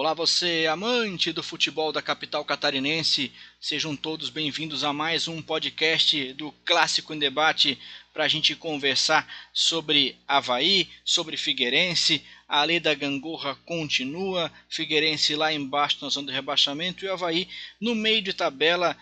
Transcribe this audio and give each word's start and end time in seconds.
Olá, 0.00 0.14
você 0.14 0.68
amante 0.70 1.32
do 1.32 1.42
futebol 1.42 1.90
da 1.90 2.00
capital 2.00 2.44
catarinense, 2.44 3.32
sejam 3.60 3.96
todos 3.96 4.30
bem-vindos 4.30 4.84
a 4.84 4.92
mais 4.92 5.26
um 5.26 5.42
podcast 5.42 6.34
do 6.34 6.52
Clássico 6.64 7.12
em 7.12 7.18
Debate 7.18 7.76
para 8.14 8.22
a 8.22 8.28
gente 8.28 8.54
conversar 8.54 9.28
sobre 9.52 10.16
Havaí, 10.28 10.88
sobre 11.04 11.36
Figueirense. 11.36 12.24
A 12.46 12.62
lei 12.62 12.78
da 12.78 12.94
gangorra 12.94 13.56
continua, 13.66 14.52
Figueirense 14.68 15.34
lá 15.34 15.52
embaixo 15.52 15.98
na 16.00 16.08
zona 16.10 16.28
de 16.28 16.32
rebaixamento 16.32 17.04
e 17.04 17.08
o 17.08 17.12
Havaí 17.12 17.48
no 17.80 17.92
meio 17.96 18.22
de 18.22 18.32
tabela, 18.32 18.96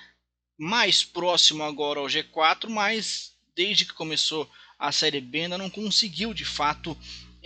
mais 0.57 1.05
próximo 1.05 1.63
agora 1.63 2.01
ao 2.01 2.07
G4, 2.07 2.71
mas 2.71 3.35
desde 3.55 3.85
que 3.85 3.93
começou 3.93 4.51
a 4.79 4.91
Série 4.91 5.21
B 5.21 5.43
ainda 5.43 5.59
não 5.59 5.69
conseguiu 5.69 6.33
de 6.33 6.47
fato 6.47 6.97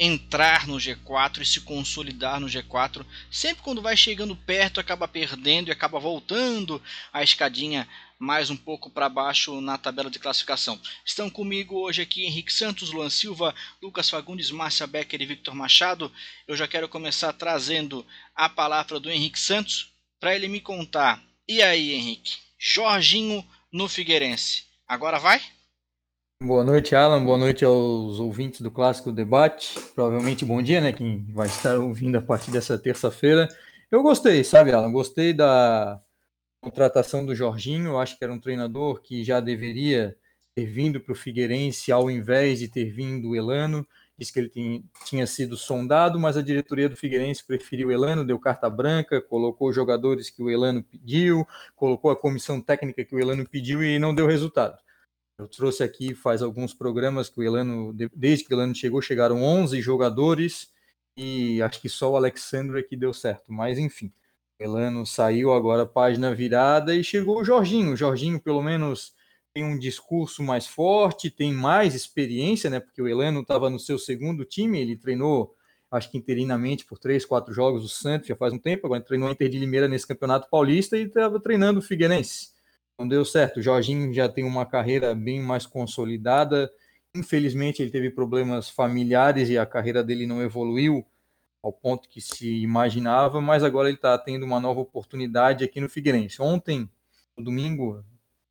entrar 0.02 0.66
no 0.66 0.76
G4 0.76 1.42
e 1.42 1.44
se 1.44 1.60
consolidar 1.60 2.40
no 2.40 2.46
G4. 2.46 3.04
Sempre 3.30 3.62
quando 3.62 3.82
vai 3.82 3.94
chegando 3.94 4.34
perto, 4.34 4.80
acaba 4.80 5.06
perdendo 5.06 5.68
e 5.68 5.72
acaba 5.72 6.00
voltando 6.00 6.82
a 7.12 7.22
escadinha 7.22 7.86
mais 8.18 8.48
um 8.48 8.56
pouco 8.56 8.88
para 8.88 9.10
baixo 9.10 9.60
na 9.60 9.76
tabela 9.76 10.10
de 10.10 10.18
classificação. 10.18 10.80
Estão 11.04 11.28
comigo 11.28 11.78
hoje 11.78 12.00
aqui 12.00 12.24
Henrique 12.24 12.52
Santos, 12.52 12.90
Luan 12.90 13.10
Silva, 13.10 13.54
Lucas 13.82 14.08
Fagundes, 14.08 14.50
Márcia 14.50 14.86
Becker 14.86 15.20
e 15.20 15.26
Victor 15.26 15.54
Machado. 15.54 16.10
Eu 16.48 16.56
já 16.56 16.66
quero 16.66 16.88
começar 16.88 17.34
trazendo 17.34 18.06
a 18.34 18.48
palavra 18.48 18.98
do 18.98 19.10
Henrique 19.10 19.38
Santos 19.38 19.92
para 20.18 20.34
ele 20.34 20.48
me 20.48 20.62
contar. 20.62 21.22
E 21.46 21.62
aí, 21.62 21.92
Henrique? 21.92 22.38
Jorginho 22.58 23.46
no 23.70 23.86
Figueirense. 23.86 24.64
Agora 24.88 25.18
vai? 25.18 25.42
Boa 26.42 26.64
noite, 26.64 26.94
Alan. 26.94 27.22
Boa 27.22 27.36
noite 27.36 27.66
aos 27.66 28.18
ouvintes 28.18 28.62
do 28.62 28.70
Clássico 28.70 29.12
Debate. 29.12 29.78
Provavelmente 29.94 30.42
bom 30.42 30.62
dia, 30.62 30.80
né? 30.80 30.90
Quem 30.90 31.22
vai 31.34 31.46
estar 31.46 31.76
ouvindo 31.78 32.16
a 32.16 32.22
partir 32.22 32.50
dessa 32.50 32.78
terça-feira. 32.78 33.46
Eu 33.90 34.02
gostei, 34.02 34.42
sabe, 34.42 34.72
Alan? 34.72 34.90
Gostei 34.90 35.34
da 35.34 36.00
contratação 36.58 37.26
do 37.26 37.34
Jorginho. 37.34 37.98
Acho 37.98 38.16
que 38.16 38.24
era 38.24 38.32
um 38.32 38.40
treinador 38.40 39.02
que 39.02 39.22
já 39.22 39.38
deveria 39.38 40.16
ter 40.54 40.64
vindo 40.64 40.98
para 40.98 41.12
o 41.12 41.14
Figueirense 41.14 41.92
ao 41.92 42.10
invés 42.10 42.58
de 42.58 42.68
ter 42.68 42.86
vindo 42.90 43.28
o 43.28 43.36
Elano. 43.36 43.86
Diz 44.16 44.30
que 44.30 44.38
ele 44.38 44.82
tinha 45.04 45.26
sido 45.26 45.58
sondado, 45.58 46.18
mas 46.18 46.38
a 46.38 46.42
diretoria 46.42 46.88
do 46.88 46.96
Figueirense 46.96 47.46
preferiu 47.46 47.88
o 47.88 47.92
Elano, 47.92 48.24
deu 48.24 48.38
carta 48.38 48.70
branca, 48.70 49.20
colocou 49.20 49.68
os 49.68 49.74
jogadores 49.74 50.30
que 50.30 50.42
o 50.42 50.48
Elano 50.48 50.82
pediu, 50.82 51.46
colocou 51.76 52.10
a 52.10 52.16
comissão 52.16 52.62
técnica 52.62 53.04
que 53.04 53.14
o 53.14 53.20
Elano 53.20 53.46
pediu 53.46 53.82
e 53.82 53.98
não 53.98 54.14
deu 54.14 54.26
resultado. 54.26 54.78
Eu 55.40 55.48
trouxe 55.48 55.82
aqui 55.82 56.14
faz 56.14 56.42
alguns 56.42 56.74
programas 56.74 57.30
que 57.30 57.40
o 57.40 57.42
Elano, 57.42 57.94
desde 58.14 58.44
que 58.44 58.52
o 58.52 58.54
Elano 58.54 58.74
chegou, 58.74 59.00
chegaram 59.00 59.42
11 59.42 59.80
jogadores 59.80 60.68
e 61.16 61.62
acho 61.62 61.80
que 61.80 61.88
só 61.88 62.12
o 62.12 62.16
Alexandre 62.16 62.80
é 62.80 62.82
que 62.82 62.94
deu 62.94 63.14
certo. 63.14 63.50
Mas 63.50 63.78
enfim, 63.78 64.12
o 64.60 64.62
Elano 64.62 65.06
saiu 65.06 65.50
agora 65.54 65.86
página 65.86 66.34
virada 66.34 66.94
e 66.94 67.02
chegou 67.02 67.40
o 67.40 67.44
Jorginho. 67.44 67.94
O 67.94 67.96
Jorginho, 67.96 68.38
pelo 68.38 68.62
menos, 68.62 69.14
tem 69.54 69.64
um 69.64 69.78
discurso 69.78 70.42
mais 70.42 70.66
forte, 70.66 71.30
tem 71.30 71.54
mais 71.54 71.94
experiência, 71.94 72.68
né? 72.68 72.78
Porque 72.78 73.00
o 73.00 73.08
Elano 73.08 73.40
estava 73.40 73.70
no 73.70 73.78
seu 73.78 73.98
segundo 73.98 74.44
time, 74.44 74.78
ele 74.78 74.94
treinou, 74.94 75.56
acho 75.90 76.10
que 76.10 76.18
interinamente 76.18 76.84
por 76.84 76.98
três, 76.98 77.24
quatro 77.24 77.54
jogos 77.54 77.82
o 77.82 77.88
Santos 77.88 78.28
já 78.28 78.36
faz 78.36 78.52
um 78.52 78.58
tempo, 78.58 78.86
agora 78.86 79.00
treinou 79.00 79.30
a 79.30 79.32
Inter 79.32 79.48
de 79.48 79.58
Limeira 79.58 79.88
nesse 79.88 80.06
Campeonato 80.06 80.50
Paulista 80.50 80.98
e 80.98 81.04
estava 81.04 81.40
treinando 81.40 81.78
o 81.80 81.82
Figueirense 81.82 82.49
não 83.00 83.08
deu 83.08 83.24
certo. 83.24 83.58
O 83.58 83.62
Jorginho 83.62 84.12
já 84.12 84.28
tem 84.28 84.44
uma 84.44 84.66
carreira 84.66 85.14
bem 85.14 85.40
mais 85.40 85.64
consolidada. 85.64 86.70
Infelizmente, 87.14 87.80
ele 87.80 87.90
teve 87.90 88.10
problemas 88.10 88.68
familiares 88.68 89.48
e 89.48 89.56
a 89.56 89.64
carreira 89.64 90.04
dele 90.04 90.26
não 90.26 90.42
evoluiu 90.42 91.06
ao 91.62 91.72
ponto 91.72 92.08
que 92.10 92.20
se 92.20 92.62
imaginava, 92.62 93.40
mas 93.40 93.64
agora 93.64 93.88
ele 93.88 93.96
está 93.96 94.16
tendo 94.18 94.44
uma 94.44 94.60
nova 94.60 94.80
oportunidade 94.80 95.64
aqui 95.64 95.80
no 95.80 95.88
Figueirense. 95.88 96.42
Ontem, 96.42 96.90
no 97.36 97.42
domingo, 97.42 97.96
no 97.96 98.04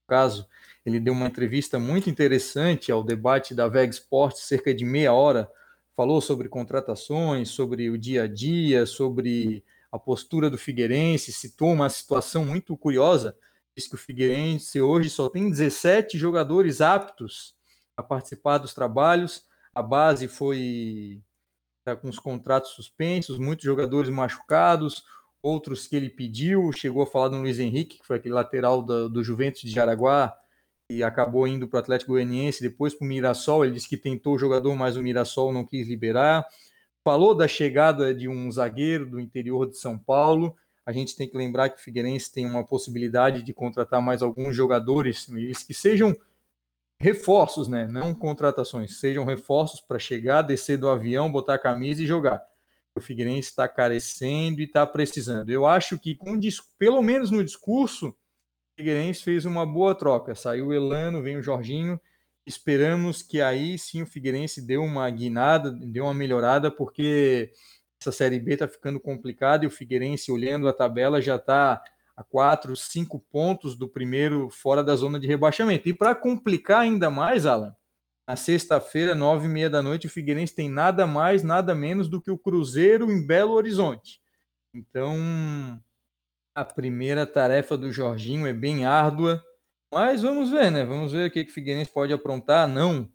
caso, 0.07 0.47
ele 0.83 0.99
deu 0.99 1.13
uma 1.13 1.27
entrevista 1.27 1.77
muito 1.77 2.09
interessante 2.09 2.91
ao 2.91 3.03
debate 3.03 3.53
da 3.53 3.67
VEG 3.67 3.93
Sports, 3.93 4.41
cerca 4.41 4.73
de 4.73 4.83
meia 4.83 5.13
hora, 5.13 5.47
falou 5.95 6.21
sobre 6.21 6.49
contratações, 6.49 7.49
sobre 7.49 7.89
o 7.91 7.97
dia 7.99 8.23
a 8.23 8.27
dia, 8.27 8.87
sobre 8.87 9.63
a 9.91 9.99
postura 9.99 10.49
do 10.49 10.57
Figueirense, 10.57 11.31
citou 11.31 11.71
uma 11.71 11.89
situação 11.89 12.45
muito 12.45 12.75
curiosa 12.75 13.35
que 13.75 13.95
o 13.95 13.97
Figueirense 13.97 14.81
hoje 14.81 15.09
só 15.09 15.29
tem 15.29 15.49
17 15.49 16.17
jogadores 16.17 16.81
aptos 16.81 17.53
a 17.95 18.03
participar 18.03 18.57
dos 18.57 18.73
trabalhos. 18.73 19.43
A 19.73 19.81
base 19.81 20.27
foi 20.27 21.21
tá 21.83 21.95
com 21.95 22.09
os 22.09 22.19
contratos 22.19 22.71
suspensos, 22.71 23.39
muitos 23.39 23.65
jogadores 23.65 24.09
machucados, 24.09 25.03
outros 25.41 25.87
que 25.87 25.95
ele 25.95 26.09
pediu. 26.09 26.71
Chegou 26.71 27.03
a 27.03 27.07
falar 27.07 27.29
do 27.29 27.37
Luiz 27.37 27.59
Henrique, 27.59 27.99
que 27.99 28.05
foi 28.05 28.17
aquele 28.17 28.33
lateral 28.33 28.81
do, 28.81 29.09
do 29.09 29.23
Juventus 29.23 29.61
de 29.61 29.71
Jaraguá, 29.71 30.35
e 30.89 31.03
acabou 31.03 31.47
indo 31.47 31.67
para 31.67 31.77
o 31.77 31.79
Atlético 31.79 32.13
Goianiense, 32.13 32.61
depois 32.61 32.93
para 32.93 33.05
o 33.05 33.07
Mirassol. 33.07 33.63
Ele 33.63 33.75
disse 33.75 33.87
que 33.87 33.97
tentou 33.97 34.35
o 34.35 34.39
jogador, 34.39 34.75
mas 34.75 34.97
o 34.97 35.03
Mirassol 35.03 35.53
não 35.53 35.65
quis 35.65 35.87
liberar. 35.87 36.45
Falou 37.03 37.33
da 37.33 37.47
chegada 37.47 38.13
de 38.13 38.27
um 38.27 38.51
zagueiro 38.51 39.05
do 39.05 39.19
interior 39.19 39.69
de 39.69 39.77
São 39.77 39.97
Paulo 39.97 40.55
a 40.89 40.91
gente 40.91 41.15
tem 41.15 41.29
que 41.29 41.37
lembrar 41.37 41.69
que 41.69 41.79
o 41.79 41.83
Figueirense 41.83 42.31
tem 42.31 42.47
uma 42.47 42.65
possibilidade 42.65 43.43
de 43.43 43.53
contratar 43.53 44.01
mais 44.01 44.23
alguns 44.23 44.55
jogadores 44.55 45.27
que 45.67 45.71
sejam 45.71 46.17
reforços, 46.99 47.67
né? 47.67 47.85
Não 47.85 48.11
contratações, 48.15 48.99
sejam 48.99 49.23
reforços 49.23 49.79
para 49.81 49.99
chegar, 49.99 50.41
descer 50.41 50.79
do 50.79 50.89
avião, 50.89 51.31
botar 51.31 51.53
a 51.53 51.59
camisa 51.59 52.01
e 52.01 52.07
jogar. 52.07 52.43
O 52.95 52.99
Figueirense 52.99 53.49
está 53.49 53.67
carecendo 53.67 54.61
e 54.61 54.63
está 54.63 54.83
precisando. 54.83 55.51
Eu 55.51 55.67
acho 55.67 55.99
que, 55.99 56.15
com, 56.15 56.39
pelo 56.79 57.03
menos 57.03 57.29
no 57.29 57.43
discurso, 57.43 58.07
o 58.07 58.15
Figueirense 58.75 59.21
fez 59.21 59.45
uma 59.45 59.67
boa 59.67 59.93
troca. 59.93 60.33
Saiu 60.33 60.69
o 60.69 60.73
Elano, 60.73 61.21
vem 61.21 61.37
o 61.37 61.43
Jorginho. 61.43 62.01
Esperamos 62.47 63.21
que 63.21 63.41
aí 63.41 63.77
sim 63.77 64.01
o 64.01 64.07
Figueirense 64.07 64.59
deu 64.59 64.81
uma 64.81 65.07
guinada, 65.11 65.69
deu 65.69 66.05
uma 66.05 66.15
melhorada, 66.15 66.71
porque 66.71 67.53
essa 67.99 68.11
Série 68.11 68.39
B 68.39 68.53
está 68.53 68.67
ficando 68.67 68.99
complicada 68.99 69.65
e 69.65 69.67
o 69.67 69.71
Figueirense, 69.71 70.31
olhando 70.31 70.67
a 70.67 70.73
tabela, 70.73 71.21
já 71.21 71.35
está 71.35 71.83
a 72.15 72.23
quatro, 72.23 72.75
cinco 72.75 73.19
pontos 73.19 73.77
do 73.77 73.87
primeiro 73.87 74.49
fora 74.49 74.83
da 74.83 74.95
zona 74.95 75.19
de 75.19 75.27
rebaixamento. 75.27 75.87
E 75.87 75.93
para 75.93 76.15
complicar 76.15 76.81
ainda 76.81 77.09
mais, 77.09 77.45
Alan, 77.45 77.75
na 78.27 78.35
sexta-feira, 78.35 79.15
nove 79.15 79.47
e 79.47 79.49
meia 79.49 79.69
da 79.69 79.81
noite, 79.81 80.07
o 80.07 80.09
Figueirense 80.09 80.55
tem 80.55 80.69
nada 80.69 81.05
mais, 81.05 81.43
nada 81.43 81.75
menos 81.75 82.07
do 82.07 82.21
que 82.21 82.31
o 82.31 82.37
Cruzeiro 82.37 83.11
em 83.11 83.25
Belo 83.25 83.53
Horizonte. 83.53 84.21
Então, 84.73 85.17
a 86.55 86.63
primeira 86.63 87.25
tarefa 87.25 87.77
do 87.77 87.91
Jorginho 87.91 88.47
é 88.47 88.53
bem 88.53 88.85
árdua, 88.85 89.43
mas 89.91 90.21
vamos 90.21 90.51
ver, 90.51 90.71
né? 90.71 90.85
Vamos 90.85 91.11
ver 91.11 91.29
o 91.29 91.31
que 91.31 91.41
o 91.41 91.51
Figueirense 91.51 91.91
pode 91.91 92.13
aprontar. 92.13 92.67
Não 92.67 93.09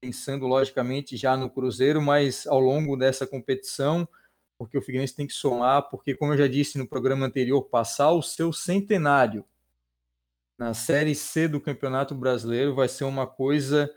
pensando 0.00 0.46
logicamente 0.46 1.16
já 1.16 1.36
no 1.36 1.50
Cruzeiro, 1.50 2.00
mas 2.00 2.46
ao 2.46 2.60
longo 2.60 2.96
dessa 2.96 3.26
competição, 3.26 4.08
porque 4.58 4.76
o 4.78 4.82
Figueirense 4.82 5.14
tem 5.14 5.26
que 5.26 5.32
somar, 5.32 5.88
porque 5.90 6.14
como 6.14 6.32
eu 6.32 6.38
já 6.38 6.48
disse 6.48 6.78
no 6.78 6.86
programa 6.86 7.26
anterior, 7.26 7.62
passar 7.62 8.10
o 8.10 8.22
seu 8.22 8.52
centenário 8.52 9.44
na 10.58 10.74
Série 10.74 11.14
C 11.14 11.46
do 11.46 11.60
Campeonato 11.60 12.14
Brasileiro 12.14 12.74
vai 12.74 12.88
ser 12.88 13.04
uma 13.04 13.26
coisa 13.26 13.88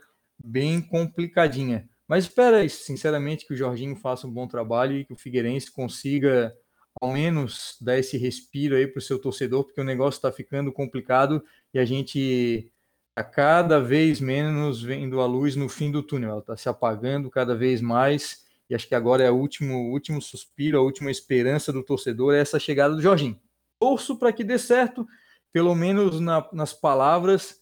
bem 0.42 0.80
complicadinha. 0.80 1.88
Mas 2.06 2.24
espera 2.24 2.68
sinceramente, 2.68 3.46
que 3.46 3.54
o 3.54 3.56
Jorginho 3.56 3.96
faça 3.96 4.26
um 4.26 4.30
bom 4.30 4.46
trabalho 4.46 4.96
e 4.96 5.04
que 5.04 5.12
o 5.12 5.16
Figueirense 5.16 5.70
consiga 5.72 6.56
ao 7.00 7.12
menos 7.12 7.76
dar 7.80 7.98
esse 7.98 8.16
respiro 8.16 8.76
aí 8.76 8.86
para 8.86 8.98
o 8.98 9.02
seu 9.02 9.18
torcedor, 9.18 9.64
porque 9.64 9.80
o 9.80 9.84
negócio 9.84 10.18
está 10.18 10.30
ficando 10.30 10.72
complicado 10.72 11.42
e 11.72 11.78
a 11.78 11.84
gente 11.84 12.70
a 13.14 13.22
cada 13.22 13.78
vez 13.80 14.20
menos 14.20 14.82
vendo 14.82 15.20
a 15.20 15.26
luz 15.26 15.54
no 15.54 15.68
fim 15.68 15.90
do 15.90 16.02
túnel, 16.02 16.30
ela 16.30 16.40
está 16.40 16.56
se 16.56 16.68
apagando 16.68 17.30
cada 17.30 17.54
vez 17.54 17.80
mais, 17.80 18.46
e 18.68 18.74
acho 18.74 18.88
que 18.88 18.94
agora 18.94 19.22
é 19.22 19.30
o 19.30 19.36
último, 19.36 19.90
último 19.90 20.20
suspiro, 20.20 20.78
a 20.78 20.82
última 20.82 21.10
esperança 21.10 21.72
do 21.72 21.82
torcedor, 21.82 22.34
é 22.34 22.40
essa 22.40 22.58
chegada 22.58 22.94
do 22.94 23.02
Jorginho. 23.02 23.38
Torço 23.78 24.18
para 24.18 24.32
que 24.32 24.42
dê 24.42 24.58
certo, 24.58 25.06
pelo 25.52 25.74
menos 25.74 26.20
na, 26.20 26.48
nas 26.52 26.72
palavras, 26.72 27.60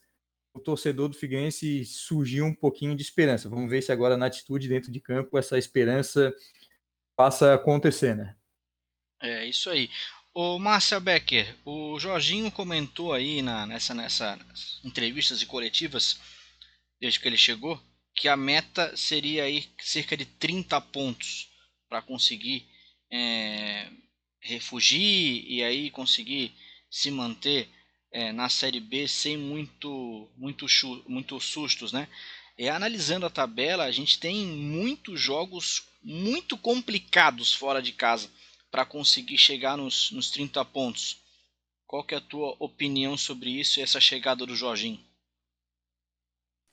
o 0.54 0.60
torcedor 0.60 1.08
do 1.08 1.16
Figueirense 1.16 1.84
surgiu 1.84 2.44
um 2.44 2.54
pouquinho 2.54 2.94
de 2.94 3.02
esperança. 3.02 3.48
Vamos 3.48 3.70
ver 3.70 3.82
se 3.82 3.92
agora 3.92 4.16
na 4.16 4.26
atitude 4.26 4.68
dentro 4.68 4.90
de 4.90 5.00
campo 5.00 5.38
essa 5.38 5.58
esperança 5.58 6.32
passa 7.16 7.52
a 7.52 7.54
acontecer, 7.54 8.16
né? 8.16 8.36
É 9.22 9.44
isso 9.44 9.68
aí. 9.68 9.90
O 10.42 10.58
Márcia 10.58 10.98
Becker, 10.98 11.54
o 11.66 12.00
Jorginho 12.00 12.50
comentou 12.50 13.12
aí 13.12 13.42
na, 13.42 13.66
nessa, 13.66 13.92
nessa 13.92 14.38
entrevistas 14.82 15.42
e 15.42 15.46
coletivas, 15.46 16.18
desde 16.98 17.20
que 17.20 17.28
ele 17.28 17.36
chegou, 17.36 17.78
que 18.14 18.26
a 18.26 18.38
meta 18.38 18.96
seria 18.96 19.44
aí 19.44 19.68
cerca 19.82 20.16
de 20.16 20.24
30 20.24 20.80
pontos 20.80 21.50
para 21.90 22.00
conseguir 22.00 22.66
é, 23.12 23.90
refugir 24.40 25.44
e 25.46 25.62
aí 25.62 25.90
conseguir 25.90 26.54
se 26.90 27.10
manter 27.10 27.68
é, 28.10 28.32
na 28.32 28.48
Série 28.48 28.80
B 28.80 29.06
sem 29.06 29.36
muito, 29.36 30.26
muito, 30.38 30.64
muito 31.06 31.38
sustos, 31.38 31.92
né? 31.92 32.08
Analisando 32.72 33.26
a 33.26 33.30
tabela, 33.30 33.84
a 33.84 33.90
gente 33.90 34.18
tem 34.18 34.46
muitos 34.46 35.20
jogos 35.20 35.82
muito 36.02 36.56
complicados 36.56 37.52
fora 37.52 37.82
de 37.82 37.92
casa 37.92 38.30
para 38.70 38.86
conseguir 38.86 39.38
chegar 39.38 39.76
nos, 39.76 40.10
nos 40.12 40.30
30 40.30 40.64
pontos. 40.66 41.22
Qual 41.86 42.04
que 42.04 42.14
é 42.14 42.18
a 42.18 42.20
tua 42.20 42.54
opinião 42.58 43.16
sobre 43.16 43.50
isso 43.50 43.80
e 43.80 43.82
essa 43.82 44.00
chegada 44.00 44.46
do 44.46 44.54
Jorginho? 44.54 45.00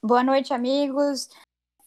Boa 0.04 0.24
noite, 0.24 0.54
amigos. 0.54 1.28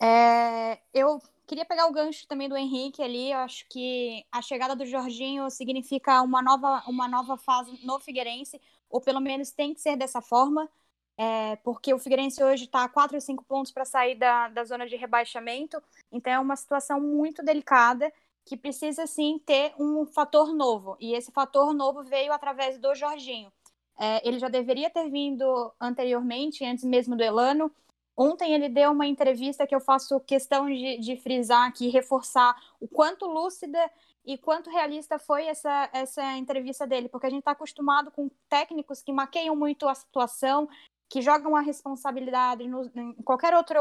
É, 0.02 0.80
eu 0.92 1.22
queria 1.46 1.64
pegar 1.64 1.86
o 1.86 1.92
gancho 1.92 2.26
também 2.26 2.48
do 2.48 2.56
Henrique 2.56 3.02
ali. 3.02 3.30
Eu 3.30 3.38
acho 3.38 3.66
que 3.68 4.24
a 4.32 4.42
chegada 4.42 4.74
do 4.74 4.84
Jorginho 4.84 5.48
significa 5.48 6.20
uma 6.22 6.42
nova, 6.42 6.82
uma 6.88 7.06
nova 7.06 7.36
fase 7.36 7.78
no 7.84 8.00
Figueirense, 8.00 8.60
ou 8.88 9.00
pelo 9.00 9.20
menos 9.20 9.52
tem 9.52 9.72
que 9.72 9.80
ser 9.80 9.96
dessa 9.96 10.20
forma, 10.20 10.68
é, 11.16 11.54
porque 11.56 11.94
o 11.94 11.98
Figueirense 11.98 12.42
hoje 12.42 12.64
está 12.64 12.82
a 12.82 12.88
4 12.88 13.16
ou 13.16 13.20
5 13.20 13.44
pontos 13.44 13.70
para 13.70 13.84
sair 13.84 14.16
da, 14.16 14.48
da 14.48 14.64
zona 14.64 14.88
de 14.88 14.96
rebaixamento, 14.96 15.80
então 16.10 16.32
é 16.32 16.38
uma 16.38 16.56
situação 16.56 17.00
muito 17.00 17.44
delicada 17.44 18.12
que 18.50 18.56
precisa 18.56 19.06
sim 19.06 19.40
ter 19.46 19.72
um 19.78 20.04
fator 20.04 20.52
novo. 20.52 20.96
E 20.98 21.14
esse 21.14 21.30
fator 21.30 21.72
novo 21.72 22.02
veio 22.02 22.32
através 22.32 22.80
do 22.80 22.92
Jorginho. 22.96 23.48
É, 23.96 24.26
ele 24.28 24.40
já 24.40 24.48
deveria 24.48 24.90
ter 24.90 25.08
vindo 25.08 25.72
anteriormente, 25.80 26.64
antes 26.64 26.82
mesmo 26.82 27.14
do 27.14 27.22
Elano. 27.22 27.70
Ontem 28.16 28.52
ele 28.52 28.68
deu 28.68 28.90
uma 28.90 29.06
entrevista 29.06 29.68
que 29.68 29.74
eu 29.74 29.78
faço 29.78 30.18
questão 30.18 30.66
de, 30.66 30.98
de 30.98 31.16
frisar 31.16 31.68
aqui, 31.68 31.90
reforçar 31.90 32.60
o 32.80 32.88
quanto 32.88 33.24
lúcida 33.24 33.78
e 34.26 34.36
quanto 34.36 34.68
realista 34.68 35.16
foi 35.16 35.46
essa, 35.46 35.88
essa 35.92 36.36
entrevista 36.36 36.84
dele, 36.84 37.08
porque 37.08 37.28
a 37.28 37.30
gente 37.30 37.42
está 37.42 37.52
acostumado 37.52 38.10
com 38.10 38.28
técnicos 38.48 39.00
que 39.00 39.12
maqueiam 39.12 39.54
muito 39.54 39.86
a 39.86 39.94
situação, 39.94 40.68
que 41.08 41.22
jogam 41.22 41.54
a 41.54 41.60
responsabilidade 41.60 42.66
no, 42.66 42.90
em 42.96 43.12
qualquer 43.22 43.54
outro 43.54 43.78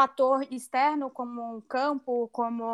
fator 0.00 0.46
externo, 0.50 1.10
como 1.10 1.58
o 1.58 1.62
campo, 1.62 2.30
como 2.32 2.64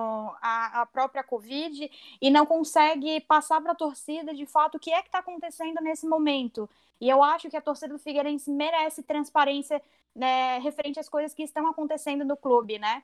a, 0.40 0.82
a 0.82 0.86
própria 0.86 1.24
Covid, 1.24 1.90
e 2.22 2.30
não 2.30 2.46
consegue 2.46 3.20
passar 3.22 3.60
para 3.60 3.72
a 3.72 3.74
torcida 3.74 4.32
de 4.32 4.46
fato 4.46 4.76
o 4.76 4.78
que 4.78 4.92
é 4.92 5.02
que 5.02 5.08
está 5.08 5.18
acontecendo 5.18 5.80
nesse 5.82 6.06
momento. 6.06 6.70
E 7.00 7.08
eu 7.08 7.24
acho 7.24 7.50
que 7.50 7.56
a 7.56 7.60
torcida 7.60 7.92
do 7.92 7.98
Figueirense 7.98 8.48
merece 8.48 9.02
transparência 9.02 9.82
né, 10.14 10.58
referente 10.60 11.00
às 11.00 11.08
coisas 11.08 11.34
que 11.34 11.42
estão 11.42 11.66
acontecendo 11.66 12.24
no 12.24 12.36
clube, 12.36 12.78
né? 12.78 13.02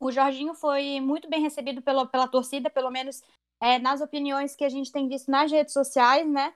O 0.00 0.10
Jorginho 0.10 0.54
foi 0.54 1.00
muito 1.00 1.30
bem 1.30 1.40
recebido 1.40 1.80
pela, 1.80 2.04
pela 2.06 2.26
torcida, 2.26 2.68
pelo 2.68 2.90
menos 2.90 3.22
é, 3.60 3.78
nas 3.78 4.00
opiniões 4.00 4.56
que 4.56 4.64
a 4.64 4.68
gente 4.68 4.90
tem 4.90 5.08
visto 5.08 5.30
nas 5.30 5.50
redes 5.50 5.72
sociais, 5.72 6.28
né? 6.28 6.52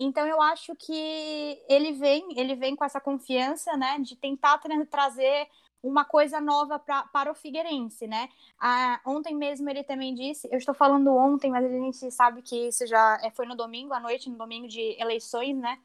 Então 0.00 0.26
eu 0.26 0.40
acho 0.40 0.74
que 0.76 1.62
ele 1.68 1.92
vem, 1.92 2.38
ele 2.40 2.54
vem 2.54 2.74
com 2.74 2.84
essa 2.84 3.00
confiança, 3.00 3.76
né, 3.76 3.98
de 3.98 4.16
tentar 4.16 4.56
tra 4.58 4.86
trazer 4.86 5.46
uma 5.82 6.04
coisa 6.04 6.40
nova 6.40 6.78
pra, 6.78 7.04
para 7.04 7.30
o 7.30 7.34
Figueirense, 7.34 8.06
né? 8.06 8.28
Ah, 8.58 9.00
ontem 9.06 9.34
mesmo 9.34 9.68
ele 9.70 9.84
também 9.84 10.14
disse, 10.14 10.48
eu 10.50 10.58
estou 10.58 10.74
falando 10.74 11.14
ontem, 11.14 11.50
mas 11.50 11.64
a 11.64 11.68
gente 11.68 12.10
sabe 12.10 12.42
que 12.42 12.68
isso 12.68 12.86
já 12.86 13.18
é, 13.22 13.30
foi 13.30 13.46
no 13.46 13.56
domingo 13.56 13.94
à 13.94 14.00
noite, 14.00 14.28
no 14.30 14.36
domingo 14.36 14.68
de 14.68 14.96
eleições, 15.00 15.56
né? 15.56 15.78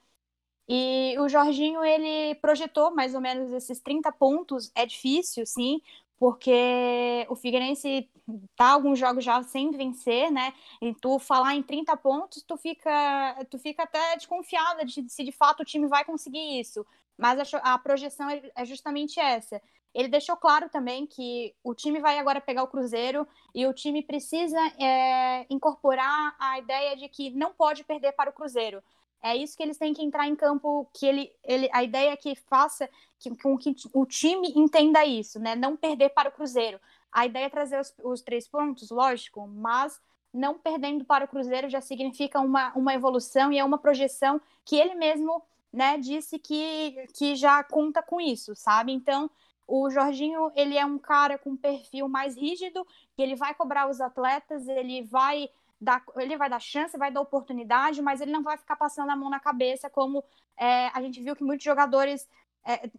E 0.67 1.15
o 1.19 1.27
Jorginho, 1.27 1.83
ele 1.83 2.35
projetou 2.35 2.93
mais 2.95 3.13
ou 3.15 3.21
menos 3.21 3.51
esses 3.51 3.79
30 3.79 4.11
pontos, 4.11 4.71
é 4.75 4.85
difícil, 4.85 5.45
sim, 5.45 5.81
porque 6.17 7.25
o 7.29 7.35
Figueirense 7.35 8.09
tá 8.55 8.71
alguns 8.71 8.97
jogos 8.97 9.23
já 9.25 9.43
sem 9.43 9.71
vencer, 9.71 10.31
né? 10.31 10.53
E 10.81 10.93
tu 10.95 11.19
falar 11.19 11.53
em 11.55 11.61
30 11.63 11.97
pontos, 11.97 12.41
tu 12.43 12.55
fica, 12.57 13.45
tu 13.49 13.59
fica 13.59 13.83
até 13.83 14.15
desconfiada 14.15 14.85
de 14.85 15.09
se 15.09 15.23
de 15.23 15.31
fato 15.33 15.61
o 15.61 15.65
time 15.65 15.87
vai 15.87 16.05
conseguir 16.05 16.59
isso. 16.59 16.85
Mas 17.17 17.53
a, 17.53 17.73
a 17.73 17.77
projeção 17.77 18.29
é, 18.29 18.41
é 18.55 18.65
justamente 18.65 19.19
essa. 19.19 19.61
Ele 19.93 20.07
deixou 20.07 20.35
claro 20.35 20.69
também 20.69 21.05
que 21.05 21.53
o 21.63 21.75
time 21.75 21.99
vai 21.99 22.17
agora 22.17 22.41
pegar 22.41 22.63
o 22.63 22.67
Cruzeiro 22.67 23.27
e 23.53 23.67
o 23.67 23.73
time 23.73 24.01
precisa 24.01 24.59
é, 24.79 25.45
incorporar 25.49 26.35
a 26.39 26.57
ideia 26.57 26.95
de 26.95 27.07
que 27.07 27.29
não 27.29 27.53
pode 27.53 27.83
perder 27.83 28.13
para 28.13 28.29
o 28.29 28.33
Cruzeiro. 28.33 28.81
É 29.21 29.35
isso 29.37 29.55
que 29.55 29.63
eles 29.63 29.77
têm 29.77 29.93
que 29.93 30.03
entrar 30.03 30.27
em 30.27 30.35
campo, 30.35 30.89
que 30.93 31.05
ele, 31.05 31.31
ele 31.43 31.69
a 31.71 31.83
ideia 31.83 32.11
é 32.11 32.17
que 32.17 32.35
faça 32.35 32.89
que, 33.19 33.29
com 33.37 33.57
que 33.57 33.73
o 33.93 34.05
time 34.05 34.51
entenda 34.55 35.05
isso, 35.05 35.39
né? 35.39 35.55
Não 35.55 35.77
perder 35.77 36.09
para 36.09 36.27
o 36.27 36.31
Cruzeiro. 36.31 36.79
A 37.11 37.25
ideia 37.25 37.45
é 37.45 37.49
trazer 37.49 37.79
os, 37.79 37.93
os 38.03 38.21
três 38.21 38.47
pontos, 38.47 38.89
lógico, 38.89 39.47
mas 39.47 40.01
não 40.33 40.57
perdendo 40.57 41.05
para 41.05 41.25
o 41.25 41.27
Cruzeiro 41.27 41.69
já 41.69 41.79
significa 41.79 42.39
uma, 42.39 42.73
uma 42.73 42.93
evolução 42.93 43.53
e 43.53 43.59
é 43.59 43.63
uma 43.63 43.77
projeção 43.77 44.41
que 44.65 44.75
ele 44.75 44.95
mesmo 44.95 45.41
né, 45.71 45.97
disse 45.97 46.37
que, 46.37 47.07
que 47.13 47.35
já 47.35 47.63
conta 47.63 48.01
com 48.01 48.19
isso, 48.19 48.55
sabe? 48.55 48.91
Então, 48.91 49.29
o 49.67 49.89
Jorginho, 49.89 50.51
ele 50.55 50.77
é 50.77 50.85
um 50.85 50.99
cara 50.99 51.37
com 51.37 51.51
um 51.51 51.57
perfil 51.57 52.07
mais 52.07 52.35
rígido, 52.35 52.85
que 53.15 53.21
ele 53.21 53.35
vai 53.35 53.53
cobrar 53.53 53.89
os 53.89 54.01
atletas, 54.01 54.67
ele 54.67 55.03
vai 55.03 55.49
dar, 55.79 56.03
ele 56.17 56.37
vai 56.37 56.49
dar 56.49 56.59
chance, 56.59 56.97
vai 56.97 57.11
dar 57.11 57.21
oportunidade, 57.21 58.01
mas 58.01 58.21
ele 58.21 58.31
não 58.31 58.43
vai 58.43 58.57
ficar 58.57 58.75
passando 58.75 59.09
a 59.09 59.15
mão 59.15 59.29
na 59.29 59.39
cabeça, 59.39 59.89
como 59.89 60.23
é, 60.57 60.87
a 60.87 61.01
gente 61.01 61.21
viu 61.21 61.35
que 61.35 61.43
muitos 61.43 61.63
jogadores 61.63 62.27
é, 62.65 62.89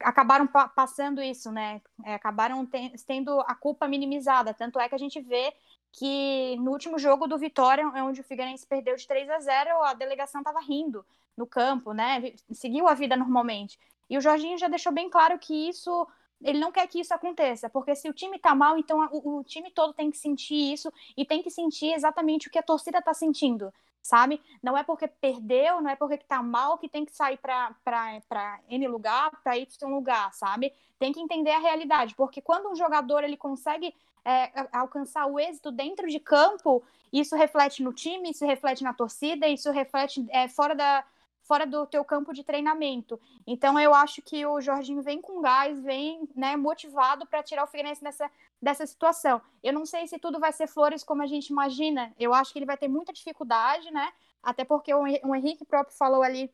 acabaram 0.00 0.46
pa 0.46 0.68
passando 0.68 1.22
isso, 1.22 1.50
né? 1.50 1.80
É, 2.04 2.14
acabaram 2.14 2.66
tendo 3.06 3.40
a 3.40 3.54
culpa 3.54 3.88
minimizada. 3.88 4.52
Tanto 4.52 4.78
é 4.78 4.88
que 4.88 4.94
a 4.94 4.98
gente 4.98 5.20
vê 5.20 5.52
que 5.92 6.56
no 6.58 6.72
último 6.72 6.98
jogo 6.98 7.26
do 7.26 7.38
Vitória, 7.38 7.86
onde 7.88 8.20
o 8.20 8.24
Figueirense 8.24 8.66
perdeu 8.66 8.96
de 8.96 9.06
3 9.06 9.30
a 9.30 9.40
0, 9.40 9.82
a 9.84 9.94
delegação 9.94 10.40
estava 10.40 10.60
rindo 10.60 11.04
no 11.36 11.46
campo, 11.46 11.92
né? 11.92 12.34
Seguiu 12.52 12.86
a 12.88 12.94
vida 12.94 13.16
normalmente. 13.16 13.78
E 14.08 14.16
o 14.16 14.20
Jorginho 14.20 14.58
já 14.58 14.68
deixou 14.68 14.92
bem 14.92 15.08
claro 15.08 15.38
que 15.38 15.68
isso 15.68 16.06
ele 16.42 16.58
não 16.58 16.70
quer 16.70 16.86
que 16.86 17.00
isso 17.00 17.12
aconteça, 17.12 17.68
porque 17.68 17.94
se 17.94 18.08
o 18.08 18.12
time 18.12 18.38
tá 18.38 18.54
mal, 18.54 18.78
então 18.78 19.08
o, 19.10 19.38
o 19.38 19.44
time 19.44 19.70
todo 19.70 19.92
tem 19.92 20.10
que 20.10 20.16
sentir 20.16 20.72
isso 20.72 20.92
e 21.16 21.24
tem 21.24 21.42
que 21.42 21.50
sentir 21.50 21.92
exatamente 21.92 22.46
o 22.46 22.50
que 22.50 22.58
a 22.58 22.62
torcida 22.62 23.02
tá 23.02 23.12
sentindo, 23.12 23.72
sabe? 24.00 24.40
Não 24.62 24.76
é 24.76 24.84
porque 24.84 25.08
perdeu, 25.08 25.80
não 25.80 25.90
é 25.90 25.96
porque 25.96 26.16
tá 26.16 26.42
mal 26.42 26.78
que 26.78 26.88
tem 26.88 27.04
que 27.04 27.12
sair 27.12 27.38
para 27.38 28.60
N 28.68 28.86
lugar, 28.86 29.32
para 29.42 29.58
Y 29.58 29.90
lugar, 29.90 30.32
sabe? 30.32 30.72
Tem 30.98 31.12
que 31.12 31.20
entender 31.20 31.50
a 31.50 31.58
realidade, 31.58 32.14
porque 32.14 32.40
quando 32.40 32.70
um 32.70 32.76
jogador 32.76 33.24
ele 33.24 33.36
consegue 33.36 33.92
é, 34.24 34.68
alcançar 34.72 35.26
o 35.26 35.40
êxito 35.40 35.72
dentro 35.72 36.06
de 36.08 36.20
campo, 36.20 36.82
isso 37.12 37.34
reflete 37.34 37.82
no 37.82 37.92
time, 37.92 38.30
isso 38.30 38.46
reflete 38.46 38.84
na 38.84 38.92
torcida, 38.92 39.48
isso 39.48 39.70
reflete 39.72 40.24
é, 40.30 40.46
fora 40.48 40.74
da, 40.74 41.04
fora 41.48 41.66
do 41.66 41.86
teu 41.86 42.04
campo 42.04 42.34
de 42.34 42.44
treinamento. 42.44 43.18
Então 43.46 43.80
eu 43.80 43.94
acho 43.94 44.20
que 44.20 44.44
o 44.44 44.60
Jorginho 44.60 45.02
vem 45.02 45.18
com 45.20 45.40
gás, 45.40 45.80
vem 45.80 46.28
né, 46.36 46.56
motivado 46.56 47.26
para 47.26 47.42
tirar 47.42 47.64
o 47.64 47.66
Figueirense 47.66 48.04
dessa, 48.04 48.30
dessa 48.60 48.86
situação. 48.86 49.40
Eu 49.62 49.72
não 49.72 49.86
sei 49.86 50.06
se 50.06 50.18
tudo 50.18 50.38
vai 50.38 50.52
ser 50.52 50.66
flores 50.66 51.02
como 51.02 51.22
a 51.22 51.26
gente 51.26 51.48
imagina. 51.48 52.14
Eu 52.18 52.34
acho 52.34 52.52
que 52.52 52.58
ele 52.58 52.66
vai 52.66 52.76
ter 52.76 52.86
muita 52.86 53.14
dificuldade, 53.14 53.90
né? 53.90 54.12
Até 54.42 54.62
porque 54.62 54.92
o, 54.92 55.02
o 55.24 55.34
Henrique 55.34 55.64
próprio 55.64 55.96
falou 55.96 56.22
ali 56.22 56.52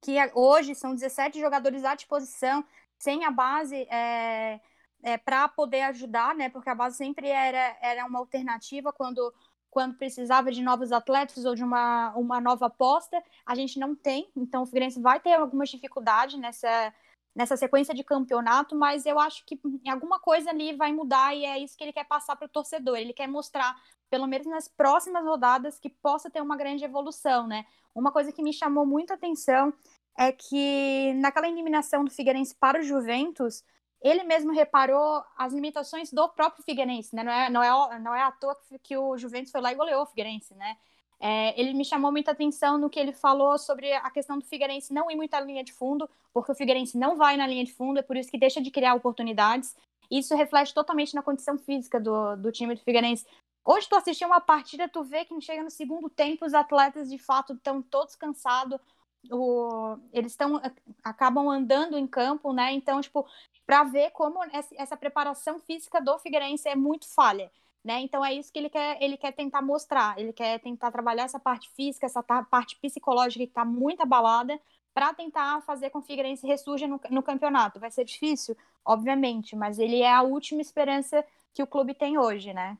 que 0.00 0.16
hoje 0.34 0.74
são 0.74 0.92
17 0.92 1.38
jogadores 1.38 1.84
à 1.84 1.94
disposição, 1.94 2.64
sem 2.98 3.24
a 3.24 3.30
base 3.30 3.86
é, 3.88 4.60
é, 5.02 5.16
para 5.16 5.48
poder 5.48 5.82
ajudar, 5.82 6.34
né? 6.34 6.48
Porque 6.48 6.68
a 6.68 6.74
base 6.74 6.96
sempre 6.96 7.28
era, 7.28 7.76
era 7.80 8.04
uma 8.04 8.18
alternativa 8.18 8.92
quando 8.92 9.32
quando 9.76 9.94
precisava 9.94 10.50
de 10.50 10.62
novos 10.62 10.90
atletas 10.90 11.44
ou 11.44 11.54
de 11.54 11.62
uma, 11.62 12.10
uma 12.16 12.40
nova 12.40 12.64
aposta, 12.64 13.22
a 13.44 13.54
gente 13.54 13.78
não 13.78 13.94
tem. 13.94 14.26
Então 14.34 14.62
o 14.62 14.66
Figueirense 14.66 14.98
vai 14.98 15.20
ter 15.20 15.34
algumas 15.34 15.68
dificuldades 15.68 16.40
nessa, 16.40 16.94
nessa 17.34 17.58
sequência 17.58 17.94
de 17.94 18.02
campeonato, 18.02 18.74
mas 18.74 19.04
eu 19.04 19.18
acho 19.18 19.44
que 19.44 19.60
alguma 19.86 20.18
coisa 20.18 20.48
ali 20.48 20.74
vai 20.74 20.94
mudar 20.94 21.36
e 21.36 21.44
é 21.44 21.58
isso 21.58 21.76
que 21.76 21.84
ele 21.84 21.92
quer 21.92 22.04
passar 22.04 22.36
para 22.36 22.46
o 22.46 22.48
torcedor. 22.48 22.96
Ele 22.96 23.12
quer 23.12 23.26
mostrar, 23.26 23.76
pelo 24.08 24.26
menos 24.26 24.46
nas 24.46 24.66
próximas 24.66 25.22
rodadas, 25.22 25.78
que 25.78 25.90
possa 25.90 26.30
ter 26.30 26.40
uma 26.40 26.56
grande 26.56 26.82
evolução, 26.82 27.46
né? 27.46 27.66
Uma 27.94 28.10
coisa 28.10 28.32
que 28.32 28.42
me 28.42 28.54
chamou 28.54 28.86
muita 28.86 29.12
atenção 29.12 29.74
é 30.16 30.32
que 30.32 31.12
naquela 31.16 31.48
eliminação 31.48 32.02
do 32.02 32.10
Figueirense 32.10 32.54
para 32.54 32.80
o 32.80 32.82
Juventus, 32.82 33.62
ele 34.02 34.22
mesmo 34.24 34.52
reparou 34.52 35.22
as 35.36 35.52
limitações 35.52 36.12
do 36.12 36.28
próprio 36.28 36.64
Figueirense, 36.64 37.14
né? 37.14 37.22
Não 37.24 37.32
é, 37.32 37.50
não 37.50 37.62
é, 37.62 37.98
não 37.98 38.14
é 38.14 38.22
à 38.22 38.30
toa 38.30 38.56
que 38.82 38.96
o 38.96 39.16
Juventus 39.16 39.50
foi 39.50 39.60
lá 39.60 39.72
e 39.72 39.74
goleou 39.74 40.02
o 40.02 40.06
Figueirense, 40.06 40.54
né? 40.54 40.76
É, 41.18 41.58
ele 41.58 41.72
me 41.72 41.84
chamou 41.84 42.12
muita 42.12 42.32
atenção 42.32 42.76
no 42.76 42.90
que 42.90 43.00
ele 43.00 43.12
falou 43.12 43.56
sobre 43.58 43.92
a 43.92 44.10
questão 44.10 44.38
do 44.38 44.44
Figueirense 44.44 44.92
não 44.92 45.10
ir 45.10 45.16
muito 45.16 45.32
à 45.34 45.40
linha 45.40 45.64
de 45.64 45.72
fundo, 45.72 46.08
porque 46.32 46.52
o 46.52 46.54
Figueirense 46.54 46.98
não 46.98 47.16
vai 47.16 47.36
na 47.36 47.46
linha 47.46 47.64
de 47.64 47.72
fundo, 47.72 47.98
é 47.98 48.02
por 48.02 48.16
isso 48.16 48.30
que 48.30 48.38
deixa 48.38 48.60
de 48.60 48.70
criar 48.70 48.94
oportunidades. 48.94 49.74
Isso 50.10 50.36
reflete 50.36 50.74
totalmente 50.74 51.14
na 51.14 51.22
condição 51.22 51.58
física 51.58 51.98
do, 51.98 52.36
do 52.36 52.52
time 52.52 52.74
do 52.74 52.80
Figueirense. 52.82 53.26
Hoje 53.64 53.88
tu 53.88 53.96
assistiu 53.96 54.28
uma 54.28 54.40
partida, 54.40 54.88
tu 54.88 55.02
vê 55.02 55.24
que 55.24 55.40
chega 55.40 55.62
no 55.62 55.70
segundo 55.70 56.08
tempo, 56.08 56.44
os 56.44 56.54
atletas 56.54 57.10
de 57.10 57.18
fato 57.18 57.54
estão 57.54 57.82
todos 57.82 58.14
cansados, 58.14 58.78
o, 59.30 59.98
eles 60.12 60.32
estão 60.32 60.60
acabam 61.02 61.48
andando 61.48 61.96
em 61.96 62.06
campo, 62.06 62.52
né? 62.52 62.72
Então, 62.72 63.00
tipo, 63.00 63.26
para 63.66 63.84
ver 63.84 64.10
como 64.10 64.38
essa 64.76 64.96
preparação 64.96 65.58
física 65.58 66.00
do 66.00 66.18
Figueirense 66.18 66.68
é 66.68 66.76
muito 66.76 67.08
falha. 67.08 67.50
Né? 67.84 68.00
Então 68.00 68.24
é 68.24 68.34
isso 68.34 68.52
que 68.52 68.58
ele 68.58 68.68
quer, 68.68 69.00
ele 69.00 69.16
quer 69.16 69.30
tentar 69.30 69.62
mostrar, 69.62 70.18
ele 70.18 70.32
quer 70.32 70.58
tentar 70.58 70.90
trabalhar 70.90 71.22
essa 71.22 71.38
parte 71.38 71.68
física, 71.70 72.04
essa 72.04 72.20
parte 72.20 72.74
psicológica 72.82 73.44
que 73.44 73.50
está 73.50 73.64
muito 73.64 74.02
abalada, 74.02 74.60
para 74.92 75.14
tentar 75.14 75.60
fazer 75.60 75.90
com 75.90 76.00
que 76.00 76.04
o 76.04 76.06
Figueirense 76.06 76.46
ressurja 76.46 76.88
no, 76.88 76.98
no, 77.10 77.22
campeonato. 77.22 77.78
Vai 77.78 77.90
ser 77.90 78.04
difícil, 78.04 78.56
obviamente, 78.84 79.54
mas 79.54 79.78
ele 79.78 80.00
é 80.00 80.10
a 80.10 80.22
última 80.22 80.62
esperança 80.62 81.24
que 81.52 81.62
o 81.62 81.66
clube 81.66 81.94
tem 81.94 82.18
hoje, 82.18 82.54
né? 82.54 82.78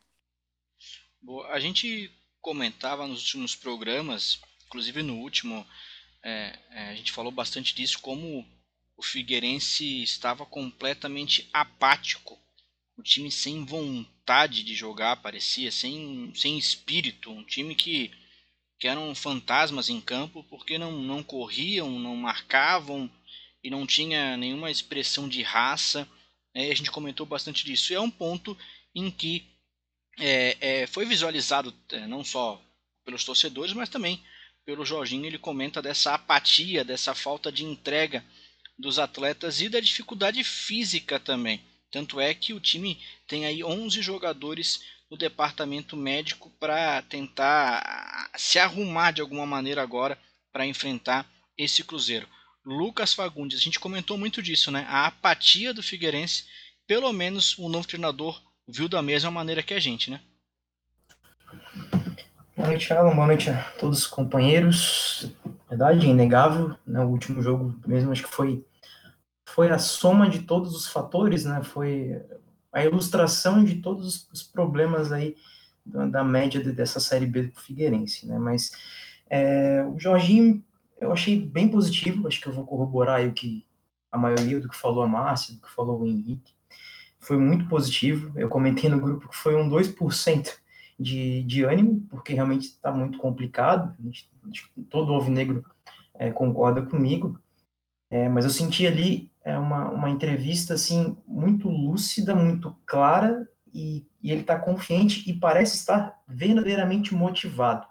Boa. 1.20 1.46
A 1.48 1.60
gente 1.60 2.10
comentava 2.40 3.06
nos 3.06 3.20
últimos 3.20 3.54
programas, 3.54 4.40
inclusive 4.66 5.02
no 5.02 5.18
último, 5.18 5.66
é, 6.26 6.58
é, 6.72 6.88
a 6.88 6.94
gente 6.96 7.12
falou 7.12 7.30
bastante 7.30 7.72
disso, 7.72 8.00
como 8.00 8.44
o 8.96 9.02
Figueirense 9.02 10.02
estava 10.02 10.44
completamente 10.44 11.48
apático. 11.52 12.36
O 12.96 13.02
time 13.02 13.30
sem 13.30 13.64
vontade 13.64 14.64
de 14.64 14.74
jogar, 14.74 15.22
parecia, 15.22 15.70
sem, 15.70 16.32
sem 16.34 16.58
espírito. 16.58 17.30
Um 17.30 17.44
time 17.44 17.76
que, 17.76 18.10
que 18.76 18.88
eram 18.88 19.14
fantasmas 19.14 19.88
em 19.88 20.00
campo 20.00 20.42
porque 20.50 20.78
não, 20.78 21.00
não 21.00 21.22
corriam, 21.22 21.96
não 21.96 22.16
marcavam 22.16 23.08
e 23.62 23.70
não 23.70 23.86
tinha 23.86 24.36
nenhuma 24.36 24.68
expressão 24.68 25.28
de 25.28 25.42
raça. 25.42 26.08
É, 26.52 26.72
a 26.72 26.74
gente 26.74 26.90
comentou 26.90 27.24
bastante 27.24 27.64
disso. 27.64 27.92
E 27.92 27.96
é 27.96 28.00
um 28.00 28.10
ponto 28.10 28.58
em 28.92 29.12
que 29.12 29.46
é, 30.18 30.56
é, 30.60 30.86
foi 30.88 31.04
visualizado 31.04 31.72
é, 31.92 32.04
não 32.08 32.24
só 32.24 32.60
pelos 33.04 33.22
torcedores, 33.22 33.72
mas 33.74 33.88
também 33.88 34.20
pelo 34.66 34.84
Jorginho. 34.84 35.24
Ele 35.24 35.38
comenta 35.38 35.80
dessa 35.80 36.12
apatia, 36.12 36.84
dessa 36.84 37.14
falta 37.14 37.50
de 37.50 37.64
entrega 37.64 38.22
dos 38.76 38.98
atletas 38.98 39.60
e 39.60 39.68
da 39.68 39.80
dificuldade 39.80 40.42
física 40.44 41.18
também. 41.18 41.64
Tanto 41.90 42.20
é 42.20 42.34
que 42.34 42.52
o 42.52 42.60
time 42.60 43.00
tem 43.26 43.46
aí 43.46 43.64
11 43.64 44.02
jogadores 44.02 44.82
no 45.10 45.16
departamento 45.16 45.96
médico 45.96 46.50
para 46.58 47.00
tentar 47.02 48.30
se 48.36 48.58
arrumar 48.58 49.12
de 49.12 49.20
alguma 49.20 49.46
maneira 49.46 49.80
agora 49.80 50.18
para 50.52 50.66
enfrentar 50.66 51.24
esse 51.56 51.84
Cruzeiro. 51.84 52.28
Lucas 52.64 53.14
Fagundes, 53.14 53.60
a 53.60 53.62
gente 53.62 53.78
comentou 53.78 54.18
muito 54.18 54.42
disso, 54.42 54.72
né? 54.72 54.84
A 54.88 55.06
apatia 55.06 55.72
do 55.72 55.82
Figueirense, 55.82 56.44
pelo 56.86 57.12
menos 57.12 57.56
o 57.56 57.68
novo 57.68 57.86
treinador 57.86 58.42
viu 58.66 58.88
da 58.88 59.00
mesma 59.00 59.30
maneira 59.30 59.62
que 59.62 59.72
a 59.72 59.78
gente, 59.78 60.10
né? 60.10 60.20
Boa 62.56 62.68
noite, 62.68 62.90
Alan. 62.90 63.14
Boa 63.14 63.26
noite 63.26 63.50
a 63.50 63.62
todos 63.78 63.98
os 63.98 64.06
companheiros. 64.06 65.30
Verdade, 65.68 66.06
é 66.06 66.08
inegável. 66.08 66.74
Né? 66.86 67.04
O 67.04 67.08
último 67.08 67.42
jogo 67.42 67.78
mesmo, 67.86 68.10
acho 68.10 68.22
que 68.22 68.34
foi, 68.34 68.64
foi 69.44 69.70
a 69.70 69.78
soma 69.78 70.26
de 70.30 70.38
todos 70.38 70.74
os 70.74 70.86
fatores, 70.88 71.44
né? 71.44 71.62
Foi 71.62 72.18
a 72.72 72.82
ilustração 72.82 73.62
de 73.62 73.74
todos 73.82 74.26
os 74.32 74.42
problemas 74.42 75.12
aí 75.12 75.36
da, 75.84 76.24
média 76.24 76.58
dessa 76.72 76.98
Série 76.98 77.26
B 77.26 77.42
do 77.42 77.60
Figueirense, 77.60 78.26
né? 78.26 78.38
Mas 78.38 78.72
é, 79.28 79.84
o 79.84 79.98
Jorginho, 79.98 80.64
eu 80.98 81.12
achei 81.12 81.38
bem 81.38 81.68
positivo. 81.68 82.26
Acho 82.26 82.40
que 82.40 82.46
eu 82.46 82.54
vou 82.54 82.64
corroborar 82.64 83.16
aí 83.16 83.28
o 83.28 83.34
que 83.34 83.66
a 84.10 84.16
maioria 84.16 84.58
do 84.60 84.68
que 84.70 84.76
falou 84.76 85.02
a 85.02 85.06
Márcia, 85.06 85.54
do 85.54 85.60
que 85.60 85.70
falou 85.70 86.00
o 86.00 86.06
Henrique 86.06 86.54
foi 87.18 87.36
muito 87.36 87.68
positivo. 87.68 88.32
Eu 88.34 88.48
comentei 88.48 88.88
no 88.88 88.98
grupo 88.98 89.28
que 89.28 89.36
foi 89.36 89.54
um 89.54 89.68
2% 89.68 90.56
de, 90.98 91.42
de 91.42 91.64
ânimo, 91.64 92.06
porque 92.08 92.32
realmente 92.32 92.64
está 92.64 92.90
muito 92.90 93.18
complicado. 93.18 93.94
Gente, 94.02 94.30
todo 94.88 95.12
alvinegro 95.12 95.64
é, 96.14 96.30
concorda 96.30 96.82
comigo. 96.82 97.38
É, 98.10 98.28
mas 98.28 98.44
eu 98.44 98.50
senti 98.50 98.86
ali 98.86 99.30
é, 99.44 99.58
uma, 99.58 99.90
uma 99.90 100.10
entrevista 100.10 100.74
assim 100.74 101.16
muito 101.26 101.68
lúcida, 101.68 102.34
muito 102.34 102.74
clara, 102.86 103.48
e, 103.74 104.06
e 104.22 104.30
ele 104.30 104.40
está 104.40 104.58
confiante 104.58 105.28
e 105.28 105.34
parece 105.34 105.76
estar 105.76 106.18
verdadeiramente 106.26 107.14
motivado. 107.14 107.86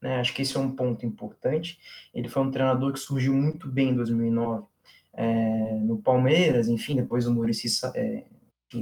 Né? 0.00 0.20
Acho 0.20 0.32
que 0.32 0.42
esse 0.42 0.56
é 0.56 0.60
um 0.60 0.74
ponto 0.74 1.04
importante. 1.04 1.78
Ele 2.14 2.28
foi 2.28 2.42
um 2.42 2.50
treinador 2.50 2.92
que 2.92 2.98
surgiu 2.98 3.34
muito 3.34 3.68
bem 3.68 3.90
em 3.90 3.94
2009 3.94 4.66
é, 5.12 5.78
no 5.82 5.98
Palmeiras, 5.98 6.68
enfim, 6.68 6.94
depois 6.96 7.26
o 7.26 7.34
Muricy 7.34 7.68
é, 7.94 8.24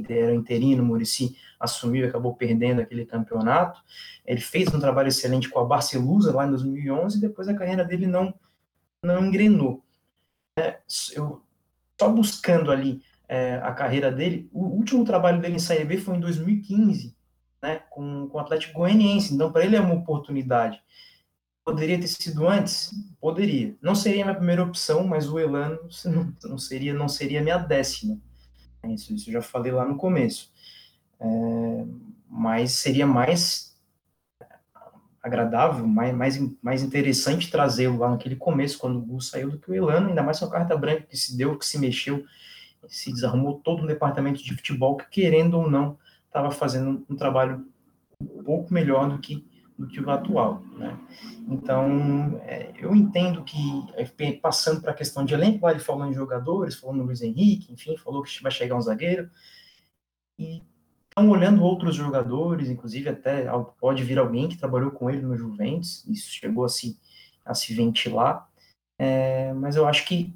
era 0.09 0.35
interino, 0.35 0.85
Murici 0.85 1.37
assumiu 1.59 2.05
e 2.05 2.09
acabou 2.09 2.35
perdendo 2.35 2.81
aquele 2.81 3.07
campeonato. 3.07 3.81
Ele 4.25 4.41
fez 4.41 4.73
um 4.75 4.81
trabalho 4.81 5.09
excelente 5.09 5.49
com 5.49 5.61
a 5.61 5.65
Barcelusa 5.65 6.35
lá 6.35 6.47
em 6.47 6.51
2011 6.51 7.19
e 7.19 7.21
depois 7.21 7.49
a 7.49 7.55
carreira 7.55 7.85
dele 7.85 8.07
não, 8.07 8.35
não 9.03 9.25
engrenou. 9.27 9.85
É, 10.59 10.81
eu, 11.13 11.43
só 11.99 12.09
buscando 12.09 12.71
ali 12.71 13.03
é, 13.29 13.57
a 13.57 13.73
carreira 13.73 14.11
dele, 14.11 14.49
o 14.53 14.65
último 14.65 15.05
trabalho 15.05 15.41
dele 15.41 15.57
em 15.57 15.61
Série 15.61 15.85
B 15.85 15.99
foi 15.99 16.17
em 16.17 16.21
2015, 16.21 17.17
né, 17.63 17.83
com, 17.91 18.29
com 18.29 18.39
o 18.39 18.41
Atlético 18.41 18.81
Goianiense, 18.81 19.35
então 19.35 19.51
para 19.51 19.65
ele 19.65 19.77
é 19.77 19.81
uma 19.81 19.95
oportunidade. 19.95 20.81
Poderia 21.65 21.99
ter 21.99 22.07
sido 22.07 22.47
antes? 22.47 22.91
Poderia. 23.21 23.77
Não 23.83 23.95
seria 23.95 24.23
a 24.23 24.27
minha 24.27 24.37
primeira 24.37 24.63
opção, 24.63 25.05
mas 25.05 25.29
o 25.29 25.39
Elano 25.39 25.81
não, 26.05 26.33
não 26.45 26.59
seria 26.59 26.95
não 26.95 27.09
seria 27.09 27.43
minha 27.43 27.59
décima. 27.59 28.21
Isso, 28.93 29.13
isso 29.15 29.29
eu 29.29 29.35
já 29.35 29.43
falei 29.43 29.73
lá 29.73 29.85
no 29.85 29.97
começo. 29.97 30.53
É, 31.21 31.27
mas 32.29 32.73
seria 32.73 33.07
mais 33.07 33.77
agradável, 35.23 35.87
mais, 35.87 36.15
mais, 36.15 36.39
mais 36.63 36.83
interessante 36.83 37.51
trazê-lo 37.51 37.99
lá 37.99 38.11
naquele 38.11 38.37
começo, 38.37 38.79
quando 38.79 38.99
o 38.99 39.03
Gus 39.03 39.29
saiu, 39.29 39.51
do 39.51 39.59
que 39.59 39.71
o 39.71 39.75
Elano, 39.75 40.09
ainda 40.09 40.23
mais 40.23 40.39
com 40.39 40.45
a 40.45 40.51
carta 40.51 40.77
branca 40.77 41.03
que 41.03 41.17
se 41.17 41.37
deu, 41.37 41.59
que 41.59 41.67
se 41.67 41.79
mexeu, 41.79 42.25
se 42.89 43.13
desarrumou 43.13 43.59
todo 43.59 43.83
um 43.83 43.87
departamento 43.87 44.43
de 44.43 44.55
futebol 44.55 44.97
que, 44.97 45.09
querendo 45.11 45.59
ou 45.59 45.69
não, 45.69 45.99
estava 46.27 46.51
fazendo 46.53 47.05
um 47.11 47.17
trabalho 47.17 47.67
um 48.21 48.43
pouco 48.45 48.73
melhor 48.73 49.11
do 49.11 49.19
que 49.19 49.45
do 49.79 49.87
que 49.87 50.01
o 50.01 50.11
atual, 50.11 50.63
né? 50.77 50.99
Então, 51.49 52.41
é, 52.45 52.73
eu 52.79 52.95
entendo 52.95 53.45
que, 53.45 53.61
passando 54.41 54.81
para 54.81 54.93
a 54.93 54.95
questão 54.95 55.25
de 55.25 55.35
elenco, 55.35 55.69
ele 55.69 55.79
falou 55.79 56.07
em 56.07 56.15
jogadores, 56.15 56.77
falou 56.77 56.97
no 56.97 57.05
Luiz 57.05 57.23
Henrique, 57.23 57.73
enfim, 57.73 57.97
falou 57.97 58.23
que 58.23 58.43
vai 58.43 58.51
chegar 58.51 58.77
um 58.77 58.81
zagueiro, 58.81 59.31
e 60.39 60.63
estão 61.09 61.31
olhando 61.31 61.63
outros 61.63 61.95
jogadores, 61.95 62.69
inclusive 62.69 63.09
até 63.09 63.47
pode 63.79 64.03
vir 64.03 64.19
alguém 64.19 64.49
que 64.49 64.59
trabalhou 64.59 64.91
com 64.91 65.11
ele 65.11 65.23
no 65.23 65.37
Juventus, 65.37 66.05
isso 66.07 66.31
chegou 66.31 66.65
a 66.65 66.69
se, 66.69 66.99
a 67.45 67.55
se 67.55 67.75
ventilar, 67.75 68.49
é, 68.99 69.53
mas 69.53 69.77
eu 69.77 69.87
acho 69.87 70.07
que 70.07 70.35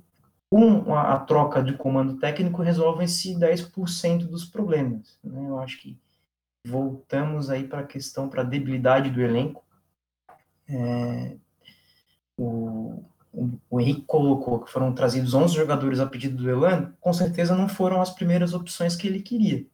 com 0.51 0.95
a, 0.95 1.15
a 1.15 1.19
troca 1.21 1.63
de 1.63 1.77
comando 1.77 2.19
técnico 2.19 2.63
resolvem-se 2.63 3.35
10% 3.35 4.27
dos 4.27 4.45
problemas, 4.45 5.19
né? 5.23 5.49
Eu 5.49 5.59
acho 5.59 5.81
que 5.81 5.99
voltamos 6.65 7.51
aí 7.51 7.67
para 7.67 7.81
a 7.81 7.87
questão, 7.87 8.29
para 8.29 8.43
a 8.43 8.45
debilidade 8.45 9.11
do 9.11 9.21
elenco. 9.21 9.65
É, 10.69 11.37
o, 12.37 13.03
o, 13.69 13.81
Henrique 13.81 14.03
colocou 14.03 14.61
que 14.61 14.71
foram 14.71 14.95
trazidos 14.95 15.35
11 15.35 15.55
jogadores 15.55 16.01
a 16.01 16.07
pedido 16.07 16.37
do 16.37 16.49
Elano, 16.49 16.95
com 17.01 17.13
certeza 17.13 17.57
não 17.57 17.69
foram 17.69 18.01
as 18.01 18.11
primeiras 18.11 18.55
opções 18.55 18.95
que 18.95 19.07
ele 19.07 19.21
queria. 19.21 19.67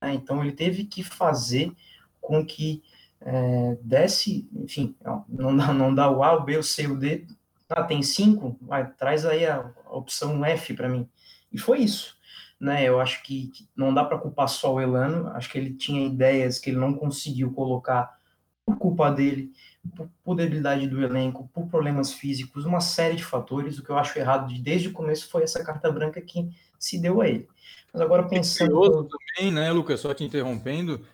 Né? 0.00 0.14
Então 0.14 0.42
ele 0.42 0.52
teve 0.52 0.84
que 0.84 1.02
fazer 1.02 1.72
com 2.20 2.44
que 2.44 2.82
é, 3.20 3.76
desse, 3.82 4.48
enfim, 4.54 4.96
não 5.28 5.56
dá, 5.56 5.72
não 5.72 5.94
dá 5.94 6.10
o 6.10 6.22
A, 6.22 6.34
o 6.34 6.44
B, 6.44 6.56
o 6.56 6.62
C, 6.62 6.86
o 6.86 6.96
D, 6.96 7.26
ah, 7.68 7.84
tem 7.84 8.02
cinco, 8.02 8.56
vai, 8.60 8.90
traz 8.92 9.24
aí 9.24 9.46
a, 9.46 9.70
a 9.86 9.96
opção 9.96 10.44
F 10.44 10.74
para 10.74 10.88
mim. 10.88 11.08
E 11.52 11.58
foi 11.58 11.80
isso 11.80 12.16
né? 12.62 12.88
Eu 12.88 13.00
acho 13.00 13.24
que, 13.24 13.48
que 13.48 13.68
não 13.74 13.92
dá 13.92 14.04
para 14.04 14.18
culpar 14.18 14.48
só 14.48 14.74
o 14.74 14.80
Elano, 14.80 15.26
acho 15.34 15.50
que 15.50 15.58
ele 15.58 15.74
tinha 15.74 16.06
ideias 16.06 16.60
que 16.60 16.70
ele 16.70 16.78
não 16.78 16.94
conseguiu 16.94 17.52
colocar 17.52 18.16
por 18.64 18.78
culpa 18.78 19.10
dele, 19.10 19.50
por, 19.96 20.08
por 20.22 20.36
debilidade 20.36 20.86
do 20.86 21.02
elenco, 21.02 21.50
por 21.52 21.66
problemas 21.66 22.12
físicos, 22.12 22.64
uma 22.64 22.80
série 22.80 23.16
de 23.16 23.24
fatores. 23.24 23.78
O 23.78 23.82
que 23.82 23.90
eu 23.90 23.98
acho 23.98 24.16
errado 24.16 24.46
de, 24.46 24.60
desde 24.60 24.86
o 24.86 24.92
começo 24.92 25.28
foi 25.28 25.42
essa 25.42 25.64
carta 25.64 25.90
branca 25.90 26.20
que 26.20 26.48
se 26.78 27.00
deu 27.00 27.20
a 27.20 27.28
ele. 27.28 27.48
Mas 27.92 28.00
agora 28.00 28.28
pensando. 28.28 29.08
também, 29.08 29.52
né, 29.52 29.72
Lucas? 29.72 29.98
Só 29.98 30.14
te 30.14 30.22
interrompendo. 30.22 31.04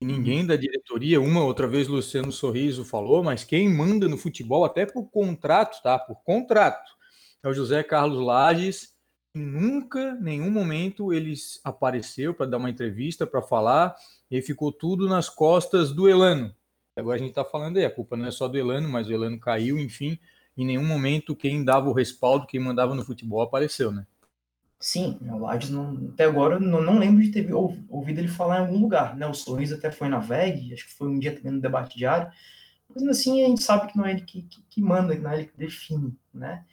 Ninguém 0.00 0.46
da 0.46 0.54
diretoria, 0.54 1.20
uma 1.20 1.44
outra 1.44 1.66
vez 1.66 1.88
Luciano 1.88 2.30
Sorriso 2.30 2.84
falou, 2.84 3.24
mas 3.24 3.42
quem 3.42 3.68
manda 3.68 4.08
no 4.08 4.16
futebol, 4.16 4.64
até 4.64 4.86
por 4.86 5.04
contrato, 5.10 5.82
tá? 5.82 5.98
Por 5.98 6.16
contrato, 6.22 6.90
é 7.42 7.48
o 7.48 7.52
José 7.52 7.82
Carlos 7.84 8.24
Lages, 8.24 8.91
nunca, 9.34 10.14
nenhum 10.16 10.50
momento, 10.50 11.12
eles 11.12 11.60
apareceu 11.64 12.34
para 12.34 12.46
dar 12.46 12.58
uma 12.58 12.70
entrevista, 12.70 13.26
para 13.26 13.42
falar, 13.42 13.94
e 14.30 14.40
ficou 14.42 14.72
tudo 14.72 15.08
nas 15.08 15.28
costas 15.28 15.92
do 15.92 16.08
Elano. 16.08 16.54
Agora 16.96 17.16
a 17.16 17.18
gente 17.18 17.30
está 17.30 17.44
falando 17.44 17.78
aí, 17.78 17.84
a 17.84 17.90
culpa 17.90 18.16
não 18.16 18.26
é 18.26 18.30
só 18.30 18.46
do 18.46 18.58
Elano, 18.58 18.88
mas 18.88 19.08
o 19.08 19.12
Elano 19.12 19.40
caiu, 19.40 19.78
enfim, 19.78 20.18
em 20.56 20.66
nenhum 20.66 20.84
momento 20.84 21.34
quem 21.34 21.64
dava 21.64 21.88
o 21.88 21.92
respaldo, 21.92 22.46
quem 22.46 22.60
mandava 22.60 22.94
no 22.94 23.04
futebol 23.04 23.40
apareceu, 23.40 23.90
né? 23.90 24.06
Sim, 24.78 25.16
o 25.22 25.38
Lages 25.38 25.70
não, 25.70 26.10
até 26.12 26.24
agora 26.24 26.58
não, 26.58 26.82
não 26.82 26.98
lembro 26.98 27.22
de 27.22 27.30
ter 27.30 27.48
ouvido 27.54 28.18
ele 28.18 28.28
falar 28.28 28.58
em 28.58 28.60
algum 28.62 28.80
lugar, 28.80 29.16
né? 29.16 29.26
O 29.26 29.32
Sorriso 29.32 29.76
até 29.76 29.90
foi 29.90 30.08
na 30.08 30.18
VEG, 30.18 30.74
acho 30.74 30.86
que 30.86 30.94
foi 30.94 31.08
um 31.08 31.18
dia 31.18 31.34
também 31.34 31.52
no 31.52 31.60
debate 31.60 31.96
diário, 31.96 32.30
mas 32.92 33.06
assim 33.06 33.44
a 33.44 33.48
gente 33.48 33.62
sabe 33.62 33.90
que 33.90 33.96
não 33.96 34.04
é 34.04 34.10
ele 34.10 34.22
que, 34.22 34.42
que, 34.42 34.62
que 34.68 34.82
manda, 34.82 35.14
que 35.14 35.22
não 35.22 35.30
é 35.30 35.36
ele 35.36 35.46
que 35.46 35.56
define, 35.56 36.14
né? 36.34 36.64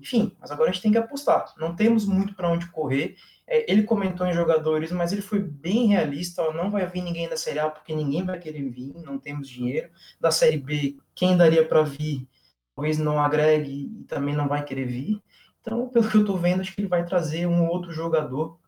Enfim, 0.00 0.36
mas 0.40 0.50
agora 0.50 0.70
a 0.70 0.72
gente 0.72 0.82
tem 0.82 0.92
que 0.92 0.98
apostar. 0.98 1.54
Não 1.56 1.76
temos 1.76 2.04
muito 2.06 2.34
para 2.34 2.50
onde 2.50 2.66
correr. 2.66 3.16
É, 3.46 3.70
ele 3.70 3.84
comentou 3.84 4.26
em 4.26 4.32
jogadores, 4.32 4.90
mas 4.90 5.12
ele 5.12 5.22
foi 5.22 5.38
bem 5.38 5.86
realista. 5.86 6.42
Ó, 6.42 6.52
não 6.52 6.70
vai 6.70 6.86
vir 6.86 7.02
ninguém 7.02 7.28
da 7.28 7.36
Série 7.36 7.60
A 7.60 7.70
porque 7.70 7.94
ninguém 7.94 8.24
vai 8.24 8.38
querer 8.38 8.68
vir, 8.68 8.92
não 9.04 9.18
temos 9.18 9.48
dinheiro. 9.48 9.90
Da 10.20 10.32
Série 10.32 10.58
B, 10.58 10.96
quem 11.14 11.36
daria 11.36 11.64
para 11.64 11.82
vir, 11.82 12.26
talvez 12.74 12.98
não 12.98 13.20
agregue 13.20 13.92
e 14.00 14.04
também 14.04 14.34
não 14.34 14.48
vai 14.48 14.64
querer 14.64 14.86
vir. 14.86 15.22
Então, 15.60 15.88
pelo 15.88 16.08
que 16.08 16.16
eu 16.16 16.22
estou 16.22 16.36
vendo, 16.36 16.60
acho 16.60 16.74
que 16.74 16.80
ele 16.80 16.88
vai 16.88 17.04
trazer 17.04 17.46
um 17.46 17.68
outro 17.68 17.92
jogador 17.92 18.58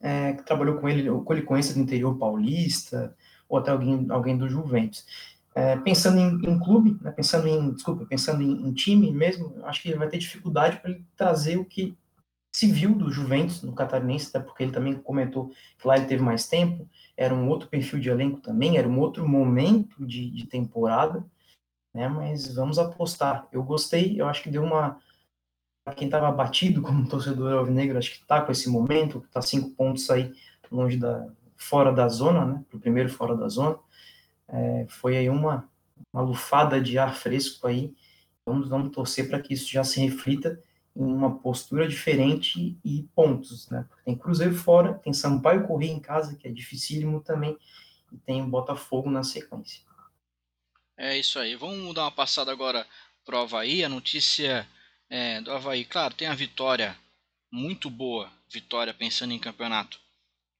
é, 0.00 0.32
que 0.32 0.42
trabalhou 0.42 0.78
com 0.78 0.88
ele, 0.88 1.10
com 1.10 1.32
ele 1.32 1.42
conhece 1.42 1.74
do 1.74 1.80
interior 1.80 2.16
paulista, 2.16 3.14
ou 3.48 3.58
até 3.58 3.70
alguém, 3.70 4.06
alguém 4.08 4.36
do 4.36 4.48
Juventus. 4.48 5.04
É, 5.54 5.76
pensando 5.76 6.18
em, 6.18 6.50
em 6.50 6.58
clube, 6.58 6.96
né, 7.02 7.10
pensando 7.10 7.46
em, 7.46 7.72
desculpa, 7.72 8.06
pensando 8.06 8.42
em, 8.42 8.66
em 8.66 8.72
time 8.72 9.10
mesmo, 9.12 9.54
acho 9.64 9.82
que 9.82 9.88
ele 9.88 9.98
vai 9.98 10.08
ter 10.08 10.16
dificuldade 10.16 10.78
para 10.78 10.98
trazer 11.14 11.58
o 11.58 11.64
que 11.64 11.96
se 12.50 12.70
viu 12.70 12.94
do 12.94 13.10
Juventus 13.10 13.62
no 13.62 13.74
Catarinense, 13.74 14.28
até 14.28 14.40
porque 14.40 14.62
ele 14.62 14.72
também 14.72 14.94
comentou 14.94 15.50
que 15.78 15.86
lá 15.86 15.96
ele 15.96 16.06
teve 16.06 16.22
mais 16.22 16.46
tempo, 16.46 16.88
era 17.16 17.34
um 17.34 17.48
outro 17.48 17.68
perfil 17.68 17.98
de 17.98 18.10
elenco 18.10 18.40
também, 18.40 18.76
era 18.76 18.86
um 18.88 18.98
outro 19.00 19.26
momento 19.26 20.06
de, 20.06 20.30
de 20.30 20.46
temporada, 20.46 21.24
né? 21.94 22.08
Mas 22.08 22.54
vamos 22.54 22.78
apostar. 22.78 23.46
Eu 23.52 23.62
gostei, 23.62 24.20
eu 24.20 24.26
acho 24.28 24.42
que 24.42 24.50
deu 24.50 24.62
uma. 24.62 24.98
Quem 25.96 26.06
estava 26.06 26.30
batido 26.30 26.82
como 26.82 27.06
torcedor 27.08 27.52
alvinegro, 27.52 27.98
acho 27.98 28.12
que 28.12 28.18
está 28.18 28.40
com 28.40 28.52
esse 28.52 28.68
momento, 28.68 29.22
está 29.26 29.42
cinco 29.42 29.70
pontos 29.70 30.08
aí 30.10 30.32
longe 30.70 30.96
da. 30.96 31.26
fora 31.56 31.92
da 31.92 32.08
zona, 32.08 32.44
né? 32.44 32.64
O 32.72 32.78
primeiro 32.78 33.08
fora 33.10 33.36
da 33.36 33.48
zona. 33.48 33.78
É, 34.52 34.86
foi 34.88 35.16
aí 35.16 35.30
uma, 35.30 35.68
uma 36.12 36.22
lufada 36.22 36.80
de 36.80 36.98
ar 36.98 37.16
fresco 37.16 37.66
aí. 37.66 37.94
Vamos, 38.44 38.68
vamos 38.68 38.92
torcer 38.92 39.28
para 39.28 39.40
que 39.40 39.54
isso 39.54 39.70
já 39.70 39.82
se 39.82 40.00
reflita 40.00 40.62
em 40.94 41.04
uma 41.04 41.38
postura 41.38 41.88
diferente 41.88 42.78
e 42.84 43.02
pontos, 43.14 43.68
né? 43.70 43.88
Tem 44.04 44.16
Cruzeiro 44.16 44.54
fora, 44.54 44.94
tem 44.94 45.12
Sampaio 45.12 45.66
Corrêa 45.66 45.90
em 45.90 46.00
casa, 46.00 46.36
que 46.36 46.46
é 46.46 46.50
dificílimo 46.50 47.20
também, 47.22 47.56
e 48.12 48.16
tem 48.18 48.46
Botafogo 48.46 49.10
na 49.10 49.22
sequência. 49.22 49.80
É 50.96 51.16
isso 51.16 51.38
aí. 51.38 51.56
Vamos 51.56 51.94
dar 51.94 52.02
uma 52.02 52.12
passada 52.12 52.52
agora 52.52 52.86
para 53.24 53.38
o 53.38 53.42
Havaí. 53.42 53.82
A 53.82 53.88
notícia 53.88 54.68
é, 55.08 55.40
do 55.40 55.50
Havaí, 55.50 55.84
claro, 55.84 56.14
tem 56.14 56.28
a 56.28 56.34
vitória 56.34 56.96
muito 57.50 57.88
boa, 57.88 58.30
vitória 58.50 58.92
pensando 58.92 59.32
em 59.32 59.38
campeonato 59.38 59.98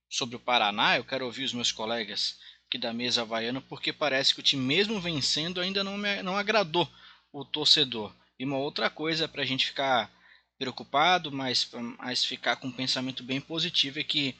sobre 0.08 0.36
o 0.36 0.40
Paraná. 0.40 0.96
Eu 0.96 1.04
quero 1.04 1.26
ouvir 1.26 1.44
os 1.44 1.52
meus 1.52 1.70
colegas 1.70 2.38
da 2.78 2.92
mesa 2.92 3.22
havaiana, 3.22 3.60
porque 3.60 3.92
parece 3.92 4.34
que 4.34 4.40
o 4.40 4.42
time, 4.42 4.62
mesmo 4.62 5.00
vencendo, 5.00 5.60
ainda 5.60 5.82
não, 5.82 5.96
me, 5.96 6.22
não 6.22 6.36
agradou 6.36 6.88
o 7.32 7.44
torcedor. 7.44 8.14
E 8.38 8.44
uma 8.44 8.58
outra 8.58 8.90
coisa 8.90 9.28
para 9.28 9.42
a 9.42 9.46
gente 9.46 9.66
ficar 9.66 10.10
preocupado, 10.58 11.32
mas, 11.32 11.68
mas 11.98 12.24
ficar 12.24 12.56
com 12.56 12.68
um 12.68 12.72
pensamento 12.72 13.22
bem 13.22 13.40
positivo 13.40 13.98
é 13.98 14.04
que 14.04 14.34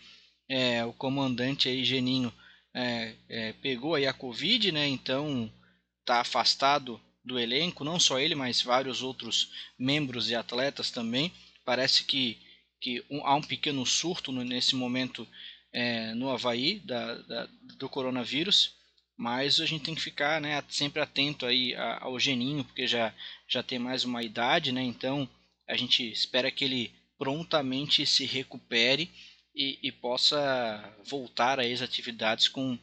é, 0.49 0.85
o 0.85 0.93
comandante 0.93 1.69
aí, 1.69 1.85
Geninho, 1.85 2.33
é, 2.75 3.15
é, 3.29 3.53
pegou 3.55 3.95
aí 3.95 4.07
a 4.07 4.13
Covid, 4.13 4.73
né? 4.73 4.87
Então 4.87 5.53
está 6.01 6.21
afastado 6.21 7.01
do 7.25 7.39
elenco, 7.39 7.85
não 7.85 7.99
só 7.99 8.19
ele, 8.19 8.35
mas 8.35 8.63
vários 8.63 9.03
outros 9.03 9.51
membros 9.79 10.31
e 10.31 10.35
atletas 10.35 10.91
também. 10.91 11.33
Parece 11.65 12.05
que, 12.05 12.39
que 12.81 13.05
um, 13.11 13.25
há 13.27 13.35
um 13.35 13.43
pequeno 13.43 13.85
surto 13.87 14.33
nesse 14.33 14.75
momento 14.75 15.27
é, 15.73 16.15
no 16.15 16.31
Havaí 16.31 16.81
da, 16.81 17.15
da, 17.23 17.49
do 17.79 17.89
coronavírus, 17.89 18.77
mas 19.17 19.61
a 19.61 19.67
gente 19.67 19.85
tem 19.85 19.95
que 19.95 20.01
ficar 20.01 20.41
né, 20.41 20.63
sempre 20.69 21.01
atento 21.01 21.47
aí 21.47 21.75
ao 22.01 22.19
Geninho, 22.19 22.65
porque 22.65 22.87
já, 22.87 23.15
já 23.49 23.63
tem 23.63 23.79
mais 23.79 24.05
uma 24.05 24.23
idade, 24.23 24.73
né? 24.73 24.83
Então 24.83 25.29
a 25.69 25.77
gente 25.77 26.11
espera 26.11 26.51
que 26.51 26.65
ele 26.65 26.93
prontamente 27.19 28.05
se 28.05 28.25
recupere 28.25 29.11
e, 29.55 29.79
e 29.83 29.93
possa 29.93 30.93
voltar 31.05 31.61
às 31.61 31.83
atividades 31.83 32.49
com, 32.49 32.79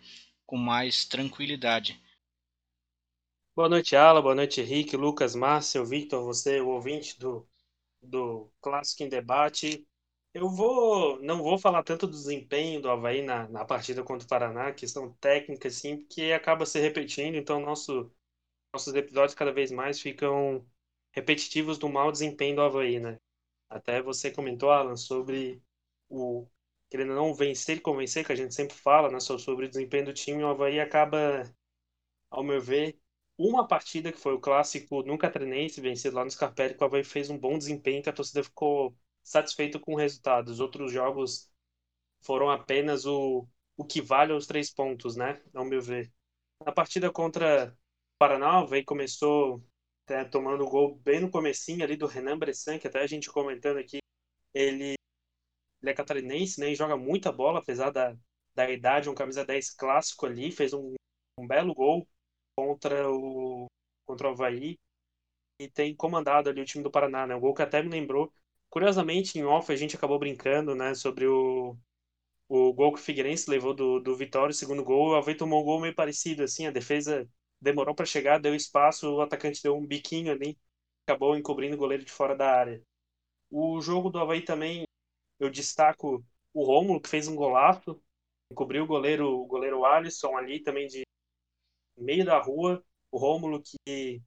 com 0.46 0.58
mais 0.58 1.06
tranquilidade. 1.06 2.00
Boa 3.56 3.68
noite, 3.68 3.96
Ala. 3.96 4.22
Boa 4.22 4.34
noite, 4.36 4.62
Henrique, 4.62 4.96
Lucas, 4.96 5.36
Márcio, 5.36 5.86
Victor, 5.86 6.24
você, 6.24 6.62
o 6.62 6.70
ouvinte 6.70 7.20
do, 7.20 7.46
do 8.02 8.50
Clássico 8.62 9.04
em 9.04 9.10
Debate. 9.10 9.86
Eu 10.34 10.48
vou, 10.50 11.20
não 11.22 11.42
vou 11.42 11.58
falar 11.58 11.84
tanto 11.84 12.06
do 12.08 12.12
desempenho 12.14 12.82
do 12.82 12.90
Havaí 12.90 13.22
na, 13.22 13.48
na 13.50 13.66
partida 13.66 14.04
contra 14.04 14.26
o 14.26 14.30
Paraná, 14.30 14.72
questão 14.74 15.12
técnica, 15.14 15.68
assim, 15.68 15.98
porque 15.98 16.32
acaba 16.32 16.66
se 16.66 16.80
repetindo, 16.80 17.36
então 17.36 17.60
nosso, 17.60 18.12
nossos 18.74 18.94
episódios 18.96 19.36
cada 19.36 19.52
vez 19.54 19.72
mais 19.72 20.02
ficam 20.02 20.66
repetitivos 21.14 21.78
do 21.80 21.90
mau 21.90 22.12
desempenho 22.12 22.58
do 22.58 22.64
Havaí, 22.64 23.00
né? 23.00 23.20
Até 23.70 24.02
você 24.02 24.32
comentou, 24.32 24.72
Alan, 24.72 24.98
sobre 24.98 25.62
o 26.10 26.48
querendo 26.90 27.16
não 27.16 27.34
vencer 27.34 27.78
e 27.78 27.82
convencer, 27.82 28.26
que 28.26 28.34
a 28.34 28.36
gente 28.36 28.54
sempre 28.56 28.76
fala, 28.76 29.12
né, 29.12 29.20
sobre 29.22 29.66
o 29.68 29.70
desempenho 29.70 30.06
do 30.06 30.14
time, 30.14 30.44
o 30.44 30.50
Havaí 30.50 30.80
acaba, 30.80 31.44
ao 32.30 32.44
meu 32.44 32.62
ver, 32.62 33.00
uma 33.38 33.68
partida 33.68 34.12
que 34.12 34.18
foi 34.20 34.34
o 34.34 34.40
clássico 34.40 35.04
no 35.04 35.18
Catarinense, 35.18 35.82
vencido 35.82 36.16
lá 36.16 36.24
no 36.26 36.32
Scarpelli, 36.32 36.76
que 36.76 36.84
o 36.84 36.86
Havaí 36.88 37.04
fez 37.04 37.30
um 37.30 37.38
bom 37.38 37.58
desempenho, 37.58 38.04
que 38.04 38.10
a 38.10 38.14
torcida 38.14 38.44
ficou 38.44 38.96
satisfeita 39.30 39.80
com 39.80 39.94
o 39.94 39.98
resultado. 39.98 40.50
Os 40.50 40.60
outros 40.60 40.92
jogos 40.92 41.48
foram 42.22 42.50
apenas 42.50 43.06
o, 43.06 43.48
o 43.78 43.86
que 43.86 44.02
vale 44.02 44.34
aos 44.34 44.48
três 44.48 44.74
pontos, 44.74 45.16
né, 45.16 45.40
ao 45.54 45.64
meu 45.64 45.82
ver. 45.82 46.12
Na 46.66 46.72
partida 46.72 47.12
contra 47.12 47.72
o 47.72 48.18
Paraná, 48.18 48.64
o 48.64 48.86
começou 48.86 49.64
tá 50.06 50.26
tomando 50.26 50.66
o 50.66 50.70
gol 50.70 50.96
bem 50.96 51.20
no 51.22 51.30
comecinho 51.30 51.84
ali 51.84 51.96
do 51.96 52.08
Renan 52.08 52.40
Bressan, 52.40 52.80
que 52.80 52.88
até 52.88 53.02
a 53.02 53.08
gente 53.08 53.30
comentando 53.30 53.78
aqui, 53.78 54.00
ele, 54.52 54.96
ele 55.82 55.92
é 55.92 55.94
catarinense, 55.94 56.60
né, 56.60 56.72
e 56.72 56.76
joga 56.76 56.98
muita 56.98 57.32
bola, 57.32 57.60
apesar 57.60 57.92
da, 57.92 58.18
da 58.56 58.68
idade, 58.68 59.10
um 59.10 59.16
camisa 59.16 59.46
10 59.46 59.70
clássico 59.76 60.26
ali, 60.26 60.52
fez 60.52 60.74
um, 60.74 60.96
um 61.38 61.46
belo 61.46 61.76
gol 61.76 62.08
contra 62.56 63.08
o, 63.08 63.68
contra 64.08 64.28
o 64.28 64.32
Havaí, 64.32 64.80
e 65.60 65.70
tem 65.70 65.96
comandado 65.96 66.50
ali 66.50 66.62
o 66.62 66.66
time 66.66 66.84
do 66.84 66.90
Paraná, 66.90 67.28
né, 67.28 67.36
um 67.36 67.40
gol 67.40 67.54
que 67.54 67.62
até 67.62 67.84
me 67.84 67.90
lembrou, 67.90 68.34
curiosamente, 68.70 69.38
em 69.40 69.44
off 69.44 69.72
a 69.72 69.76
gente 69.76 69.96
acabou 69.96 70.20
brincando, 70.20 70.76
né, 70.76 70.94
sobre 70.96 71.28
o, 71.28 71.78
o 72.50 72.74
gol 72.74 72.94
que 72.94 73.00
o 73.00 73.04
Figueirense 73.04 73.50
levou 73.50 73.74
do, 73.74 74.00
do 74.00 74.16
Vitória, 74.16 74.52
o 74.52 74.56
segundo 74.56 74.84
gol, 74.84 75.12
o 75.12 75.16
Havaí 75.16 75.36
tomou 75.36 75.62
um 75.62 75.66
gol 75.66 75.82
meio 75.82 75.96
parecido, 75.96 76.44
assim, 76.44 76.68
a 76.68 76.72
defesa 76.72 77.30
demorou 77.62 77.96
para 77.96 78.06
chegar, 78.06 78.40
deu 78.40 78.56
espaço, 78.56 79.10
o 79.16 79.22
atacante 79.22 79.64
deu 79.64 79.78
um 79.78 79.86
biquinho 79.86 80.32
ali, 80.32 80.58
acabou 81.08 81.38
encobrindo 81.38 81.76
o 81.76 81.80
goleiro 81.80 82.06
de 82.06 82.12
fora 82.12 82.36
da 82.36 82.52
área. 82.52 82.82
O 83.52 83.82
jogo 83.82 84.10
do 84.10 84.20
Havaí 84.20 84.44
também, 84.44 84.86
eu 85.40 85.50
destaco 85.50 86.24
o 86.54 86.64
Rômulo, 86.66 87.02
que 87.02 87.10
fez 87.10 87.28
um 87.28 87.36
golaço, 87.36 88.02
encobriu 88.52 88.84
o 88.84 88.88
goleiro, 88.88 89.28
o 89.42 89.46
goleiro 89.48 89.86
Alisson 89.86 90.38
ali 90.38 90.62
também 90.64 90.88
de 90.88 91.04
meio 91.98 92.26
da 92.26 92.40
rua. 92.40 92.84
O 93.12 93.18
Rômulo, 93.18 93.62
que 93.62 94.22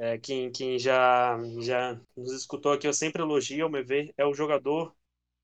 é, 0.00 0.16
quem, 0.16 0.50
quem 0.50 0.78
já, 0.78 1.36
já 1.58 2.00
nos 2.16 2.32
escutou 2.32 2.72
aqui, 2.72 2.86
eu 2.86 2.92
sempre 2.94 3.20
elogio, 3.20 3.64
ao 3.64 3.70
meu 3.70 3.84
ver, 3.84 4.14
é 4.16 4.24
o 4.24 4.32
jogador, 4.32 4.96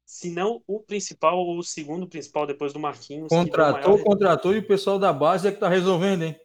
se 0.06 0.30
não 0.30 0.62
o 0.66 0.80
principal 0.80 1.36
ou 1.36 1.58
o 1.58 1.62
segundo 1.62 2.08
principal 2.08 2.46
depois 2.46 2.72
do 2.72 2.80
Marquinhos. 2.80 3.28
Contratou, 3.28 3.92
maior... 3.92 4.02
contratou 4.02 4.54
e 4.54 4.60
o 4.60 4.66
pessoal 4.66 4.98
da 4.98 5.12
base 5.12 5.46
é 5.46 5.52
que 5.52 5.60
tá 5.60 5.68
resolvendo, 5.68 6.22
hein? 6.22 6.40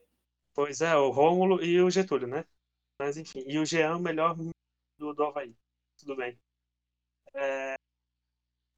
Pois 0.53 0.81
é, 0.81 0.93
o 0.93 1.09
Rômulo 1.09 1.63
e 1.63 1.81
o 1.81 1.89
Getúlio, 1.89 2.27
né? 2.27 2.43
Mas 2.99 3.15
enfim, 3.15 3.45
e 3.47 3.57
o 3.57 3.65
Jean, 3.65 3.95
o 3.95 4.01
melhor 4.01 4.35
do, 4.35 5.13
do 5.13 5.23
Havaí. 5.23 5.55
Tudo 5.97 6.17
bem. 6.17 6.37
É... 7.33 7.75